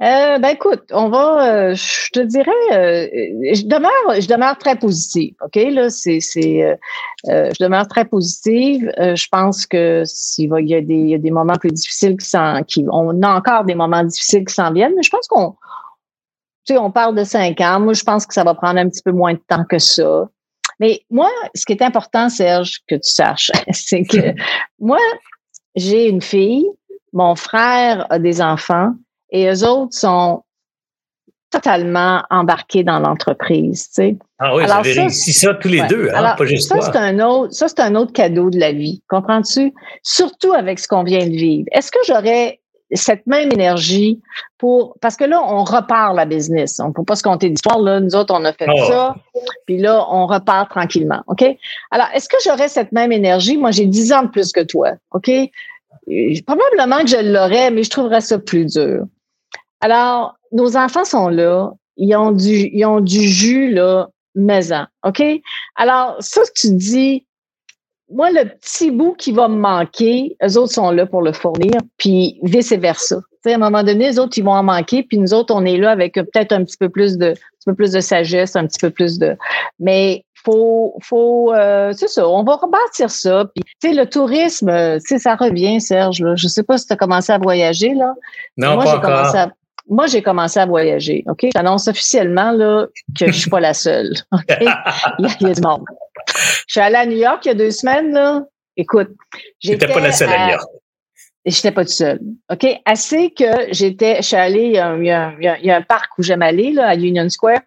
Euh, 0.01 0.39
ben 0.39 0.51
écoute, 0.51 0.85
on 0.93 1.09
va, 1.09 1.71
euh, 1.71 1.75
je 1.75 2.11
te 2.13 2.21
dirais, 2.21 2.53
euh, 2.71 3.09
je 3.53 3.65
demeure, 3.65 4.21
je 4.21 4.29
demeure 4.29 4.57
très 4.57 4.77
positive. 4.77 5.35
Ok, 5.45 5.57
là, 5.57 5.91
c'est, 5.91 6.21
c'est, 6.21 6.63
euh, 6.63 7.51
je 7.53 7.65
demeure 7.65 7.89
très 7.89 8.05
positive. 8.05 8.93
je 8.97 9.27
pense 9.29 9.67
que 9.67 10.05
s'il 10.05 10.51
va, 10.51 10.61
il 10.61 10.69
y 10.69 10.77
a 10.77 10.81
des, 10.81 10.95
il 10.95 11.11
y 11.11 11.15
a 11.17 11.19
des 11.19 11.33
moments 11.33 11.57
plus 11.57 11.73
difficiles 11.73 12.17
qui 12.17 12.27
s'en, 12.27 12.63
qui, 12.63 12.87
on 12.93 13.21
a 13.23 13.29
encore 13.29 13.65
des 13.65 13.75
moments 13.75 14.05
difficiles 14.05 14.45
qui 14.45 14.55
s'en 14.55 14.73
viennent, 14.73 14.95
mais 14.95 15.03
je 15.03 15.11
pense 15.11 15.27
qu'on, 15.27 15.57
tu 16.65 16.75
sais, 16.75 16.79
on 16.79 16.93
parle 16.93 17.17
de 17.17 17.25
cinq 17.25 17.61
ans. 17.61 17.81
Moi, 17.81 17.95
je 17.95 18.05
pense 18.05 18.25
que 18.25 18.35
ça 18.35 18.45
va 18.45 18.55
prendre 18.55 18.79
un 18.79 18.89
petit 18.89 19.03
peu 19.03 19.11
moins 19.11 19.33
de 19.33 19.43
temps 19.49 19.65
que 19.65 19.81
ça. 19.81 20.29
Mais 20.81 21.01
moi, 21.11 21.31
ce 21.55 21.65
qui 21.65 21.73
est 21.73 21.83
important, 21.83 22.29
Serge, 22.29 22.79
que 22.89 22.95
tu 22.95 23.11
saches, 23.11 23.51
c'est 23.73 24.05
que 24.05 24.35
moi, 24.79 24.99
j'ai 25.75 26.09
une 26.09 26.23
fille, 26.23 26.67
mon 27.13 27.35
frère 27.35 28.07
a 28.11 28.19
des 28.19 28.41
enfants 28.41 28.93
et 29.31 29.49
eux 29.49 29.65
autres 29.65 29.97
sont 29.97 30.43
totalement 31.51 32.23
embarqués 32.31 32.85
dans 32.85 33.01
l'entreprise. 33.01 33.89
Tu 33.89 33.95
sais. 33.95 34.17
Ah 34.39 34.55
oui, 34.55 34.65
alors, 34.65 34.85
ça, 34.85 35.09
ça 35.09 35.55
tous 35.55 35.69
les 35.69 35.83
deux, 35.87 36.11
hein, 36.15 36.35
pas 36.37 36.45
juste 36.45 36.69
ça, 36.69 36.81
c'est 36.81 36.99
un 36.99 37.19
autre, 37.21 37.55
ça, 37.55 37.69
c'est 37.69 37.81
un 37.81 37.95
autre 37.95 38.13
cadeau 38.13 38.51
de 38.51 38.59
la 38.59 38.73
vie. 38.73 39.03
Comprends-tu? 39.09 39.73
Surtout 40.03 40.53
avec 40.53 40.79
ce 40.79 40.87
qu'on 40.87 41.05
vient 41.05 41.27
de 41.27 41.33
vivre. 41.33 41.67
Est-ce 41.73 41.91
que 41.91 41.99
j'aurais 42.07 42.61
cette 42.93 43.27
même 43.27 43.53
énergie 43.53 44.21
pour 44.57 44.97
parce 45.01 45.17
que 45.17 45.25
là 45.25 45.43
on 45.43 45.65
repart 45.65 46.15
la 46.15 46.25
business. 46.25 46.81
On 46.81 46.93
peut 46.93 47.05
pas 47.05 47.17
se 47.17 47.23
compter 47.23 47.51
d'histoire. 47.51 47.79
Là 47.81 48.01
nous 48.01 48.15
autres 48.15 48.35
on 48.35 48.45
a 48.45 48.53
fait 48.53 48.67
oh. 48.69 48.85
ça 48.89 49.17
puis 49.67 49.79
là 49.79 50.07
on 50.11 50.27
repart 50.27 50.71
tranquillement 50.71 51.23
ok? 51.27 51.45
Alors 51.91 52.09
est-ce 52.15 52.29
que 52.29 52.37
j'aurais 52.45 52.69
cette 52.69 52.93
même 52.93 53.13
énergie? 53.13 53.57
Moi 53.57 53.71
j'ai 53.71 53.87
dix 53.87 54.13
ans 54.13 54.23
de 54.23 54.29
plus 54.29 54.53
que 54.53 54.61
toi 54.61 54.93
ok? 55.13 55.31
Probablement 56.47 57.01
que 57.01 57.09
je 57.09 57.33
l'aurais 57.33 57.71
mais 57.71 57.83
je 57.83 57.91
trouverais 57.91 58.23
ça 58.23 58.39
plus 58.39 58.65
dur. 58.65 59.05
Alors 59.81 60.37
nos 60.53 60.77
enfants 60.77 61.05
sont 61.05 61.29
là. 61.29 61.73
Ils 61.97 62.17
ont 62.17 62.33
du 62.33 62.71
ils 62.73 62.85
ont 62.87 63.01
du 63.01 63.29
jus 63.29 63.71
là 63.71 64.09
maison 64.35 64.87
ok? 65.05 65.23
Alors 65.77 66.17
ça 66.21 66.41
tu 66.55 66.73
dis 66.73 67.27
moi, 68.11 68.31
le 68.31 68.45
petit 68.45 68.91
bout 68.91 69.15
qui 69.15 69.33
va 69.33 69.49
me 69.49 69.57
manquer, 69.57 70.37
eux 70.43 70.59
autres 70.59 70.73
sont 70.73 70.91
là 70.91 71.07
pour 71.07 71.23
le 71.23 71.33
fournir, 71.33 71.81
puis 71.99 72.39
vice-versa. 72.43 73.17
à 73.45 73.51
un 73.51 73.59
moment 73.59 73.83
donné, 73.83 74.09
les 74.09 74.19
autres, 74.19 74.39
ils 74.39 74.45
vont 74.45 74.53
en 74.53 74.63
manquer, 74.63 75.03
puis 75.03 75.19
nous 75.19 75.35
autres, 75.35 75.55
on 75.55 75.65
est 75.65 75.77
là 75.77 75.91
avec 75.91 76.15
peut-être 76.15 76.53
un 76.53 76.65
petit 76.65 76.77
peu 76.79 76.89
plus 76.89 77.19
de 77.19 77.31
un 77.31 77.33
petit 77.33 77.67
peu 77.67 77.75
plus 77.75 77.93
de 77.93 78.01
sagesse, 78.01 78.57
un 78.57 78.67
petit 78.67 78.79
peu 78.79 78.91
plus 78.91 79.19
de. 79.19 79.37
Mais 79.79 80.25
faut, 80.45 80.97
faut, 81.03 81.53
euh, 81.53 81.93
c'est 81.95 82.09
ça, 82.09 82.27
on 82.29 82.45
va 82.45 82.57
rebâtir 82.57 83.11
ça. 83.11 83.45
Puis, 83.55 83.65
tu 83.81 83.89
sais, 83.89 83.95
le 83.95 84.07
tourisme, 84.07 84.99
sais, 85.01 85.19
ça 85.19 85.35
revient, 85.35 85.81
Serge. 85.81 86.21
Là. 86.21 86.35
Je 86.37 86.49
sais 86.49 86.63
pas 86.63 86.79
si 86.79 86.87
tu 86.87 86.93
as 86.93 86.97
commencé 86.97 87.33
à 87.33 87.39
voyager, 87.39 87.95
là. 87.95 88.15
Non, 88.57 88.75
moi, 88.75 88.85
pas 88.85 88.97
encore. 88.99 89.37
À, 89.37 89.49
moi, 89.89 90.07
j'ai 90.07 90.23
commencé 90.23 90.61
à 90.61 90.67
voyager, 90.67 91.25
OK? 91.27 91.47
J'annonce 91.55 91.89
officiellement, 91.89 92.53
là, 92.53 92.87
que 93.19 93.27
je 93.27 93.33
suis 93.33 93.51
pas 93.51 93.61
la 93.61 93.75
seule, 93.75 94.13
OK? 94.33 94.45
il, 94.61 94.65
y 94.65 94.69
a, 94.69 95.37
il 95.41 95.49
y 95.49 95.51
a 95.51 95.55
du 95.55 95.63
monde. 95.63 95.85
Je 96.67 96.73
suis 96.73 96.81
allée 96.81 96.97
à 96.97 97.07
New 97.07 97.17
York 97.17 97.45
il 97.45 97.49
y 97.49 97.51
a 97.51 97.55
deux 97.55 97.71
semaines, 97.71 98.13
là. 98.13 98.43
Écoute, 98.77 99.09
j'étais 99.61 99.89
pas 99.89 100.01
la 100.01 100.13
seule 100.13 100.31
à, 100.31 100.47
New 100.47 100.53
York. 100.53 100.69
Et 101.45 101.51
j'étais 101.51 101.73
pas 101.73 101.85
toute 101.85 101.95
seule. 101.95 102.21
OK? 102.53 102.67
Assez 102.85 103.31
que 103.31 103.73
j'étais, 103.73 104.17
je 104.17 104.23
suis 104.23 104.37
allée, 104.37 104.67
il 104.67 104.73
y, 104.73 104.79
a, 104.79 104.97
il, 104.97 105.67
y 105.67 105.71
a, 105.71 105.77
un 105.77 105.83
parc 105.83 106.17
où 106.19 106.23
j'aime 106.23 106.43
aller, 106.43 106.73
là, 106.73 106.89
à 106.89 106.95
Union 106.95 107.29
Square, 107.29 107.61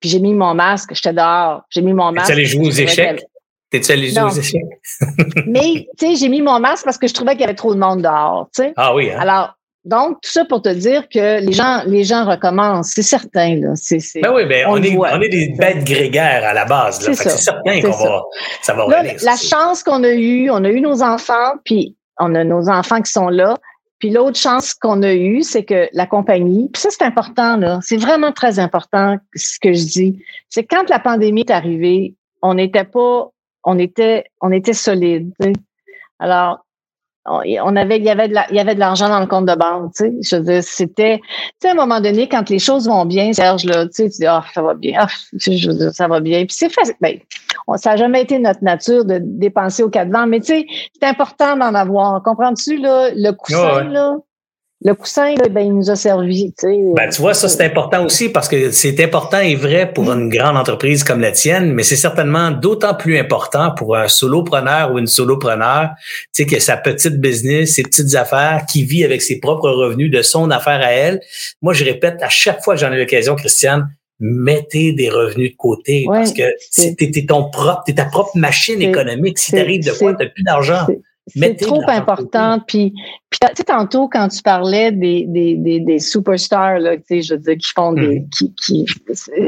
puis 0.00 0.10
j'ai 0.10 0.20
mis 0.20 0.34
mon 0.34 0.54
masque, 0.54 0.90
j'étais 0.94 1.12
dehors, 1.12 1.62
j'ai 1.70 1.82
mis 1.82 1.92
mon 1.92 2.12
masque. 2.12 2.26
Tu 2.26 2.32
allé 2.32 2.44
jouer 2.44 2.66
aux 2.66 2.70
échecs? 2.70 3.24
T'es-tu 3.70 3.92
allé 3.92 4.08
jouer 4.10 4.22
aux 4.22 4.30
échecs? 4.30 4.62
Mais, 5.46 5.86
tu 5.98 6.06
sais, 6.06 6.16
j'ai 6.16 6.28
mis 6.28 6.42
mon 6.42 6.58
masque 6.58 6.84
parce 6.84 6.98
que 6.98 7.06
je 7.06 7.14
trouvais 7.14 7.32
qu'il 7.32 7.42
y 7.42 7.44
avait 7.44 7.54
trop 7.54 7.74
de 7.74 7.80
monde 7.80 8.02
dehors, 8.02 8.48
tu 8.54 8.62
sais. 8.62 8.72
Ah 8.76 8.94
oui, 8.94 9.10
hein? 9.10 9.18
Alors, 9.20 9.57
donc, 9.88 10.20
tout 10.20 10.30
ça 10.30 10.44
pour 10.44 10.60
te 10.60 10.68
dire 10.68 11.08
que 11.08 11.40
les 11.40 11.52
gens, 11.52 11.82
les 11.86 12.04
gens 12.04 12.26
recommencent, 12.26 12.92
c'est 12.94 13.02
certain. 13.02 13.56
Là. 13.56 13.72
Ben 14.22 14.32
oui, 14.34 14.44
ben 14.44 14.66
on, 14.68 14.82
est, 14.82 14.94
on 14.94 15.20
est 15.22 15.28
des 15.30 15.54
bêtes 15.58 15.82
grégaires 15.84 16.44
à 16.44 16.52
la 16.52 16.66
base. 16.66 17.06
Là. 17.06 17.14
C'est, 17.14 17.30
certain 17.30 17.80
qu'on 17.80 17.96
va, 17.96 18.22
ça 18.60 18.74
va 18.74 18.86
là, 18.86 19.02
La 19.22 19.36
chance 19.36 19.82
qu'on 19.82 20.04
a 20.04 20.10
eue, 20.10 20.50
on 20.50 20.62
a 20.64 20.68
eu 20.68 20.82
nos 20.82 21.02
enfants, 21.02 21.54
puis 21.64 21.96
on 22.18 22.34
a 22.34 22.44
nos 22.44 22.68
enfants 22.68 23.00
qui 23.00 23.10
sont 23.10 23.30
là. 23.30 23.56
Puis 23.98 24.10
l'autre 24.10 24.38
chance 24.38 24.74
qu'on 24.74 25.02
a 25.02 25.14
eue, 25.14 25.42
c'est 25.42 25.64
que 25.64 25.88
la 25.94 26.04
compagnie, 26.04 26.68
puis 26.70 26.82
ça 26.82 26.90
c'est 26.90 27.04
important, 27.04 27.56
là, 27.56 27.78
c'est 27.82 27.96
vraiment 27.96 28.32
très 28.32 28.58
important 28.58 29.16
ce 29.34 29.58
que 29.58 29.72
je 29.72 29.84
dis, 29.86 30.22
c'est 30.50 30.64
quand 30.64 30.88
la 30.90 30.98
pandémie 30.98 31.40
est 31.40 31.50
arrivée, 31.50 32.14
on 32.42 32.54
n'était 32.54 32.84
pas, 32.84 33.30
on 33.64 33.78
était, 33.78 34.24
on 34.42 34.52
était 34.52 34.74
solide. 34.74 35.32
Alors, 36.18 36.64
on 37.30 37.76
avait, 37.76 37.98
il 37.98 38.04
y 38.04 38.10
avait 38.10 38.28
de 38.28 38.34
il 38.50 38.56
y 38.56 38.60
avait 38.60 38.74
de 38.74 38.80
l'argent 38.80 39.08
dans 39.08 39.20
le 39.20 39.26
compte 39.26 39.46
de 39.46 39.54
banque, 39.54 39.92
tu 39.94 40.04
sais. 40.04 40.14
Je 40.22 40.36
veux 40.36 40.42
dire, 40.42 40.62
c'était, 40.62 41.18
tu 41.18 41.24
sais, 41.60 41.68
à 41.68 41.72
un 41.72 41.74
moment 41.74 42.00
donné, 42.00 42.28
quand 42.28 42.48
les 42.48 42.58
choses 42.58 42.88
vont 42.88 43.04
bien, 43.04 43.32
Serge, 43.32 43.64
là, 43.64 43.86
tu 43.86 43.92
sais, 43.92 44.10
tu 44.10 44.18
dis, 44.18 44.26
ah, 44.26 44.44
ça 44.54 44.62
va 44.62 44.74
bien, 44.74 44.98
ah, 45.00 45.06
je 45.38 45.68
veux 45.68 45.74
dire, 45.74 45.92
ça 45.92 46.08
va 46.08 46.20
bien. 46.20 46.44
Puis 46.46 46.56
c'est 46.56 46.72
facile. 46.72 46.94
Ben, 47.00 47.18
ça 47.76 47.90
n'a 47.90 47.96
jamais 47.96 48.22
été 48.22 48.38
notre 48.38 48.62
nature 48.62 49.04
de 49.04 49.20
dépenser 49.22 49.82
au 49.82 49.90
cas 49.90 50.04
de 50.04 50.12
vent, 50.12 50.26
mais 50.26 50.40
tu 50.40 50.46
sais, 50.46 50.66
c'est 51.00 51.06
important 51.06 51.56
d'en 51.56 51.74
avoir. 51.74 52.22
Comprends-tu, 52.22 52.78
là, 52.78 53.10
le 53.14 53.32
coussin, 53.32 53.84
là? 53.84 54.16
Le 54.80 54.94
coussin, 54.94 55.34
ben, 55.50 55.60
il 55.60 55.74
nous 55.74 55.90
a 55.90 55.96
servi. 55.96 56.52
Tu, 56.56 56.68
sais, 56.68 56.78
ben, 56.94 57.08
tu 57.10 57.20
vois, 57.20 57.34
ça, 57.34 57.48
c'est 57.48 57.64
important 57.64 58.04
aussi 58.04 58.28
parce 58.28 58.48
que 58.48 58.70
c'est 58.70 59.02
important 59.02 59.40
et 59.40 59.56
vrai 59.56 59.92
pour 59.92 60.10
une 60.12 60.28
grande 60.28 60.56
entreprise 60.56 61.02
comme 61.02 61.20
la 61.20 61.32
tienne, 61.32 61.72
mais 61.72 61.82
c'est 61.82 61.96
certainement 61.96 62.52
d'autant 62.52 62.94
plus 62.94 63.18
important 63.18 63.72
pour 63.72 63.96
un 63.96 64.06
solopreneur 64.06 64.92
ou 64.92 64.98
une 64.98 65.08
solopreneur, 65.08 65.90
tu 66.32 66.44
sais, 66.44 66.46
que 66.46 66.60
sa 66.60 66.76
petite 66.76 67.20
business, 67.20 67.74
ses 67.74 67.82
petites 67.82 68.14
affaires, 68.14 68.66
qui 68.70 68.84
vit 68.84 69.02
avec 69.02 69.20
ses 69.20 69.40
propres 69.40 69.70
revenus 69.70 70.12
de 70.12 70.22
son 70.22 70.50
affaire 70.50 70.80
à 70.80 70.92
elle. 70.92 71.20
Moi, 71.60 71.72
je 71.72 71.84
répète 71.84 72.22
à 72.22 72.28
chaque 72.28 72.62
fois 72.62 72.74
que 72.74 72.80
j'en 72.80 72.92
ai 72.92 72.98
l'occasion, 72.98 73.34
Christiane, 73.34 73.90
mettez 74.20 74.92
des 74.92 75.10
revenus 75.10 75.52
de 75.52 75.56
côté 75.56 76.04
parce 76.06 76.32
que 76.32 76.42
t'es 76.76 77.26
ton 77.26 77.50
propre, 77.50 77.82
t'es 77.84 77.94
ta 77.94 78.04
propre 78.04 78.36
machine 78.36 78.80
économique. 78.80 79.38
Si 79.38 79.52
t'arrives 79.52 79.84
de 79.84 79.92
quoi, 79.92 80.14
t'as 80.14 80.26
plus 80.26 80.44
d'argent. 80.44 80.86
C'est 81.34 81.56
trop 81.56 81.82
important. 81.88 82.60
Puis, 82.66 82.92
puis 83.30 83.38
tu 83.40 83.46
sais, 83.56 83.64
tantôt, 83.64 84.08
quand 84.08 84.28
tu 84.28 84.42
parlais 84.42 84.92
des, 84.92 85.24
des, 85.28 85.54
des, 85.56 85.80
des 85.80 85.98
superstars, 85.98 86.78
là, 86.78 86.96
tu 86.96 87.02
sais, 87.08 87.22
je 87.22 87.34
veux 87.34 87.40
dire, 87.40 87.56
qui 87.56 87.72
font 87.74 87.92
des. 87.92 88.20
Hmm. 88.20 88.28
Qui, 88.30 88.54
qui, 88.54 88.86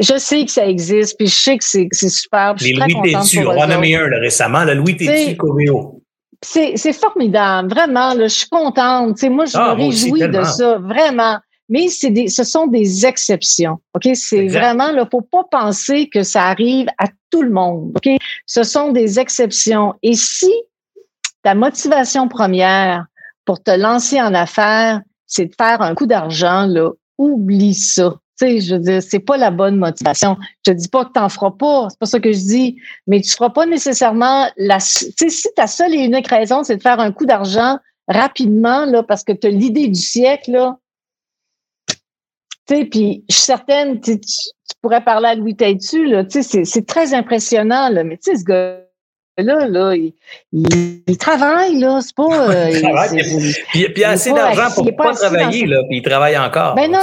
je 0.01 0.19
sais 0.19 0.45
que 0.45 0.51
ça 0.51 0.67
existe, 0.67 1.17
puis 1.19 1.27
je 1.29 1.35
sais 1.35 1.59
que 1.59 1.65
c'est 1.65 2.09
super. 2.09 2.55
Les 2.61 2.73
Louis 2.73 3.13
Tétu, 3.13 3.47
on 3.47 3.51
en 3.51 3.71
a 3.71 3.77
un 3.77 4.09
là, 4.09 4.19
récemment, 4.21 4.65
le 4.65 4.75
Louis 4.75 4.97
Tétu 4.97 5.37
Coveo. 5.37 6.03
C'est 6.43 6.93
formidable, 6.93 7.69
vraiment. 7.69 8.15
Là, 8.15 8.27
je 8.29 8.35
suis 8.35 8.49
contente. 8.49 9.17
Tu 9.17 9.21
sais, 9.21 9.29
moi, 9.29 9.45
je 9.45 9.57
ah, 9.57 9.75
me 9.75 9.83
réjouis 9.83 10.21
de 10.21 10.43
ça, 10.43 10.79
vraiment. 10.79 11.39
Mais 11.71 11.87
c'est 11.87 12.11
des, 12.11 12.29
ce 12.29 12.43
sont 12.43 12.67
des 12.67 13.07
exceptions. 13.07 13.79
OK? 13.95 14.11
C'est 14.15 14.49
vraiment, 14.49 14.91
là, 14.91 15.07
faut 15.09 15.21
pas 15.21 15.45
penser 15.51 16.09
que 16.09 16.25
ça 16.25 16.45
arrive 16.45 16.89
à 16.99 17.07
tout 17.31 17.43
le 17.43 17.51
monde. 17.51 17.93
OK? 17.97 18.11
Ce 18.47 18.65
sont 18.65 18.91
des 18.91 19.21
exceptions. 19.21 19.95
Et 20.03 20.15
si 20.15 20.51
ta 21.43 21.55
motivation 21.55 22.29
première 22.29 23.07
pour 23.45 23.63
te 23.63 23.71
lancer 23.71 24.21
en 24.21 24.35
affaires, 24.35 25.01
c'est 25.27 25.47
de 25.47 25.55
faire 25.57 25.81
un 25.83 25.95
coup 25.95 26.07
d'argent, 26.07 26.67
là, 26.67 26.91
oublie 27.19 27.75
ça. 27.75 28.17
Tu 28.39 28.47
sais, 28.47 28.61
je 28.61 28.75
veux 28.75 28.81
dire, 28.81 29.03
c'est 29.03 29.21
pas 29.21 29.37
la 29.37 29.51
bonne 29.51 29.77
motivation. 29.77 30.37
Je 30.67 30.73
dis 30.73 30.89
pas 30.89 31.05
que 31.05 31.13
t'en 31.13 31.29
feras 31.29 31.51
pas, 31.51 31.89
c'est 31.91 31.99
pas 31.99 32.07
ça 32.07 32.21
que 32.21 32.33
je 32.33 32.39
dis, 32.39 32.77
mais 33.07 33.21
tu 33.21 33.31
feras 33.31 33.51
pas 33.51 33.67
nécessairement 33.67 34.49
la, 34.57 34.79
tu 34.79 35.13
sais, 35.17 35.29
si 35.29 35.49
ta 35.55 35.67
seule 35.67 35.95
et 35.95 36.05
unique 36.05 36.29
raison, 36.29 36.65
c'est 36.65 36.77
de 36.77 36.83
faire 36.83 37.01
un 37.01 37.13
coup 37.13 37.27
d'argent 37.27 37.79
rapidement, 38.09 38.87
là, 38.87 39.03
parce 39.03 39.25
que 39.25 39.33
tu 39.33 39.47
as 39.47 39.51
l'idée 39.51 39.89
du 39.89 40.01
siècle, 40.01 40.53
là. 40.53 40.79
Tu 42.67 42.89
puis 42.89 43.25
je 43.29 43.35
suis 43.35 43.45
certaine, 43.45 44.01
tu, 44.01 44.19
pourrais 44.81 45.05
parler 45.05 45.29
à 45.29 45.35
Louis 45.35 45.57
Taitu, 45.57 46.07
là, 46.07 46.25
tu 46.25 46.43
sais, 46.43 46.65
c'est 46.65 46.87
très 46.87 47.15
impressionnant, 47.15 47.89
là, 47.89 48.05
mais 48.05 48.17
tu 48.17 48.31
sais, 48.31 48.39
ce 48.39 48.45
gars 48.45 48.90
là, 49.43 49.67
là, 49.67 49.95
il, 49.95 50.13
il, 50.53 51.17
travaille, 51.19 51.79
là, 51.79 52.01
c'est 52.01 52.15
pas. 52.15 52.29
Euh, 52.51 52.71
il 52.71 52.83
travaille, 52.83 53.23
puis, 53.73 53.95
il 53.97 54.05
a 54.05 54.11
assez 54.11 54.33
d'argent 54.33 54.75
pour 54.75 54.85
ne 54.85 54.91
pas, 54.91 55.13
travailler, 55.13 55.67
là, 55.67 55.83
puis 55.89 55.99
il 55.99 56.03
travaille 56.03 56.37
encore. 56.37 56.75
Ben 56.75 56.91
non, 56.91 57.01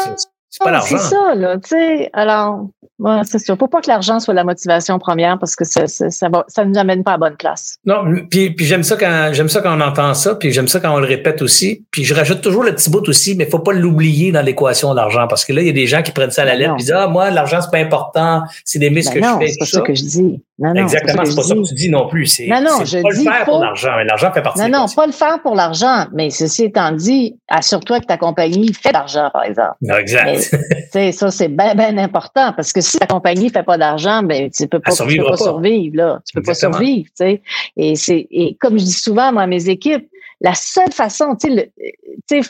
c'est 0.50 0.64
pas 0.64 0.72
l'argent. 0.72 0.98
C'est 0.98 1.16
ça, 1.16 1.36
là, 1.36 1.58
tu 1.58 1.70
sais. 1.70 2.10
Alors, 2.14 2.68
Ouais, 3.00 3.22
c'est 3.26 3.38
sûr. 3.38 3.56
Faut 3.58 3.68
pas 3.68 3.82
que 3.82 3.90
l'argent 3.90 4.20
soit 4.20 4.34
la 4.34 4.44
motivation 4.44 4.98
première 4.98 5.38
parce 5.38 5.56
que 5.56 5.66
ça, 5.66 5.86
ça, 5.86 6.10
ça, 6.10 6.30
va, 6.30 6.46
ça 6.48 6.66
nous 6.66 6.80
amène 6.80 7.04
pas 7.04 7.14
à 7.14 7.18
bonne 7.20 7.38
place. 7.38 7.78
Non, 7.86 8.04
puis, 8.32 8.50
puis 8.50 8.66
j'aime 8.66 8.82
ça 8.82 8.96
quand 8.98 9.30
j'aime 9.34 9.50
ça 9.50 9.62
quand 9.62 9.78
on 9.78 9.82
entend 9.82 10.16
ça, 10.16 10.34
puis 10.34 10.52
j'aime 10.52 10.68
ça 10.68 10.80
quand 10.80 10.96
on 10.96 11.00
le 11.00 11.06
répète 11.06 11.44
aussi. 11.44 11.86
Puis 11.92 12.04
je 12.04 12.16
rajoute 12.16 12.42
toujours 12.42 12.64
le 12.64 12.74
petit 12.74 12.90
bout 12.90 13.08
aussi, 13.08 13.36
mais 13.36 13.46
faut 13.46 13.60
pas 13.60 13.74
l'oublier 13.74 14.32
dans 14.32 14.42
l'équation 14.42 14.92
de 14.92 14.96
l'argent 14.96 15.28
parce 15.28 15.46
que 15.46 15.54
là 15.54 15.62
il 15.62 15.68
y 15.68 15.70
a 15.70 15.74
des 15.74 15.86
gens 15.86 16.02
qui 16.02 16.12
prennent 16.12 16.32
ça 16.32 16.42
à 16.42 16.46
la 16.46 16.54
ben 16.54 16.60
lettre, 16.60 16.74
et 16.74 16.78
disent 16.78 16.92
ah 16.96 17.08
moi 17.08 17.30
l'argent 17.30 17.62
c'est 17.62 17.70
pas 17.70 17.78
important, 17.78 18.42
c'est 18.66 18.80
des 18.80 18.90
misses 18.90 19.12
ben 19.12 19.22
que 19.22 19.28
je 19.28 19.46
fais. 19.46 19.48
C'est 19.52 19.60
pas 19.60 19.66
ça 19.66 19.82
que 19.82 19.94
je 19.94 20.04
dis. 20.04 20.42
Non, 20.60 20.74
non, 20.74 20.84
Exactement, 20.84 21.24
c'est 21.24 21.36
pas, 21.36 21.44
ça 21.44 21.54
que 21.54 21.68
tu 21.68 21.74
dis 21.76 21.90
non 21.90 22.08
plus. 22.08 22.26
C'est 22.26 22.48
non, 22.48 22.62
non, 22.62 22.84
je 22.84 23.00
pas 23.00 23.10
dis 23.12 23.26
le 23.26 23.32
faire 23.32 23.46
pour 23.46 23.60
l'argent, 23.60 23.92
mais 23.96 24.06
l'argent 24.06 24.32
fait 24.32 24.42
partie. 24.42 24.62
Non, 24.62 24.70
non, 24.70 24.86
pas 24.88 25.06
le 25.06 25.12
faire 25.12 25.40
pour 25.42 25.54
l'argent, 25.54 26.08
mais 26.14 26.32
ceci 26.32 26.64
étant 26.64 26.92
dit, 26.92 27.38
assure-toi 27.48 28.00
que 28.00 28.06
ta 28.06 28.18
compagnie 28.18 28.74
fait 28.74 28.90
de 28.90 28.94
l'argent, 28.94 29.30
par 29.32 29.44
exemple. 29.44 29.76
exact. 30.00 30.58
Mais, 30.96 31.12
ça 31.12 31.30
c'est 31.30 31.50
bien 31.50 31.76
bien 31.76 31.98
important 32.00 32.54
parce 32.54 32.74
que 32.74 32.82
si 32.82 32.98
ta 32.98 33.06
compagnie 33.06 33.52
fait 33.52 33.62
pas 33.62 33.78
d'argent, 33.78 34.24
ben 34.24 34.50
tu 34.50 34.68
peux 34.68 34.80
pas, 34.80 34.92
tu 34.92 35.18
peux 35.18 35.24
pas, 35.24 35.38
survivre 35.38 35.96
là. 35.96 36.22
Tu 36.28 36.34
peux 36.34 36.42
pas 36.42 36.56
survivre, 36.56 37.06
tu 37.10 37.12
sais. 37.16 37.42
Et 37.76 37.96
c'est 37.96 38.28
et 38.32 38.58
comme 38.60 38.80
je 38.80 38.84
dis 38.84 38.92
souvent 38.94 39.32
moi 39.32 39.44
à 39.44 39.48
mes 39.48 39.70
équipes, 39.70 40.10
la 40.42 40.56
seule 40.56 40.92
façon, 40.92 41.36
tu 41.36 41.52
sais, 42.28 42.42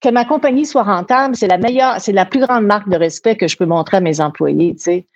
que 0.00 0.08
ma 0.10 0.24
compagnie 0.24 0.66
soit 0.66 0.82
rentable, 0.82 1.34
c'est 1.36 1.48
la 1.48 1.58
meilleure, 1.58 2.00
c'est 2.00 2.12
la 2.12 2.26
plus 2.26 2.40
grande 2.40 2.64
marque 2.64 2.88
de 2.88 2.96
respect 2.96 3.36
que 3.36 3.48
je 3.48 3.56
peux 3.56 3.66
montrer 3.66 3.98
à 3.98 4.00
mes 4.00 4.20
employés, 4.20 4.74
tu 4.74 4.82
sais. 4.82 5.06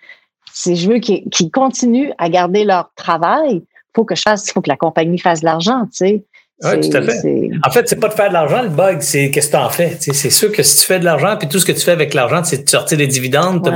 Si 0.53 0.75
je 0.75 0.89
veux 0.89 0.99
qu'ils 0.99 1.51
continuent 1.51 2.11
à 2.17 2.29
garder 2.29 2.63
leur 2.63 2.91
travail, 2.95 3.61
faut 3.95 4.05
que 4.05 4.15
je 4.15 4.21
fasse, 4.21 4.51
faut 4.51 4.61
que 4.61 4.69
la 4.69 4.77
compagnie 4.77 5.19
fasse 5.19 5.41
de 5.41 5.45
l'argent, 5.45 5.83
tu 5.85 5.97
sais. 5.97 6.23
Oui, 6.61 6.81
tout 6.81 6.97
à 6.97 7.01
fait. 7.01 7.49
En 7.65 7.71
fait, 7.71 7.87
c'est 7.87 8.01
pas 8.01 8.09
de 8.09 8.13
faire 8.13 8.27
de 8.27 8.33
l'argent, 8.33 8.61
le 8.61 8.67
bug, 8.67 8.99
c'est 8.99 9.31
qu'est-ce 9.31 9.47
que 9.47 9.55
tu 9.55 9.63
en 9.63 9.69
fais. 9.69 9.95
C'est 10.01 10.29
sûr 10.29 10.51
que 10.51 10.61
si 10.61 10.75
tu 10.81 10.85
fais 10.85 10.99
de 10.99 11.05
l'argent, 11.05 11.37
puis 11.37 11.47
tout 11.47 11.57
ce 11.57 11.65
que 11.65 11.71
tu 11.71 11.79
fais 11.79 11.91
avec 11.91 12.13
l'argent, 12.13 12.43
c'est 12.43 12.65
de 12.65 12.69
sortir 12.69 12.97
des 12.97 13.07
dividendes, 13.07 13.63
de 13.63 13.69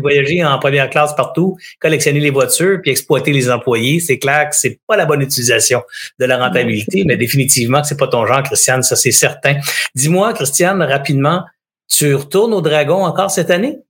voyager, 0.00 0.42
en 0.42 0.58
première 0.58 0.88
classe 0.88 1.14
partout, 1.14 1.58
collectionner 1.80 2.18
les 2.18 2.30
voitures, 2.30 2.78
puis 2.80 2.92
exploiter 2.92 3.32
les 3.32 3.50
employés. 3.50 4.00
C'est 4.00 4.18
clair 4.18 4.48
que 4.48 4.56
c'est 4.56 4.80
pas 4.86 4.96
la 4.96 5.04
bonne 5.04 5.20
utilisation 5.20 5.82
de 6.18 6.24
la 6.24 6.38
rentabilité, 6.38 7.04
mais 7.06 7.18
définitivement 7.18 7.82
que 7.82 7.88
c'est 7.88 7.98
pas 7.98 8.08
ton 8.08 8.24
genre, 8.24 8.42
Christiane, 8.42 8.82
ça 8.82 8.96
c'est 8.96 9.12
certain. 9.12 9.56
Dis-moi, 9.94 10.32
Christiane, 10.32 10.80
rapidement, 10.82 11.42
tu 11.88 12.14
retournes 12.14 12.54
au 12.54 12.62
Dragon 12.62 13.04
encore 13.04 13.30
cette 13.30 13.50
année? 13.50 13.80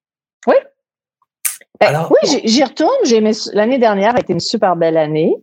Oui. 0.49 0.57
Ben, 1.81 1.89
Alors, 1.89 2.13
oui, 2.13 2.41
j'y 2.45 2.63
retourne. 2.63 2.91
L'année 3.55 3.79
dernière 3.79 4.15
a 4.15 4.21
été 4.21 4.33
une 4.33 4.41
super 4.41 4.77
belle 4.77 4.97
année. 4.97 5.35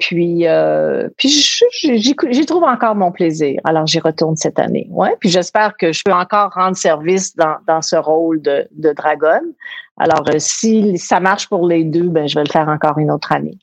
Puis, 0.00 0.46
euh, 0.48 1.08
puis 1.16 1.28
j'y 1.28 2.46
trouve 2.46 2.64
encore 2.64 2.96
mon 2.96 3.12
plaisir. 3.12 3.60
Alors, 3.64 3.86
j'y 3.86 4.00
retourne 4.00 4.36
cette 4.36 4.58
année. 4.58 4.88
Ouais. 4.90 5.16
Puis 5.20 5.28
j'espère 5.28 5.76
que 5.76 5.92
je 5.92 6.02
peux 6.04 6.12
encore 6.12 6.52
rendre 6.52 6.76
service 6.76 7.36
dans, 7.36 7.56
dans 7.68 7.80
ce 7.80 7.94
rôle 7.96 8.42
de, 8.42 8.66
de 8.72 8.92
dragonne. 8.92 9.52
Alors, 9.96 10.24
euh, 10.28 10.38
si 10.38 10.98
ça 10.98 11.20
marche 11.20 11.48
pour 11.48 11.68
les 11.68 11.84
deux, 11.84 12.08
ben, 12.08 12.26
je 12.26 12.34
vais 12.34 12.44
le 12.44 12.50
faire 12.50 12.68
encore 12.68 12.98
une 12.98 13.10
autre 13.10 13.30
année. 13.30 13.58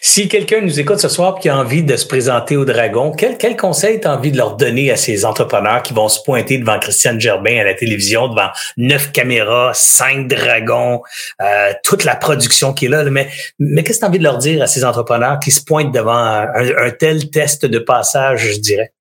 Si 0.00 0.26
quelqu'un 0.28 0.60
nous 0.60 0.80
écoute 0.80 0.98
ce 0.98 1.08
soir 1.08 1.36
et 1.36 1.40
qui 1.40 1.48
a 1.48 1.56
envie 1.56 1.84
de 1.84 1.94
se 1.94 2.04
présenter 2.04 2.56
au 2.56 2.64
Dragon, 2.64 3.12
quel, 3.12 3.56
conseil 3.56 4.00
tu 4.00 4.08
as 4.08 4.16
envie 4.16 4.32
de 4.32 4.36
leur 4.36 4.56
donner 4.56 4.90
à 4.90 4.96
ces 4.96 5.24
entrepreneurs 5.24 5.82
qui 5.84 5.94
vont 5.94 6.08
se 6.08 6.20
pointer 6.22 6.58
devant 6.58 6.80
Christiane 6.80 7.20
Gerbin 7.20 7.58
à 7.60 7.64
la 7.64 7.74
télévision, 7.74 8.26
devant 8.26 8.48
neuf 8.76 9.12
caméras, 9.12 9.72
cinq 9.74 10.26
dragons, 10.26 11.02
euh, 11.40 11.72
toute 11.84 12.02
la 12.02 12.16
production 12.16 12.74
qui 12.74 12.86
est 12.86 12.88
là. 12.88 13.04
Mais, 13.04 13.28
qu'est-ce 13.60 13.84
que 13.84 13.98
tu 13.98 14.04
as 14.04 14.08
envie 14.08 14.18
de 14.18 14.24
leur 14.24 14.38
dire 14.38 14.62
à 14.62 14.66
ces 14.66 14.84
entrepreneurs 14.84 15.38
qui 15.38 15.52
se 15.52 15.62
pointent 15.62 15.94
devant 15.94 16.12
un, 16.12 16.90
tel 16.98 17.30
test 17.30 17.64
de 17.64 17.78
passage, 17.78 18.52
je 18.54 18.58
dirais? 18.58 18.92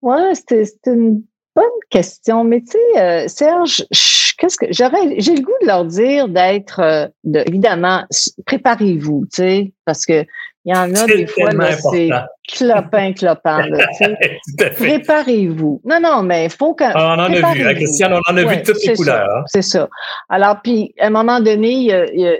Ouais, 0.00 0.32
c'est 0.48 0.76
une 0.86 1.22
bonne 1.56 1.64
question. 1.90 2.44
Mais 2.44 2.60
tu 2.60 2.72
sais, 2.72 3.00
euh, 3.00 3.28
Serge, 3.28 3.84
je 3.90 4.13
qu'est-ce 4.38 4.56
que 4.56 4.66
j'aurais, 4.70 5.18
j'ai 5.18 5.34
le 5.34 5.42
goût 5.42 5.52
de 5.62 5.66
leur 5.66 5.84
dire 5.84 6.28
d'être, 6.28 6.80
euh, 6.80 7.06
de, 7.24 7.40
évidemment, 7.46 8.04
préparez-vous, 8.46 9.26
tu 9.32 9.36
sais, 9.36 9.72
parce 9.84 10.06
que 10.06 10.24
il 10.66 10.74
y 10.74 10.76
en 10.76 10.94
a 10.94 11.06
des 11.06 11.26
fois, 11.26 11.50
c'est 11.92 12.08
clopin, 12.48 13.12
clopin, 13.12 13.66
là, 13.66 13.86
Préparez-vous. 14.78 15.82
Non, 15.84 16.00
non, 16.00 16.22
mais 16.22 16.46
il 16.46 16.50
faut 16.50 16.72
que. 16.72 16.84
Ah, 16.84 17.16
on 17.18 17.20
en 17.20 17.32
a 17.32 17.52
vu, 17.52 17.66
hein, 17.66 17.74
Christiane, 17.74 18.14
on 18.14 18.32
en 18.32 18.36
a 18.38 18.44
vu 18.44 18.62
toutes 18.62 18.82
les 18.82 18.94
couleurs. 18.94 19.28
Hein. 19.28 19.42
C'est 19.46 19.60
ça. 19.60 19.90
Alors, 20.30 20.62
puis, 20.62 20.94
à 20.98 21.08
un 21.08 21.10
moment 21.10 21.40
donné, 21.40 21.92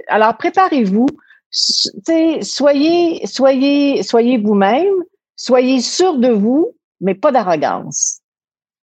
alors, 0.08 0.38
préparez-vous. 0.38 1.06
Tu 1.50 1.90
sais, 2.06 2.38
soyez, 2.40 3.26
soyez, 3.26 4.02
soyez 4.02 4.38
vous-même, 4.38 4.94
soyez 5.36 5.80
sûr 5.80 6.16
de 6.16 6.28
vous, 6.28 6.74
mais 7.02 7.14
pas 7.14 7.30
d'arrogance. 7.30 8.22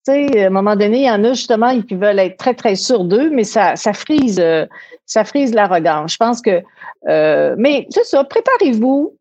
À 0.09 0.47
un 0.47 0.49
moment 0.49 0.75
donné, 0.75 0.99
il 0.99 1.05
y 1.05 1.11
en 1.11 1.23
a 1.23 1.33
justement 1.33 1.81
qui 1.81 1.95
veulent 1.95 2.19
être 2.19 2.37
très, 2.37 2.53
très 2.53 2.75
sûrs 2.75 3.03
d'eux, 3.03 3.29
mais 3.29 3.43
ça, 3.43 3.75
frise, 3.93 4.39
euh, 4.39 4.65
ça 5.05 5.23
frise 5.23 5.53
l'arrogance. 5.53 6.13
Je 6.13 6.17
pense 6.17 6.41
que, 6.41 6.61
euh, 7.07 7.55
mais 7.57 7.87
c'est 7.89 8.05
ça, 8.05 8.23
préparez-vous, 8.23 9.15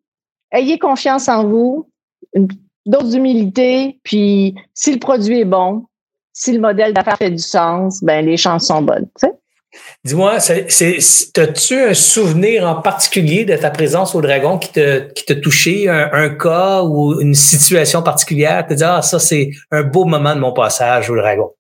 ayez 0.53 0.79
confiance 0.79 1.29
en 1.29 1.45
vous, 1.45 1.89
une 2.35 2.49
dose 2.87 3.11
d'humilité, 3.11 3.99
puis 4.03 4.55
si 4.75 4.93
le 4.93 4.99
produit 4.99 5.41
est 5.41 5.45
bon, 5.45 5.87
si 6.33 6.53
le 6.53 6.61
modèle 6.61 6.93
d'affaires 6.93 7.17
fait 7.17 7.31
du 7.31 7.39
sens, 7.39 8.03
ben 8.03 8.25
les 8.25 8.37
chances 8.37 8.67
sont 8.67 8.83
bonnes. 8.83 9.09
Dis-moi, 10.05 10.35
as-tu 10.35 11.81
un 11.81 11.95
souvenir 11.95 12.67
en 12.67 12.81
particulier 12.81 13.45
de 13.45 13.57
ta 13.57 13.71
présence 13.71 14.15
au 14.15 14.21
Dragon 14.21 14.59
qui 14.59 14.73
t'a 14.73 15.01
qui 15.01 15.41
touché, 15.41 15.89
un, 15.89 16.31
cas 16.31 16.83
ou 16.83 17.21
une 17.21 17.35
situation 17.35 18.03
particulière? 18.03 18.67
Te 18.67 18.75
dire, 18.75 18.93
ah, 18.93 19.03
ça, 19.03 19.19
c'est 19.19 19.51
un 19.71 19.83
beau 19.83 20.05
moment 20.05 20.35
de 20.35 20.41
mon 20.41 20.53
passage 20.53 21.11
au 21.11 21.17
Dragon. 21.17 21.51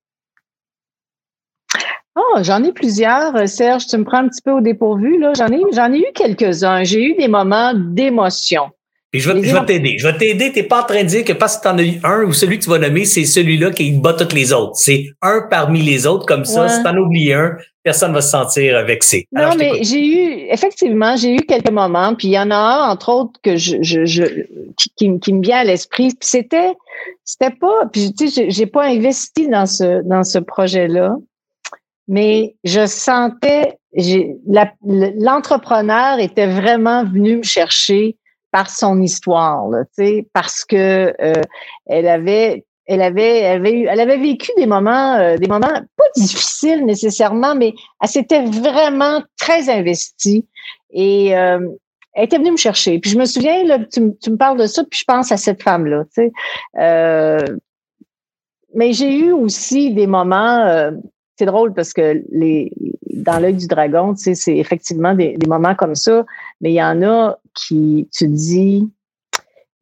Oh, 2.14 2.39
j'en 2.43 2.62
ai 2.64 2.73
plusieurs, 2.73 3.49
Serge. 3.49 3.87
Tu 3.87 3.97
me 3.99 4.05
prends 4.05 4.19
un 4.19 4.29
petit 4.29 4.43
peu 4.43 4.53
au 4.53 4.61
dépourvu. 4.61 5.21
J'en 5.37 5.49
j'en 5.73 5.93
ai 5.93 5.99
eu 5.99 6.12
quelques-uns. 6.14 6.85
J'ai 6.85 7.03
eu 7.03 7.14
des 7.14 7.29
moments 7.29 7.75
d'émotion 7.75 8.71
je 9.12 9.30
vais, 9.30 9.64
t'aider. 9.64 9.96
Je 9.98 10.07
vais 10.07 10.16
t'aider. 10.16 10.52
T'es 10.52 10.62
pas 10.62 10.82
en 10.82 10.84
train 10.84 11.02
de 11.02 11.09
dire 11.09 11.24
que 11.24 11.32
parce 11.32 11.57
que 11.57 11.62
tu 11.62 11.68
en 11.68 11.78
as 11.78 11.82
eu 11.82 12.00
un 12.04 12.24
ou 12.24 12.32
celui 12.32 12.59
que 12.59 12.64
tu 12.64 12.70
vas 12.70 12.78
nommer, 12.78 13.04
c'est 13.04 13.24
celui-là 13.24 13.70
qui 13.70 13.92
bat 13.92 14.14
toutes 14.14 14.32
les 14.32 14.52
autres. 14.52 14.76
C'est 14.76 15.07
un 15.22 15.42
parmi 15.48 15.82
les 15.82 16.07
autres. 16.07 16.26
Comme 16.26 16.44
ça, 16.44 16.68
si 16.68 16.82
tu 16.82 16.88
en 16.88 16.96
oublies 16.96 17.32
un, 17.32 17.57
personne 17.82 18.12
va 18.12 18.20
se 18.20 18.30
sentir 18.30 18.84
vexé. 18.84 19.28
non, 19.32 19.54
mais 19.57 19.84
j'ai 19.84 20.04
eu, 20.04 20.46
effectivement, 20.50 21.16
j'ai 21.16 21.34
eu 21.34 21.40
quelques 21.42 21.70
moments. 21.70 22.14
Puis 22.14 22.28
il 22.28 22.32
y 22.32 22.38
en 22.38 22.50
a 22.50 22.57
un, 22.57 22.90
entre 22.90 23.11
autres, 23.11 23.40
que 23.42 23.57
je, 23.57 23.76
je, 23.80 24.24
qui, 24.96 25.09
me 25.09 25.40
vient 25.40 25.59
à 25.59 25.64
l'esprit. 25.64 26.09
Puis 26.09 26.28
c'était, 26.28 26.74
c'était 27.24 27.52
pas, 27.52 27.86
puis 27.92 28.12
tu 28.12 28.28
sais, 28.28 28.50
j'ai 28.50 28.66
pas 28.66 28.86
investi 28.86 29.48
dans 29.48 29.66
ce, 29.66 30.02
dans 30.02 30.24
ce 30.24 30.38
projet-là. 30.38 31.16
Mais 32.09 32.57
je 32.64 32.86
sentais, 32.86 33.78
l'entrepreneur 34.84 36.18
était 36.18 36.46
vraiment 36.46 37.04
venu 37.04 37.38
me 37.38 37.42
chercher 37.42 38.16
par 38.57 38.70
son 38.70 39.02
histoire, 39.02 39.68
parce 40.32 40.64
que 40.64 41.14
euh, 41.20 41.42
elle 41.84 42.09
avait 42.09 42.64
elle 42.86 43.02
avait, 43.02 43.40
elle 43.40 44.00
avait, 44.00 44.16
vécu 44.16 44.50
des 44.57 44.64
moments, 44.64 45.16
euh, 45.16 45.36
des 45.36 45.46
moments 45.46 45.66
pas 45.68 46.04
difficiles 46.16 46.86
nécessairement, 46.86 47.54
mais 47.54 47.74
elle 48.00 48.09
s'était 48.09 48.44
vraiment 48.46 49.22
très 49.38 49.68
investie 49.68 50.46
et 50.90 51.36
euh, 51.36 51.68
elle 52.14 52.24
était 52.24 52.38
venue 52.38 52.52
me 52.52 52.57
chercher. 52.57 52.98
Puis 52.98 53.11
je 53.11 53.18
me 53.18 53.26
souviens, 53.26 53.62
là, 53.64 53.80
tu, 53.80 54.16
tu 54.22 54.30
me 54.30 54.36
parles 54.38 54.59
de 54.59 54.66
ça, 54.66 54.84
puis 54.84 55.00
je 55.00 55.04
pense 55.04 55.30
à 55.32 55.36
cette 55.36 55.62
femme-là. 55.62 56.04
Tu 56.14 56.32
sais. 56.74 57.52
mais 58.74 58.94
j'ai 58.94 59.18
eu 59.18 59.32
aussi 59.32 59.92
des 59.92 60.07
moments, 60.07 60.92
c'est 61.39 61.47
drôle 61.47 61.74
parce 61.74 61.93
que 61.93 62.22
les, 62.30 62.72
dans 63.12 63.39
l'œil 63.39 63.55
du 63.55 63.66
dragon, 63.66 64.14
tu 64.14 64.22
sais, 64.22 64.34
c'est 64.34 64.57
effectivement 64.57 65.14
des, 65.14 65.37
des 65.37 65.47
moments 65.47 65.74
comme 65.74 65.95
ça, 65.95 66.24
mais 66.61 66.70
il 66.70 66.76
y 66.76 66.82
en 66.82 67.03
a 67.03 67.37
qui, 67.55 68.09
tu 68.12 68.28
dis, 68.28 68.89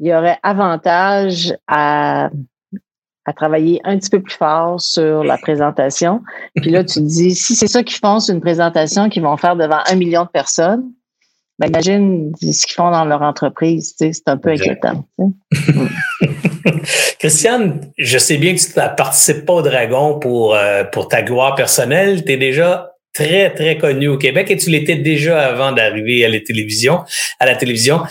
il 0.01 0.07
y 0.07 0.15
aurait 0.15 0.39
avantage 0.43 1.57
à, 1.67 2.31
à 3.25 3.33
travailler 3.33 3.81
un 3.85 3.99
petit 3.99 4.11
peu 4.11 4.21
plus 4.21 4.35
fort 4.35 4.81
sur 4.81 5.25
la 5.25 5.39
présentation. 5.39 6.23
Puis 6.57 6.71
là, 6.71 6.85
tu 6.85 7.01
dis, 7.01 7.35
si 7.35 7.55
c'est 7.55 7.69
ça 7.69 7.83
qu'ils 7.83 7.99
font, 7.99 8.21
c'est 8.21 8.33
une 8.33 8.41
présentation 8.41 9.09
qu'ils 9.09 9.23
vont 9.23 9.37
faire 9.37 9.57
devant 9.57 9.81
un 9.87 9.95
million 9.95 10.25
de 10.25 10.29
personnes, 10.29 10.93
ben 11.59 11.69
imagine 11.69 12.33
ce 12.41 12.67
qu'ils 12.67 12.75
font 12.75 12.91
dans 12.91 13.05
leur 13.05 13.23
entreprise. 13.23 13.95
Tu 13.97 14.07
sais, 14.07 14.13
c'est 14.13 14.29
un 14.29 14.37
peu 14.37 14.51
inquiétant. 14.51 15.07
Christiane, 17.19 17.93
je 17.99 18.19
sais 18.19 18.37
bien 18.37 18.55
que 18.55 18.61
tu 18.61 18.79
ne 18.79 18.97
participes 18.97 19.45
pas 19.45 19.55
au 19.55 19.63
Dragon 19.63 20.19
pour, 20.19 20.55
euh, 20.55 20.85
pour 20.85 21.09
ta 21.09 21.23
gloire 21.23 21.55
personnelle. 21.55 22.25
Tu 22.25 22.33
es 22.33 22.37
déjà 22.37 22.95
très, 23.13 23.55
très 23.55 23.79
connu 23.79 24.09
au 24.09 24.19
Québec 24.19 24.51
et 24.51 24.57
tu 24.57 24.71
l'étais 24.71 24.97
déjà 24.97 25.47
avant 25.47 25.73
d'arriver 25.73 26.25
à 26.25 26.29
la 26.29 26.41
télévision, 26.41 27.05
à 27.39 27.47
la 27.47 27.55
télévision. 27.55 28.03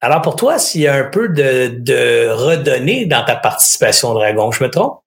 Alors 0.00 0.22
pour 0.22 0.36
toi, 0.36 0.58
s'il 0.58 0.82
y 0.82 0.86
a 0.86 0.94
un 0.94 1.04
peu 1.04 1.28
de, 1.28 1.68
de 1.78 2.28
redonner 2.28 3.06
dans 3.06 3.24
ta 3.24 3.36
participation 3.36 4.10
au 4.10 4.14
Dragon, 4.14 4.50
je 4.50 4.64
me 4.64 4.70
trompe? 4.70 5.00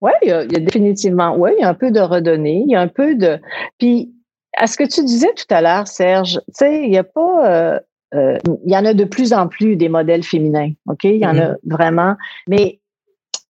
Oui, 0.00 0.12
il, 0.22 0.28
y 0.28 0.32
a 0.32 0.44
définitivement, 0.44 1.36
oui, 1.36 1.50
il 1.58 1.62
y 1.62 1.64
a 1.64 1.68
un 1.68 1.74
peu 1.74 1.90
de 1.90 2.00
redonner, 2.00 2.62
il 2.66 2.70
y 2.70 2.74
a 2.74 2.80
un 2.80 2.88
peu 2.88 3.14
de. 3.14 3.38
Puis, 3.78 4.12
à 4.56 4.66
ce 4.66 4.76
que 4.76 4.84
tu 4.84 5.04
disais 5.04 5.32
tout 5.36 5.54
à 5.54 5.60
l'heure, 5.60 5.86
Serge, 5.86 6.40
tu 6.48 6.52
sais, 6.54 6.82
il 6.82 6.90
n'y 6.90 6.98
a 6.98 7.04
pas. 7.04 7.48
Euh, 7.48 7.80
euh, 8.14 8.38
il 8.64 8.72
y 8.72 8.76
en 8.76 8.84
a 8.84 8.94
de 8.94 9.04
plus 9.04 9.32
en 9.32 9.48
plus 9.48 9.76
des 9.76 9.88
modèles 9.88 10.24
féminins, 10.24 10.72
OK? 10.88 11.04
Il 11.04 11.16
y 11.18 11.26
en 11.26 11.38
a 11.38 11.50
mm-hmm. 11.50 11.56
vraiment. 11.64 12.16
Mais 12.48 12.80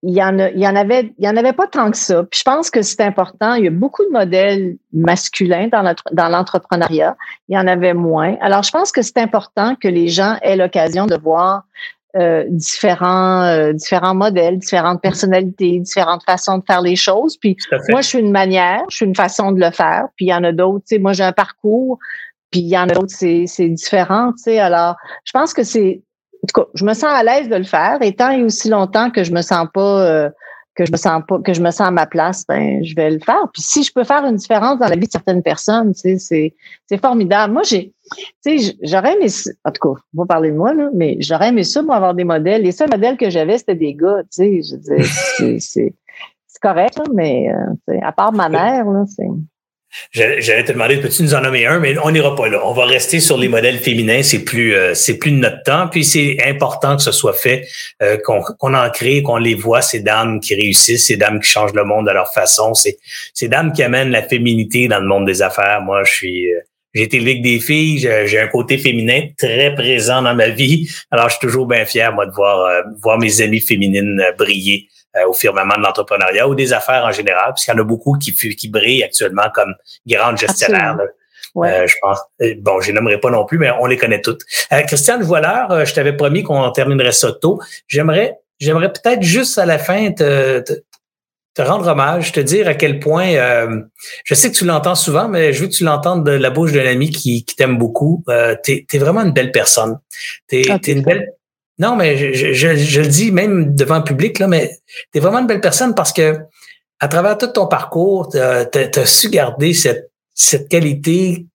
il 0.07 0.15
y 0.15 0.23
en 0.23 0.39
a, 0.39 0.51
il 0.51 0.61
y 0.61 0.69
en 0.69 0.77
avait, 0.77 1.13
il 1.19 1.25
y 1.25 1.29
en 1.29 1.37
avait 1.37 1.55
pas 1.55 1.67
tant 1.67 1.91
que 1.91 1.97
ça. 1.97 2.23
Puis 2.25 2.41
je 2.41 2.45
pense 2.45 2.71
que 2.71 2.83
c'est 2.83 3.01
important. 3.01 3.55
Il 3.55 3.65
y 3.65 3.69
a 3.69 3.71
beaucoup 3.71 4.05
de 4.05 4.11
modèles 4.11 4.77
masculins 4.93 5.69
dans, 5.69 5.95
dans 6.13 6.29
l'entrepreneuriat. 6.29 7.17
Il 7.49 7.55
y 7.55 7.59
en 7.59 7.67
avait 7.67 7.95
moins. 7.95 8.37
Alors 8.43 8.63
je 8.63 8.71
pense 8.71 8.93
que 8.93 9.01
c'est 9.01 9.17
important 9.17 9.77
que 9.77 9.89
les 9.89 10.09
gens 10.09 10.37
aient 10.43 10.57
l'occasion 10.57 11.07
de 11.07 11.17
voir 11.17 11.65
euh, 12.17 12.45
différents, 12.49 13.43
euh, 13.43 13.73
différents 13.73 14.15
modèles, 14.15 14.59
différentes 14.59 15.03
personnalités, 15.03 15.81
différentes 15.81 16.23
façons 16.23 16.59
de 16.59 16.65
faire 16.65 16.81
les 16.83 16.97
choses. 16.97 17.39
Puis 17.39 17.57
moi, 17.89 18.03
je 18.03 18.09
suis 18.09 18.19
une 18.19 18.31
manière, 18.31 18.83
je 18.89 18.97
suis 18.97 19.07
une 19.07 19.17
façon 19.17 19.53
de 19.53 19.59
le 19.59 19.73
faire. 19.73 20.05
Puis 20.17 20.27
il 20.27 20.29
y 20.29 20.35
en 20.35 20.45
a 20.45 20.53
d'autres. 20.53 20.85
Tu 20.87 20.97
sais, 20.97 20.99
moi, 21.01 21.13
j'ai 21.13 21.25
un 21.25 21.33
parcours. 21.33 21.99
Puis 22.55 22.61
il 22.61 22.69
y 22.69 22.79
en 22.79 22.85
a 22.85 22.95
d'autres, 22.95 23.09
c'est, 23.13 23.47
c'est 23.49 23.69
différent. 23.69 24.31
Tu 24.37 24.45
sais, 24.45 24.61
alors 24.61 24.95
je 25.25 25.33
pense 25.33 25.53
que 25.53 25.65
c'est 25.65 26.05
en 26.45 26.47
tout 26.47 26.61
cas, 26.61 26.69
je 26.75 26.85
me 26.85 26.95
sens 26.95 27.11
à 27.13 27.25
l'aise 27.25 27.49
de 27.49 27.57
le 27.57 27.65
faire. 27.65 27.99
Et 28.01 28.15
tant 28.15 28.31
et 28.31 28.45
aussi 28.45 28.69
longtemps 28.69 29.11
que 29.11 29.25
je 29.25 29.33
me 29.33 29.43
sens 29.43 29.67
pas, 29.75 30.07
euh, 30.07 30.31
que 30.77 30.87
je 30.87 30.93
me 30.93 30.97
sens 30.97 31.21
pas, 31.27 31.41
que 31.41 31.53
je 31.53 31.61
me 31.61 31.73
sens 31.73 31.89
à 31.89 31.91
ma 31.91 32.07
place, 32.07 32.45
ben, 32.47 32.85
je 32.85 32.95
vais 32.95 33.11
le 33.11 33.19
faire. 33.19 33.49
Puis 33.53 33.63
si 33.63 33.83
je 33.83 33.93
peux 33.93 34.05
faire 34.05 34.25
une 34.25 34.37
différence 34.37 34.79
dans 34.79 34.87
la 34.87 34.95
vie 34.95 35.09
de 35.09 35.11
certaines 35.11 35.43
personnes, 35.43 35.95
c'est, 35.95 36.19
c'est 36.19 36.55
formidable. 37.01 37.53
Moi, 37.53 37.65
j'ai, 37.65 37.93
tu 38.47 38.61
sais, 38.61 38.77
j'aurais 38.83 39.17
aimé, 39.17 39.27
en 39.65 39.73
tout 39.73 39.95
cas, 39.95 40.01
on 40.17 40.23
va 40.23 40.27
parler 40.27 40.53
de 40.53 40.57
moi, 40.57 40.75
là, 40.75 40.91
mais 40.95 41.17
j'aurais 41.19 41.49
aimé 41.49 41.65
ça, 41.65 41.83
moi, 41.83 41.97
avoir 41.97 42.15
des 42.15 42.23
modèles. 42.23 42.63
Les 42.63 42.71
seuls 42.71 42.89
modèles 42.89 43.17
que 43.17 43.31
j'avais, 43.31 43.59
c'était 43.59 43.75
des 43.75 43.95
gars, 43.95 44.23
tu 44.33 44.63
sais, 44.63 44.63
je 44.63 45.03
c'est, 45.59 45.93
c'est 46.47 46.61
correct, 46.63 47.01
mais, 47.13 47.53
euh, 47.53 47.99
à 48.01 48.13
part 48.13 48.33
ma 48.33 48.49
mère, 48.49 48.85
là, 48.85 49.03
c'est, 49.09 49.27
J'allais 50.13 50.65
te 50.65 50.73
demander, 50.73 50.99
peux-tu 50.99 51.23
nous 51.23 51.35
en 51.35 51.41
nommer 51.41 51.67
un, 51.67 51.79
mais 51.79 51.97
on 52.03 52.11
n'ira 52.11 52.35
pas 52.35 52.49
là. 52.49 52.61
On 52.65 52.73
va 52.73 52.85
rester 52.85 53.21
sur 53.21 53.37
les 53.37 53.49
modèles 53.49 53.79
féminins. 53.79 54.23
C'est 54.23 54.45
plus, 54.45 54.75
euh, 54.75 54.95
c'est 54.95 55.19
plus 55.19 55.31
de 55.31 55.37
notre 55.37 55.63
temps. 55.63 55.89
Puis 55.89 56.05
c'est 56.05 56.39
important 56.45 56.97
que 56.97 57.03
ce 57.03 57.13
soit 57.13 57.33
fait, 57.33 57.67
euh, 58.03 58.17
qu'on 58.19 58.75
en 58.75 58.91
crée, 58.91 59.23
qu'on 59.23 59.37
les 59.37 59.55
voit 59.55 59.83
ces 59.83 60.01
dames 60.01 60.41
qui 60.41 60.55
réussissent, 60.55 61.07
ces 61.07 61.17
dames 61.17 61.41
qui 61.41 61.49
changent 61.49 61.75
le 61.75 61.85
monde 61.85 62.07
de 62.07 62.13
leur 62.13 62.33
façon, 62.33 62.75
ces, 62.75 62.99
ces 63.33 63.49
dames 63.49 63.73
qui 63.73 63.83
amènent 63.83 64.11
la 64.11 64.23
féminité 64.23 64.89
dans 64.89 65.01
le 65.01 65.07
monde 65.07 65.27
des 65.27 65.43
affaires. 65.43 65.81
Moi, 65.83 66.03
je 66.05 66.13
suis, 66.13 66.53
euh, 66.53 66.61
j'ai 66.95 67.03
été 67.03 67.21
avec 67.21 67.43
des 67.43 67.61
filles. 67.61 68.09
J'ai 68.27 68.39
un 68.39 68.49
côté 68.49 68.79
féminin 68.79 69.29
très 69.37 69.75
présent 69.75 70.23
dans 70.23 70.35
ma 70.35 70.49
vie. 70.49 70.89
Alors, 71.11 71.29
je 71.29 71.37
suis 71.37 71.47
toujours 71.47 71.67
bien 71.67 71.85
fier, 71.85 72.13
moi, 72.13 72.27
de 72.27 72.33
voir, 72.33 72.85
voir 73.03 73.19
mes 73.19 73.41
amies 73.41 73.61
féminines 73.61 74.23
briller 74.39 74.89
euh, 74.89 74.94
au 75.29 75.33
firmament 75.33 75.77
de 75.77 75.83
l'entrepreneuriat 75.83 76.49
ou 76.49 76.55
des 76.55 76.73
affaires 76.73 77.05
en 77.05 77.13
général, 77.13 77.53
puisqu'il 77.55 77.73
y 77.73 77.75
en 77.75 77.81
a 77.81 77.85
beaucoup 77.85 78.19
qui, 78.19 78.33
qui 78.33 78.69
brillent 78.69 79.05
actuellement 79.05 79.49
comme 79.55 79.75
grandes 80.07 80.39
gestionnaires. 80.39 80.97
Euh, 81.57 81.87
je 81.87 81.95
pense. 82.03 82.19
Euh, 82.43 82.55
bon, 82.59 82.81
je 82.81 82.93
nommerai 82.93 83.19
pas 83.21 83.31
non 83.31 83.45
plus, 83.45 83.59
mais 83.59 83.71
on 83.81 83.87
les 83.87 83.97
connaît 83.97 84.21
toutes. 84.21 84.43
Christiane 84.89 85.23
Voileur, 85.23 85.85
je 85.87 85.95
t'avais 85.95 86.17
promis 86.17 86.43
qu'on 86.43 86.71
terminerait 86.73 87.13
ça 87.13 87.33
tôt. 87.33 87.61
J'aimerais, 87.87 88.39
j'aimerais 88.59 88.93
peut-être 88.93 89.23
juste 89.23 89.59
à 89.59 89.67
la 89.67 89.79
fin 89.79 90.11
te, 90.13 90.61
te, 90.61 91.63
rendre 91.63 91.87
hommage, 91.87 92.33
te 92.33 92.41
dire 92.41 92.67
à 92.67 92.75
quel 92.75 92.99
point, 92.99 93.37
je 94.25 94.35
sais 94.35 94.51
que 94.51 94.57
tu 94.57 94.65
l'entends 94.65 94.97
souvent, 94.97 95.29
mais 95.29 95.53
je 95.53 95.61
veux 95.61 95.69
que 95.69 95.75
tu 95.75 95.85
l'entendes 95.85 96.27
de 96.27 96.33
la 96.33 96.51
bouche 96.51 96.73
d'un 96.73 96.87
ami 96.87 97.11
qui, 97.11 97.45
qui 97.45 97.55
t'aime 97.55 97.79
beaucoup. 97.79 98.25
Euh, 98.29 98.57
tu 98.65 98.85
es, 98.93 98.99
vraiment 98.99 99.23
une 99.23 99.33
belle 99.33 99.53
personne. 99.53 100.01
Tu 100.49 100.57
es, 100.57 100.93
une 100.93 101.03
belle 101.03 101.35
non, 101.79 101.97
mais 101.97 102.17
je, 102.35 103.01
le 103.01 103.09
dis 103.09 103.33
même 103.33 103.75
devant 103.75 103.99
le 103.99 104.05
public, 104.05 104.39
là, 104.39 104.47
mais 104.47 104.79
tu 105.13 105.19
es 105.19 105.21
vraiment 105.21 105.41
une 105.41 105.47
belle 105.47 105.61
personne 105.61 105.95
parce 105.95 106.13
que 106.13 106.39
à 107.01 107.09
travers 107.09 107.37
tout 107.37 107.49
ton 107.49 107.67
parcours, 107.67 108.29
tu 108.31 108.39
as, 108.39 109.07
su 109.07 109.29
garder 109.29 109.75
cette, 109.75 110.11
cette 110.35 110.69
qualité 110.69 111.47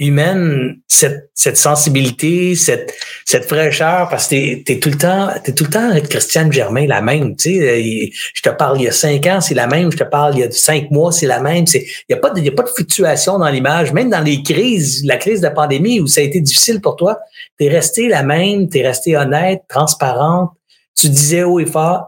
humaine, 0.00 0.78
cette, 0.88 1.30
cette 1.34 1.58
sensibilité, 1.58 2.56
cette, 2.56 2.92
cette 3.26 3.44
fraîcheur, 3.44 4.08
parce 4.08 4.26
que 4.26 4.62
t'es 4.62 4.72
es 4.72 4.80
tout 4.80 4.88
le 4.88 4.96
temps, 4.96 5.28
t'es 5.44 5.52
tout 5.52 5.64
le 5.64 5.70
temps 5.70 5.90
avec 5.90 6.08
Christiane 6.08 6.50
Germain 6.50 6.86
la 6.86 7.02
même. 7.02 7.36
Tu 7.36 7.60
sais, 7.60 8.10
je 8.34 8.42
te 8.42 8.48
parle 8.48 8.80
il 8.80 8.84
y 8.84 8.88
a 8.88 8.92
cinq 8.92 9.26
ans, 9.26 9.40
c'est 9.42 9.54
la 9.54 9.66
même. 9.66 9.92
Je 9.92 9.98
te 9.98 10.04
parle 10.04 10.34
il 10.36 10.40
y 10.40 10.42
a 10.42 10.50
cinq 10.50 10.90
mois, 10.90 11.12
c'est 11.12 11.26
la 11.26 11.40
même. 11.40 11.66
C'est, 11.66 11.82
il 11.82 12.12
y 12.12 12.14
a 12.14 12.16
pas 12.16 12.30
de, 12.30 12.40
y 12.40 12.48
a 12.48 12.52
pas 12.52 12.62
de 12.62 12.68
fluctuation 12.68 13.38
dans 13.38 13.48
l'image, 13.48 13.92
même 13.92 14.08
dans 14.08 14.22
les 14.22 14.42
crises, 14.42 15.04
la 15.04 15.18
crise 15.18 15.40
de 15.40 15.46
la 15.46 15.52
pandémie 15.52 16.00
où 16.00 16.06
ça 16.06 16.22
a 16.22 16.24
été 16.24 16.40
difficile 16.40 16.80
pour 16.80 16.96
toi. 16.96 17.18
T'es 17.58 17.68
resté 17.68 18.08
la 18.08 18.22
même, 18.22 18.68
t'es 18.70 18.82
resté 18.82 19.16
honnête, 19.16 19.60
transparente. 19.68 20.50
Tu 20.96 21.10
disais 21.10 21.42
haut 21.42 21.60
et 21.60 21.66
fort, 21.66 22.06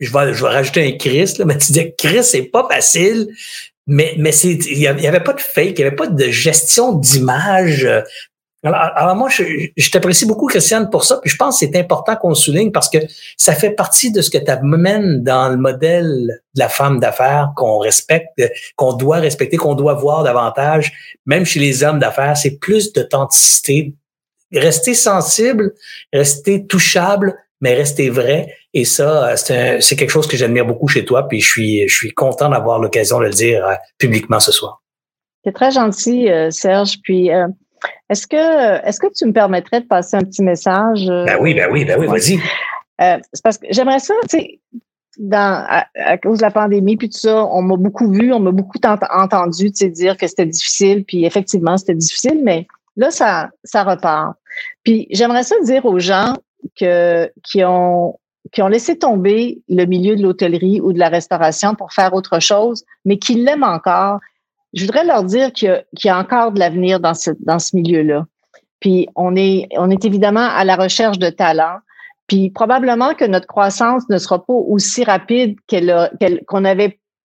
je 0.00 0.10
vais, 0.10 0.32
je 0.32 0.42
vais 0.42 0.50
rajouter 0.50 0.86
un 0.86 0.96
Chris, 0.96 1.34
là, 1.38 1.44
mais 1.44 1.58
tu 1.58 1.68
disais 1.68 1.94
Chris, 1.96 2.24
c'est 2.24 2.42
pas 2.42 2.66
facile. 2.70 3.28
Mais, 3.86 4.14
mais 4.18 4.32
c'est, 4.32 4.52
il 4.52 4.78
y 4.78 4.86
avait 4.88 5.20
pas 5.20 5.32
de 5.32 5.40
fake, 5.40 5.78
il 5.78 5.80
y 5.80 5.82
avait 5.82 5.94
pas 5.94 6.08
de 6.08 6.28
gestion 6.30 6.92
d'image. 6.92 7.88
Alors, 8.64 9.14
moi, 9.14 9.28
je, 9.28 9.90
t'apprécie 9.90 10.26
beaucoup, 10.26 10.46
Christiane, 10.46 10.90
pour 10.90 11.04
ça. 11.04 11.18
Puis 11.18 11.30
je 11.30 11.36
pense 11.36 11.60
que 11.60 11.66
c'est 11.66 11.78
important 11.78 12.16
qu'on 12.16 12.30
le 12.30 12.34
souligne 12.34 12.72
parce 12.72 12.88
que 12.88 12.98
ça 13.36 13.54
fait 13.54 13.70
partie 13.70 14.10
de 14.10 14.20
ce 14.22 14.30
que 14.30 14.38
tu 14.38 14.50
amènes 14.50 15.22
dans 15.22 15.48
le 15.48 15.56
modèle 15.56 16.40
de 16.54 16.60
la 16.60 16.68
femme 16.68 16.98
d'affaires 16.98 17.52
qu'on 17.54 17.78
respecte, 17.78 18.42
qu'on 18.74 18.94
doit 18.94 19.18
respecter, 19.18 19.56
qu'on 19.56 19.74
doit 19.74 19.94
voir 19.94 20.24
davantage. 20.24 20.92
Même 21.26 21.44
chez 21.44 21.60
les 21.60 21.84
hommes 21.84 21.98
d'affaires, 21.98 22.36
c'est 22.36 22.58
plus 22.58 22.92
d'authenticité. 22.92 23.94
Rester 24.52 24.94
sensible, 24.94 25.74
rester 26.12 26.66
touchable, 26.66 27.36
mais 27.60 27.74
rester 27.74 28.10
vrai. 28.10 28.54
Et 28.78 28.84
ça, 28.84 29.36
c'est 29.36 29.96
quelque 29.96 30.10
chose 30.10 30.26
que 30.26 30.36
j'admire 30.36 30.66
beaucoup 30.66 30.86
chez 30.86 31.06
toi. 31.06 31.26
Puis 31.26 31.40
je 31.40 31.48
suis, 31.48 31.88
je 31.88 31.96
suis 31.96 32.12
content 32.12 32.50
d'avoir 32.50 32.78
l'occasion 32.78 33.18
de 33.20 33.24
le 33.24 33.30
dire 33.30 33.66
euh, 33.66 33.72
publiquement 33.96 34.38
ce 34.38 34.52
soir. 34.52 34.82
C'est 35.42 35.54
très 35.54 35.70
gentil, 35.70 36.28
euh, 36.28 36.50
Serge. 36.50 36.98
Puis 37.02 37.32
euh, 37.32 37.46
est-ce 38.10 38.26
que, 38.26 38.86
est-ce 38.86 39.00
que 39.00 39.06
tu 39.14 39.24
me 39.24 39.32
permettrais 39.32 39.80
de 39.80 39.86
passer 39.86 40.18
un 40.18 40.20
petit 40.20 40.42
message? 40.42 41.08
Euh? 41.08 41.24
Ben 41.24 41.38
oui, 41.40 41.54
ben 41.54 41.70
oui, 41.72 41.86
ben 41.86 41.98
oui, 41.98 42.06
vas-y. 42.06 42.38
Euh, 43.00 43.18
c'est 43.32 43.42
parce 43.42 43.56
que 43.56 43.66
j'aimerais 43.70 43.98
ça, 43.98 44.12
tu 44.28 44.40
sais, 44.40 44.60
dans, 45.18 45.64
à, 45.94 46.18
cause 46.18 46.38
de 46.38 46.42
la 46.42 46.50
pandémie, 46.50 46.98
puis 46.98 47.08
tout 47.08 47.18
ça, 47.18 47.46
on 47.46 47.62
m'a 47.62 47.76
beaucoup 47.76 48.12
vu, 48.12 48.30
on 48.34 48.40
m'a 48.40 48.50
beaucoup 48.50 48.78
entendu, 48.84 49.72
tu 49.72 49.86
sais, 49.86 49.88
dire 49.88 50.18
que 50.18 50.26
c'était 50.26 50.44
difficile, 50.44 51.02
puis 51.06 51.24
effectivement, 51.24 51.78
c'était 51.78 51.94
difficile, 51.94 52.42
mais 52.44 52.66
là, 52.96 53.10
ça, 53.10 53.48
ça 53.64 53.84
repart. 53.84 54.36
Puis 54.82 55.06
j'aimerais 55.10 55.44
ça 55.44 55.54
dire 55.64 55.86
aux 55.86 55.98
gens 55.98 56.34
que, 56.78 57.32
qui 57.42 57.64
ont, 57.64 58.18
qui 58.52 58.62
ont 58.62 58.68
laissé 58.68 58.98
tomber 58.98 59.62
le 59.68 59.84
milieu 59.84 60.16
de 60.16 60.22
l'hôtellerie 60.22 60.80
ou 60.80 60.92
de 60.92 60.98
la 60.98 61.08
restauration 61.08 61.74
pour 61.74 61.92
faire 61.92 62.14
autre 62.14 62.40
chose, 62.40 62.84
mais 63.04 63.18
qui 63.18 63.34
l'aiment 63.34 63.64
encore, 63.64 64.20
je 64.74 64.84
voudrais 64.84 65.04
leur 65.04 65.24
dire 65.24 65.52
qu'il 65.52 65.84
y, 66.04 66.08
a 66.08 66.18
encore 66.18 66.52
de 66.52 66.58
l'avenir 66.58 67.00
dans 67.00 67.14
ce, 67.14 67.76
milieu-là. 67.76 68.26
Puis 68.80 69.08
on 69.16 69.34
est, 69.36 69.68
on 69.76 69.90
est 69.90 70.04
évidemment 70.04 70.48
à 70.48 70.64
la 70.64 70.76
recherche 70.76 71.18
de 71.18 71.30
talents. 71.30 71.78
Puis 72.26 72.50
probablement 72.50 73.14
que 73.14 73.24
notre 73.24 73.46
croissance 73.46 74.08
ne 74.10 74.18
sera 74.18 74.44
pas 74.44 74.52
aussi 74.52 75.04
rapide 75.04 75.56
qu'on 75.68 76.64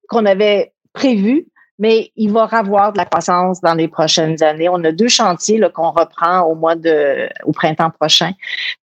qu'on 0.09 0.25
avait 0.25 0.73
prévu, 0.93 1.47
mais 1.79 2.11
il 2.15 2.31
va 2.31 2.43
avoir 2.43 2.93
de 2.93 2.97
la 2.97 3.05
croissance 3.05 3.61
dans 3.61 3.73
les 3.73 3.87
prochaines 3.87 4.41
années. 4.43 4.69
On 4.69 4.83
a 4.83 4.91
deux 4.91 5.07
chantiers 5.07 5.59
qu'on 5.73 5.91
reprend 5.91 6.41
au 6.41 6.55
mois 6.55 6.75
de 6.75 7.27
au 7.43 7.51
printemps 7.51 7.89
prochain, 7.89 8.31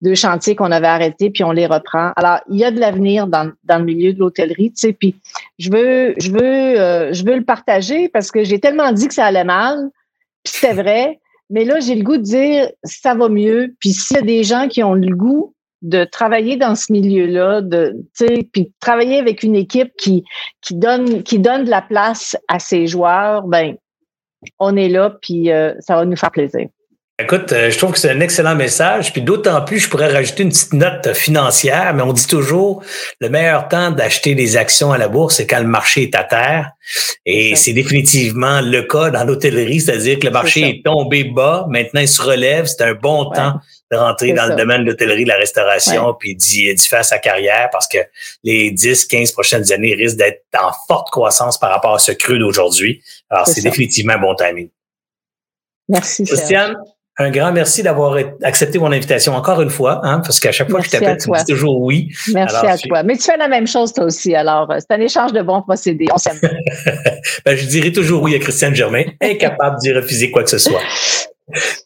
deux 0.02 0.14
chantiers 0.14 0.56
qu'on 0.56 0.72
avait 0.72 0.88
arrêtés 0.88 1.30
puis 1.30 1.44
on 1.44 1.52
les 1.52 1.66
reprend. 1.66 2.12
Alors 2.16 2.40
il 2.48 2.56
y 2.56 2.64
a 2.64 2.70
de 2.70 2.80
l'avenir 2.80 3.26
dans, 3.26 3.52
dans 3.64 3.78
le 3.78 3.84
milieu 3.84 4.12
de 4.12 4.18
l'hôtellerie, 4.18 4.72
tu 4.72 4.80
sais. 4.80 4.92
Puis 4.92 5.14
je 5.58 5.70
veux 5.70 6.14
je 6.18 6.30
veux 6.30 6.42
euh, 6.42 7.12
je 7.12 7.24
veux 7.24 7.36
le 7.36 7.44
partager 7.44 8.08
parce 8.08 8.30
que 8.30 8.44
j'ai 8.44 8.58
tellement 8.58 8.92
dit 8.92 9.08
que 9.08 9.14
ça 9.14 9.26
allait 9.26 9.44
mal, 9.44 9.90
puis 10.42 10.54
c'était 10.54 10.74
vrai. 10.74 11.20
Mais 11.50 11.64
là, 11.64 11.80
j'ai 11.80 11.94
le 11.94 12.02
goût 12.02 12.18
de 12.18 12.22
dire 12.22 12.68
ça 12.84 13.14
va 13.14 13.28
mieux. 13.28 13.74
Puis 13.80 13.92
s'il 13.92 14.16
y 14.16 14.20
a 14.20 14.22
des 14.22 14.44
gens 14.44 14.68
qui 14.68 14.82
ont 14.82 14.94
le 14.94 15.14
goût 15.14 15.54
de 15.82 16.04
travailler 16.04 16.56
dans 16.56 16.74
ce 16.74 16.92
milieu-là, 16.92 17.60
de 17.60 17.94
puis 18.52 18.72
travailler 18.80 19.18
avec 19.18 19.42
une 19.42 19.56
équipe 19.56 19.92
qui 19.96 20.24
qui 20.60 20.74
donne 20.74 21.22
qui 21.22 21.38
donne 21.38 21.64
de 21.64 21.70
la 21.70 21.82
place 21.82 22.36
à 22.48 22.58
ses 22.58 22.86
joueurs, 22.86 23.42
ben 23.42 23.76
on 24.58 24.76
est 24.76 24.88
là 24.88 25.16
puis 25.22 25.50
euh, 25.50 25.74
ça 25.80 25.96
va 25.96 26.04
nous 26.04 26.16
faire 26.16 26.30
plaisir. 26.30 26.68
Écoute, 27.20 27.50
euh, 27.50 27.68
je 27.68 27.76
trouve 27.76 27.90
que 27.90 27.98
c'est 27.98 28.10
un 28.10 28.20
excellent 28.20 28.54
message. 28.54 29.12
Puis 29.12 29.22
d'autant 29.22 29.60
plus, 29.62 29.80
je 29.80 29.90
pourrais 29.90 30.12
rajouter 30.12 30.44
une 30.44 30.50
petite 30.50 30.72
note 30.72 31.14
financière, 31.14 31.92
mais 31.92 32.02
on 32.02 32.12
dit 32.12 32.28
toujours 32.28 32.84
le 33.20 33.28
meilleur 33.28 33.66
temps 33.66 33.90
d'acheter 33.90 34.36
des 34.36 34.56
actions 34.56 34.92
à 34.92 34.98
la 34.98 35.08
bourse, 35.08 35.36
c'est 35.36 35.46
quand 35.46 35.58
le 35.58 35.66
marché 35.66 36.04
est 36.04 36.14
à 36.14 36.22
terre. 36.22 36.70
Et 37.26 37.56
c'est 37.56 37.72
définitivement 37.72 38.60
le 38.60 38.82
cas 38.82 39.10
dans 39.10 39.24
l'hôtellerie, 39.24 39.80
c'est-à-dire 39.80 40.20
que 40.20 40.26
le 40.26 40.30
marché 40.30 40.60
est, 40.68 40.84
tombé 40.84 41.24
bas, 41.24 41.66
maintenant 41.68 42.00
il 42.00 42.08
se 42.08 42.22
relève, 42.22 42.66
c'est 42.66 42.84
un 42.84 42.94
bon 42.94 43.30
temps 43.30 43.54
de 43.90 43.96
rentrer 43.96 44.32
dans 44.32 44.46
le 44.46 44.54
domaine 44.54 44.82
de 44.82 44.90
l'hôtellerie, 44.90 45.24
de 45.24 45.28
la 45.28 45.36
restauration, 45.36 46.14
puis 46.14 46.36
d'y 46.36 46.76
faire 46.76 47.04
sa 47.04 47.18
carrière 47.18 47.68
parce 47.72 47.88
que 47.88 47.98
les 48.44 48.70
10, 48.70 49.06
15 49.06 49.32
prochaines 49.32 49.72
années 49.72 49.94
risquent 49.94 50.18
d'être 50.18 50.44
en 50.56 50.70
forte 50.86 51.10
croissance 51.10 51.58
par 51.58 51.70
rapport 51.70 51.94
à 51.94 51.98
ce 51.98 52.12
creux 52.12 52.38
d'aujourd'hui. 52.38 53.02
Alors, 53.28 53.48
c'est 53.48 53.62
définitivement 53.62 54.12
un 54.12 54.18
bon 54.18 54.34
timing. 54.36 54.68
Merci. 55.88 56.24
Christiane, 56.24 56.76
un 57.20 57.30
grand 57.30 57.52
merci 57.52 57.82
d'avoir 57.82 58.16
accepté 58.42 58.78
mon 58.78 58.92
invitation 58.92 59.34
encore 59.34 59.60
une 59.60 59.70
fois, 59.70 60.00
hein, 60.04 60.20
parce 60.20 60.38
qu'à 60.38 60.52
chaque 60.52 60.70
fois 60.70 60.80
que 60.80 60.86
je 60.86 60.90
t'appelle, 60.92 61.18
tu 61.18 61.30
me 61.30 61.36
dis 61.36 61.52
toujours 61.52 61.80
oui. 61.80 62.08
Merci 62.32 62.66
à 62.66 62.78
toi. 62.78 63.02
Mais 63.02 63.16
tu 63.16 63.24
fais 63.24 63.36
la 63.36 63.48
même 63.48 63.66
chose 63.66 63.92
toi 63.92 64.04
aussi. 64.04 64.34
Alors, 64.34 64.70
euh, 64.70 64.78
c'est 64.78 64.94
un 64.94 65.00
échange 65.00 65.32
de 65.32 65.42
bons 65.42 65.62
procédés. 65.62 66.06
On 66.12 66.18
s'aime. 66.18 66.38
ben, 67.44 67.56
je 67.56 67.66
dirais 67.66 67.90
toujours 67.90 68.22
oui 68.22 68.36
à 68.36 68.38
Christiane 68.38 68.74
Germain, 68.74 69.04
incapable 69.20 69.78
d'y 69.80 69.92
refuser 69.92 70.30
quoi 70.30 70.44
que 70.44 70.50
ce 70.50 70.58
soit. 70.58 70.80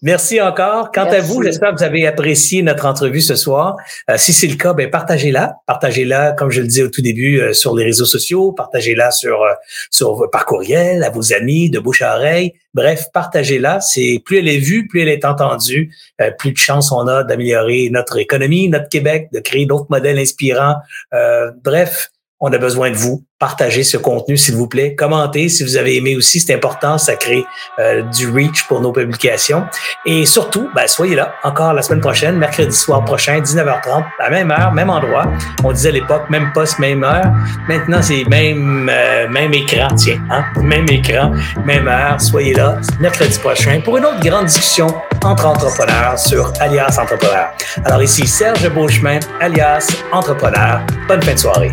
Merci 0.03 0.41
encore. 0.41 0.91
Quant 0.91 1.05
à 1.05 1.21
vous, 1.21 1.43
j'espère 1.43 1.71
que 1.71 1.77
vous 1.77 1.85
avez 1.85 2.07
apprécié 2.07 2.63
notre 2.63 2.87
entrevue 2.87 3.21
ce 3.21 3.37
soir. 3.37 3.77
Euh, 4.11 4.15
si 4.17 4.33
c'est 4.33 4.47
le 4.47 4.57
cas, 4.57 4.75
ben 4.75 4.91
partagez-la. 4.91 5.57
Partagez-la, 5.67 6.33
comme 6.33 6.51
je 6.51 6.61
le 6.61 6.67
disais 6.67 6.83
au 6.83 6.89
tout 6.89 7.03
début, 7.03 7.41
euh, 7.41 7.53
sur 7.53 7.77
les 7.77 7.85
réseaux 7.85 8.05
sociaux. 8.05 8.53
Partagez-la 8.53 9.11
sur, 9.11 9.45
sur 9.91 10.29
par 10.31 10.47
courriel, 10.47 11.05
à 11.05 11.11
vos 11.11 11.33
amis, 11.33 11.71
de 11.71 11.79
bouche 11.79 12.03
à 12.03 12.17
oreille. 12.17 12.53
Bref, 12.75 13.09
partagez-la. 13.13 13.81
C'est 13.81 14.23
plus 14.25 14.39
elle 14.39 14.49
est 14.49 14.59
vue, 14.59 14.87
plus 14.87 15.03
elle 15.03 15.09
est 15.09 15.25
entendue, 15.25 15.95
euh, 16.21 16.31
plus 16.31 16.53
de 16.53 16.57
chances 16.57 16.91
on 16.91 17.07
a 17.07 17.23
d'améliorer 17.23 17.91
notre 17.91 18.19
économie, 18.19 18.69
notre 18.69 18.89
Québec, 18.89 19.29
de 19.33 19.41
créer 19.41 19.67
d'autres 19.67 19.89
modèles 19.91 20.19
inspirants. 20.19 20.77
Euh, 21.13 21.51
bref, 21.63 22.11
on 22.43 22.53
a 22.53 22.59
besoin 22.59 22.91
de 22.91 22.97
vous. 22.97 23.25
Partagez 23.39 23.85
ce 23.85 23.97
contenu, 23.97 24.37
s'il 24.37 24.57
vous 24.57 24.67
plaît. 24.67 24.95
Commentez 24.97 25.49
si 25.49 25.63
vous 25.63 25.77
avez 25.77 25.97
aimé 25.97 26.17
aussi, 26.17 26.41
c'est 26.41 26.55
important, 26.55 26.99
ça 26.99 27.15
crée 27.15 27.45
euh, 27.79 28.03
du 28.03 28.29
reach 28.29 28.65
pour 28.67 28.81
nos 28.81 28.93
publications. 28.93 29.65
Et 30.05 30.27
surtout, 30.27 30.69
ben, 30.75 30.87
soyez 30.89 31.15
là 31.15 31.35
encore 31.45 31.73
la 31.73 31.83
semaine 31.83 32.01
prochaine, 32.01 32.37
mercredi 32.37 32.77
soir 32.77 33.05
prochain, 33.05 33.41
19h30, 33.41 34.05
à 34.19 34.31
même 34.31 34.51
heure, 34.51 34.73
même 34.73 34.91
endroit. 34.91 35.27
On 35.65 35.73
disait 35.73 35.91
à 35.91 35.93
l'époque, 35.93 36.29
même 36.31 36.53
poste, 36.53 36.81
même 36.81 37.05
heure. 37.05 37.33
Maintenant, 37.69 38.03
c'est 38.03 38.25
même, 38.29 38.91
euh, 38.93 39.29
même 39.29 39.55
écran, 39.55 39.89
tiens, 39.97 40.21
hein? 40.31 40.45
même 40.61 40.89
écran, 40.91 41.33
même 41.65 41.87
heure. 41.87 42.21
Soyez 42.21 42.55
là 42.55 42.79
mercredi 43.01 43.39
prochain 43.39 43.81
pour 43.85 43.97
une 43.99 44.05
autre 44.05 44.21
grande 44.21 44.47
discussion 44.47 44.89
entre 45.25 45.47
entrepreneurs 45.47 46.19
sur 46.19 46.53
Alias 46.61 46.99
Entrepreneur. 47.01 47.51
Alors 47.85 48.03
ici, 48.03 48.27
Serge 48.27 48.69
Beauchemin, 48.69 49.21
alias 49.41 49.89
Entrepreneur. 50.11 50.81
Bonne 51.07 51.23
fin 51.23 51.35
de 51.35 51.39
soirée. 51.39 51.73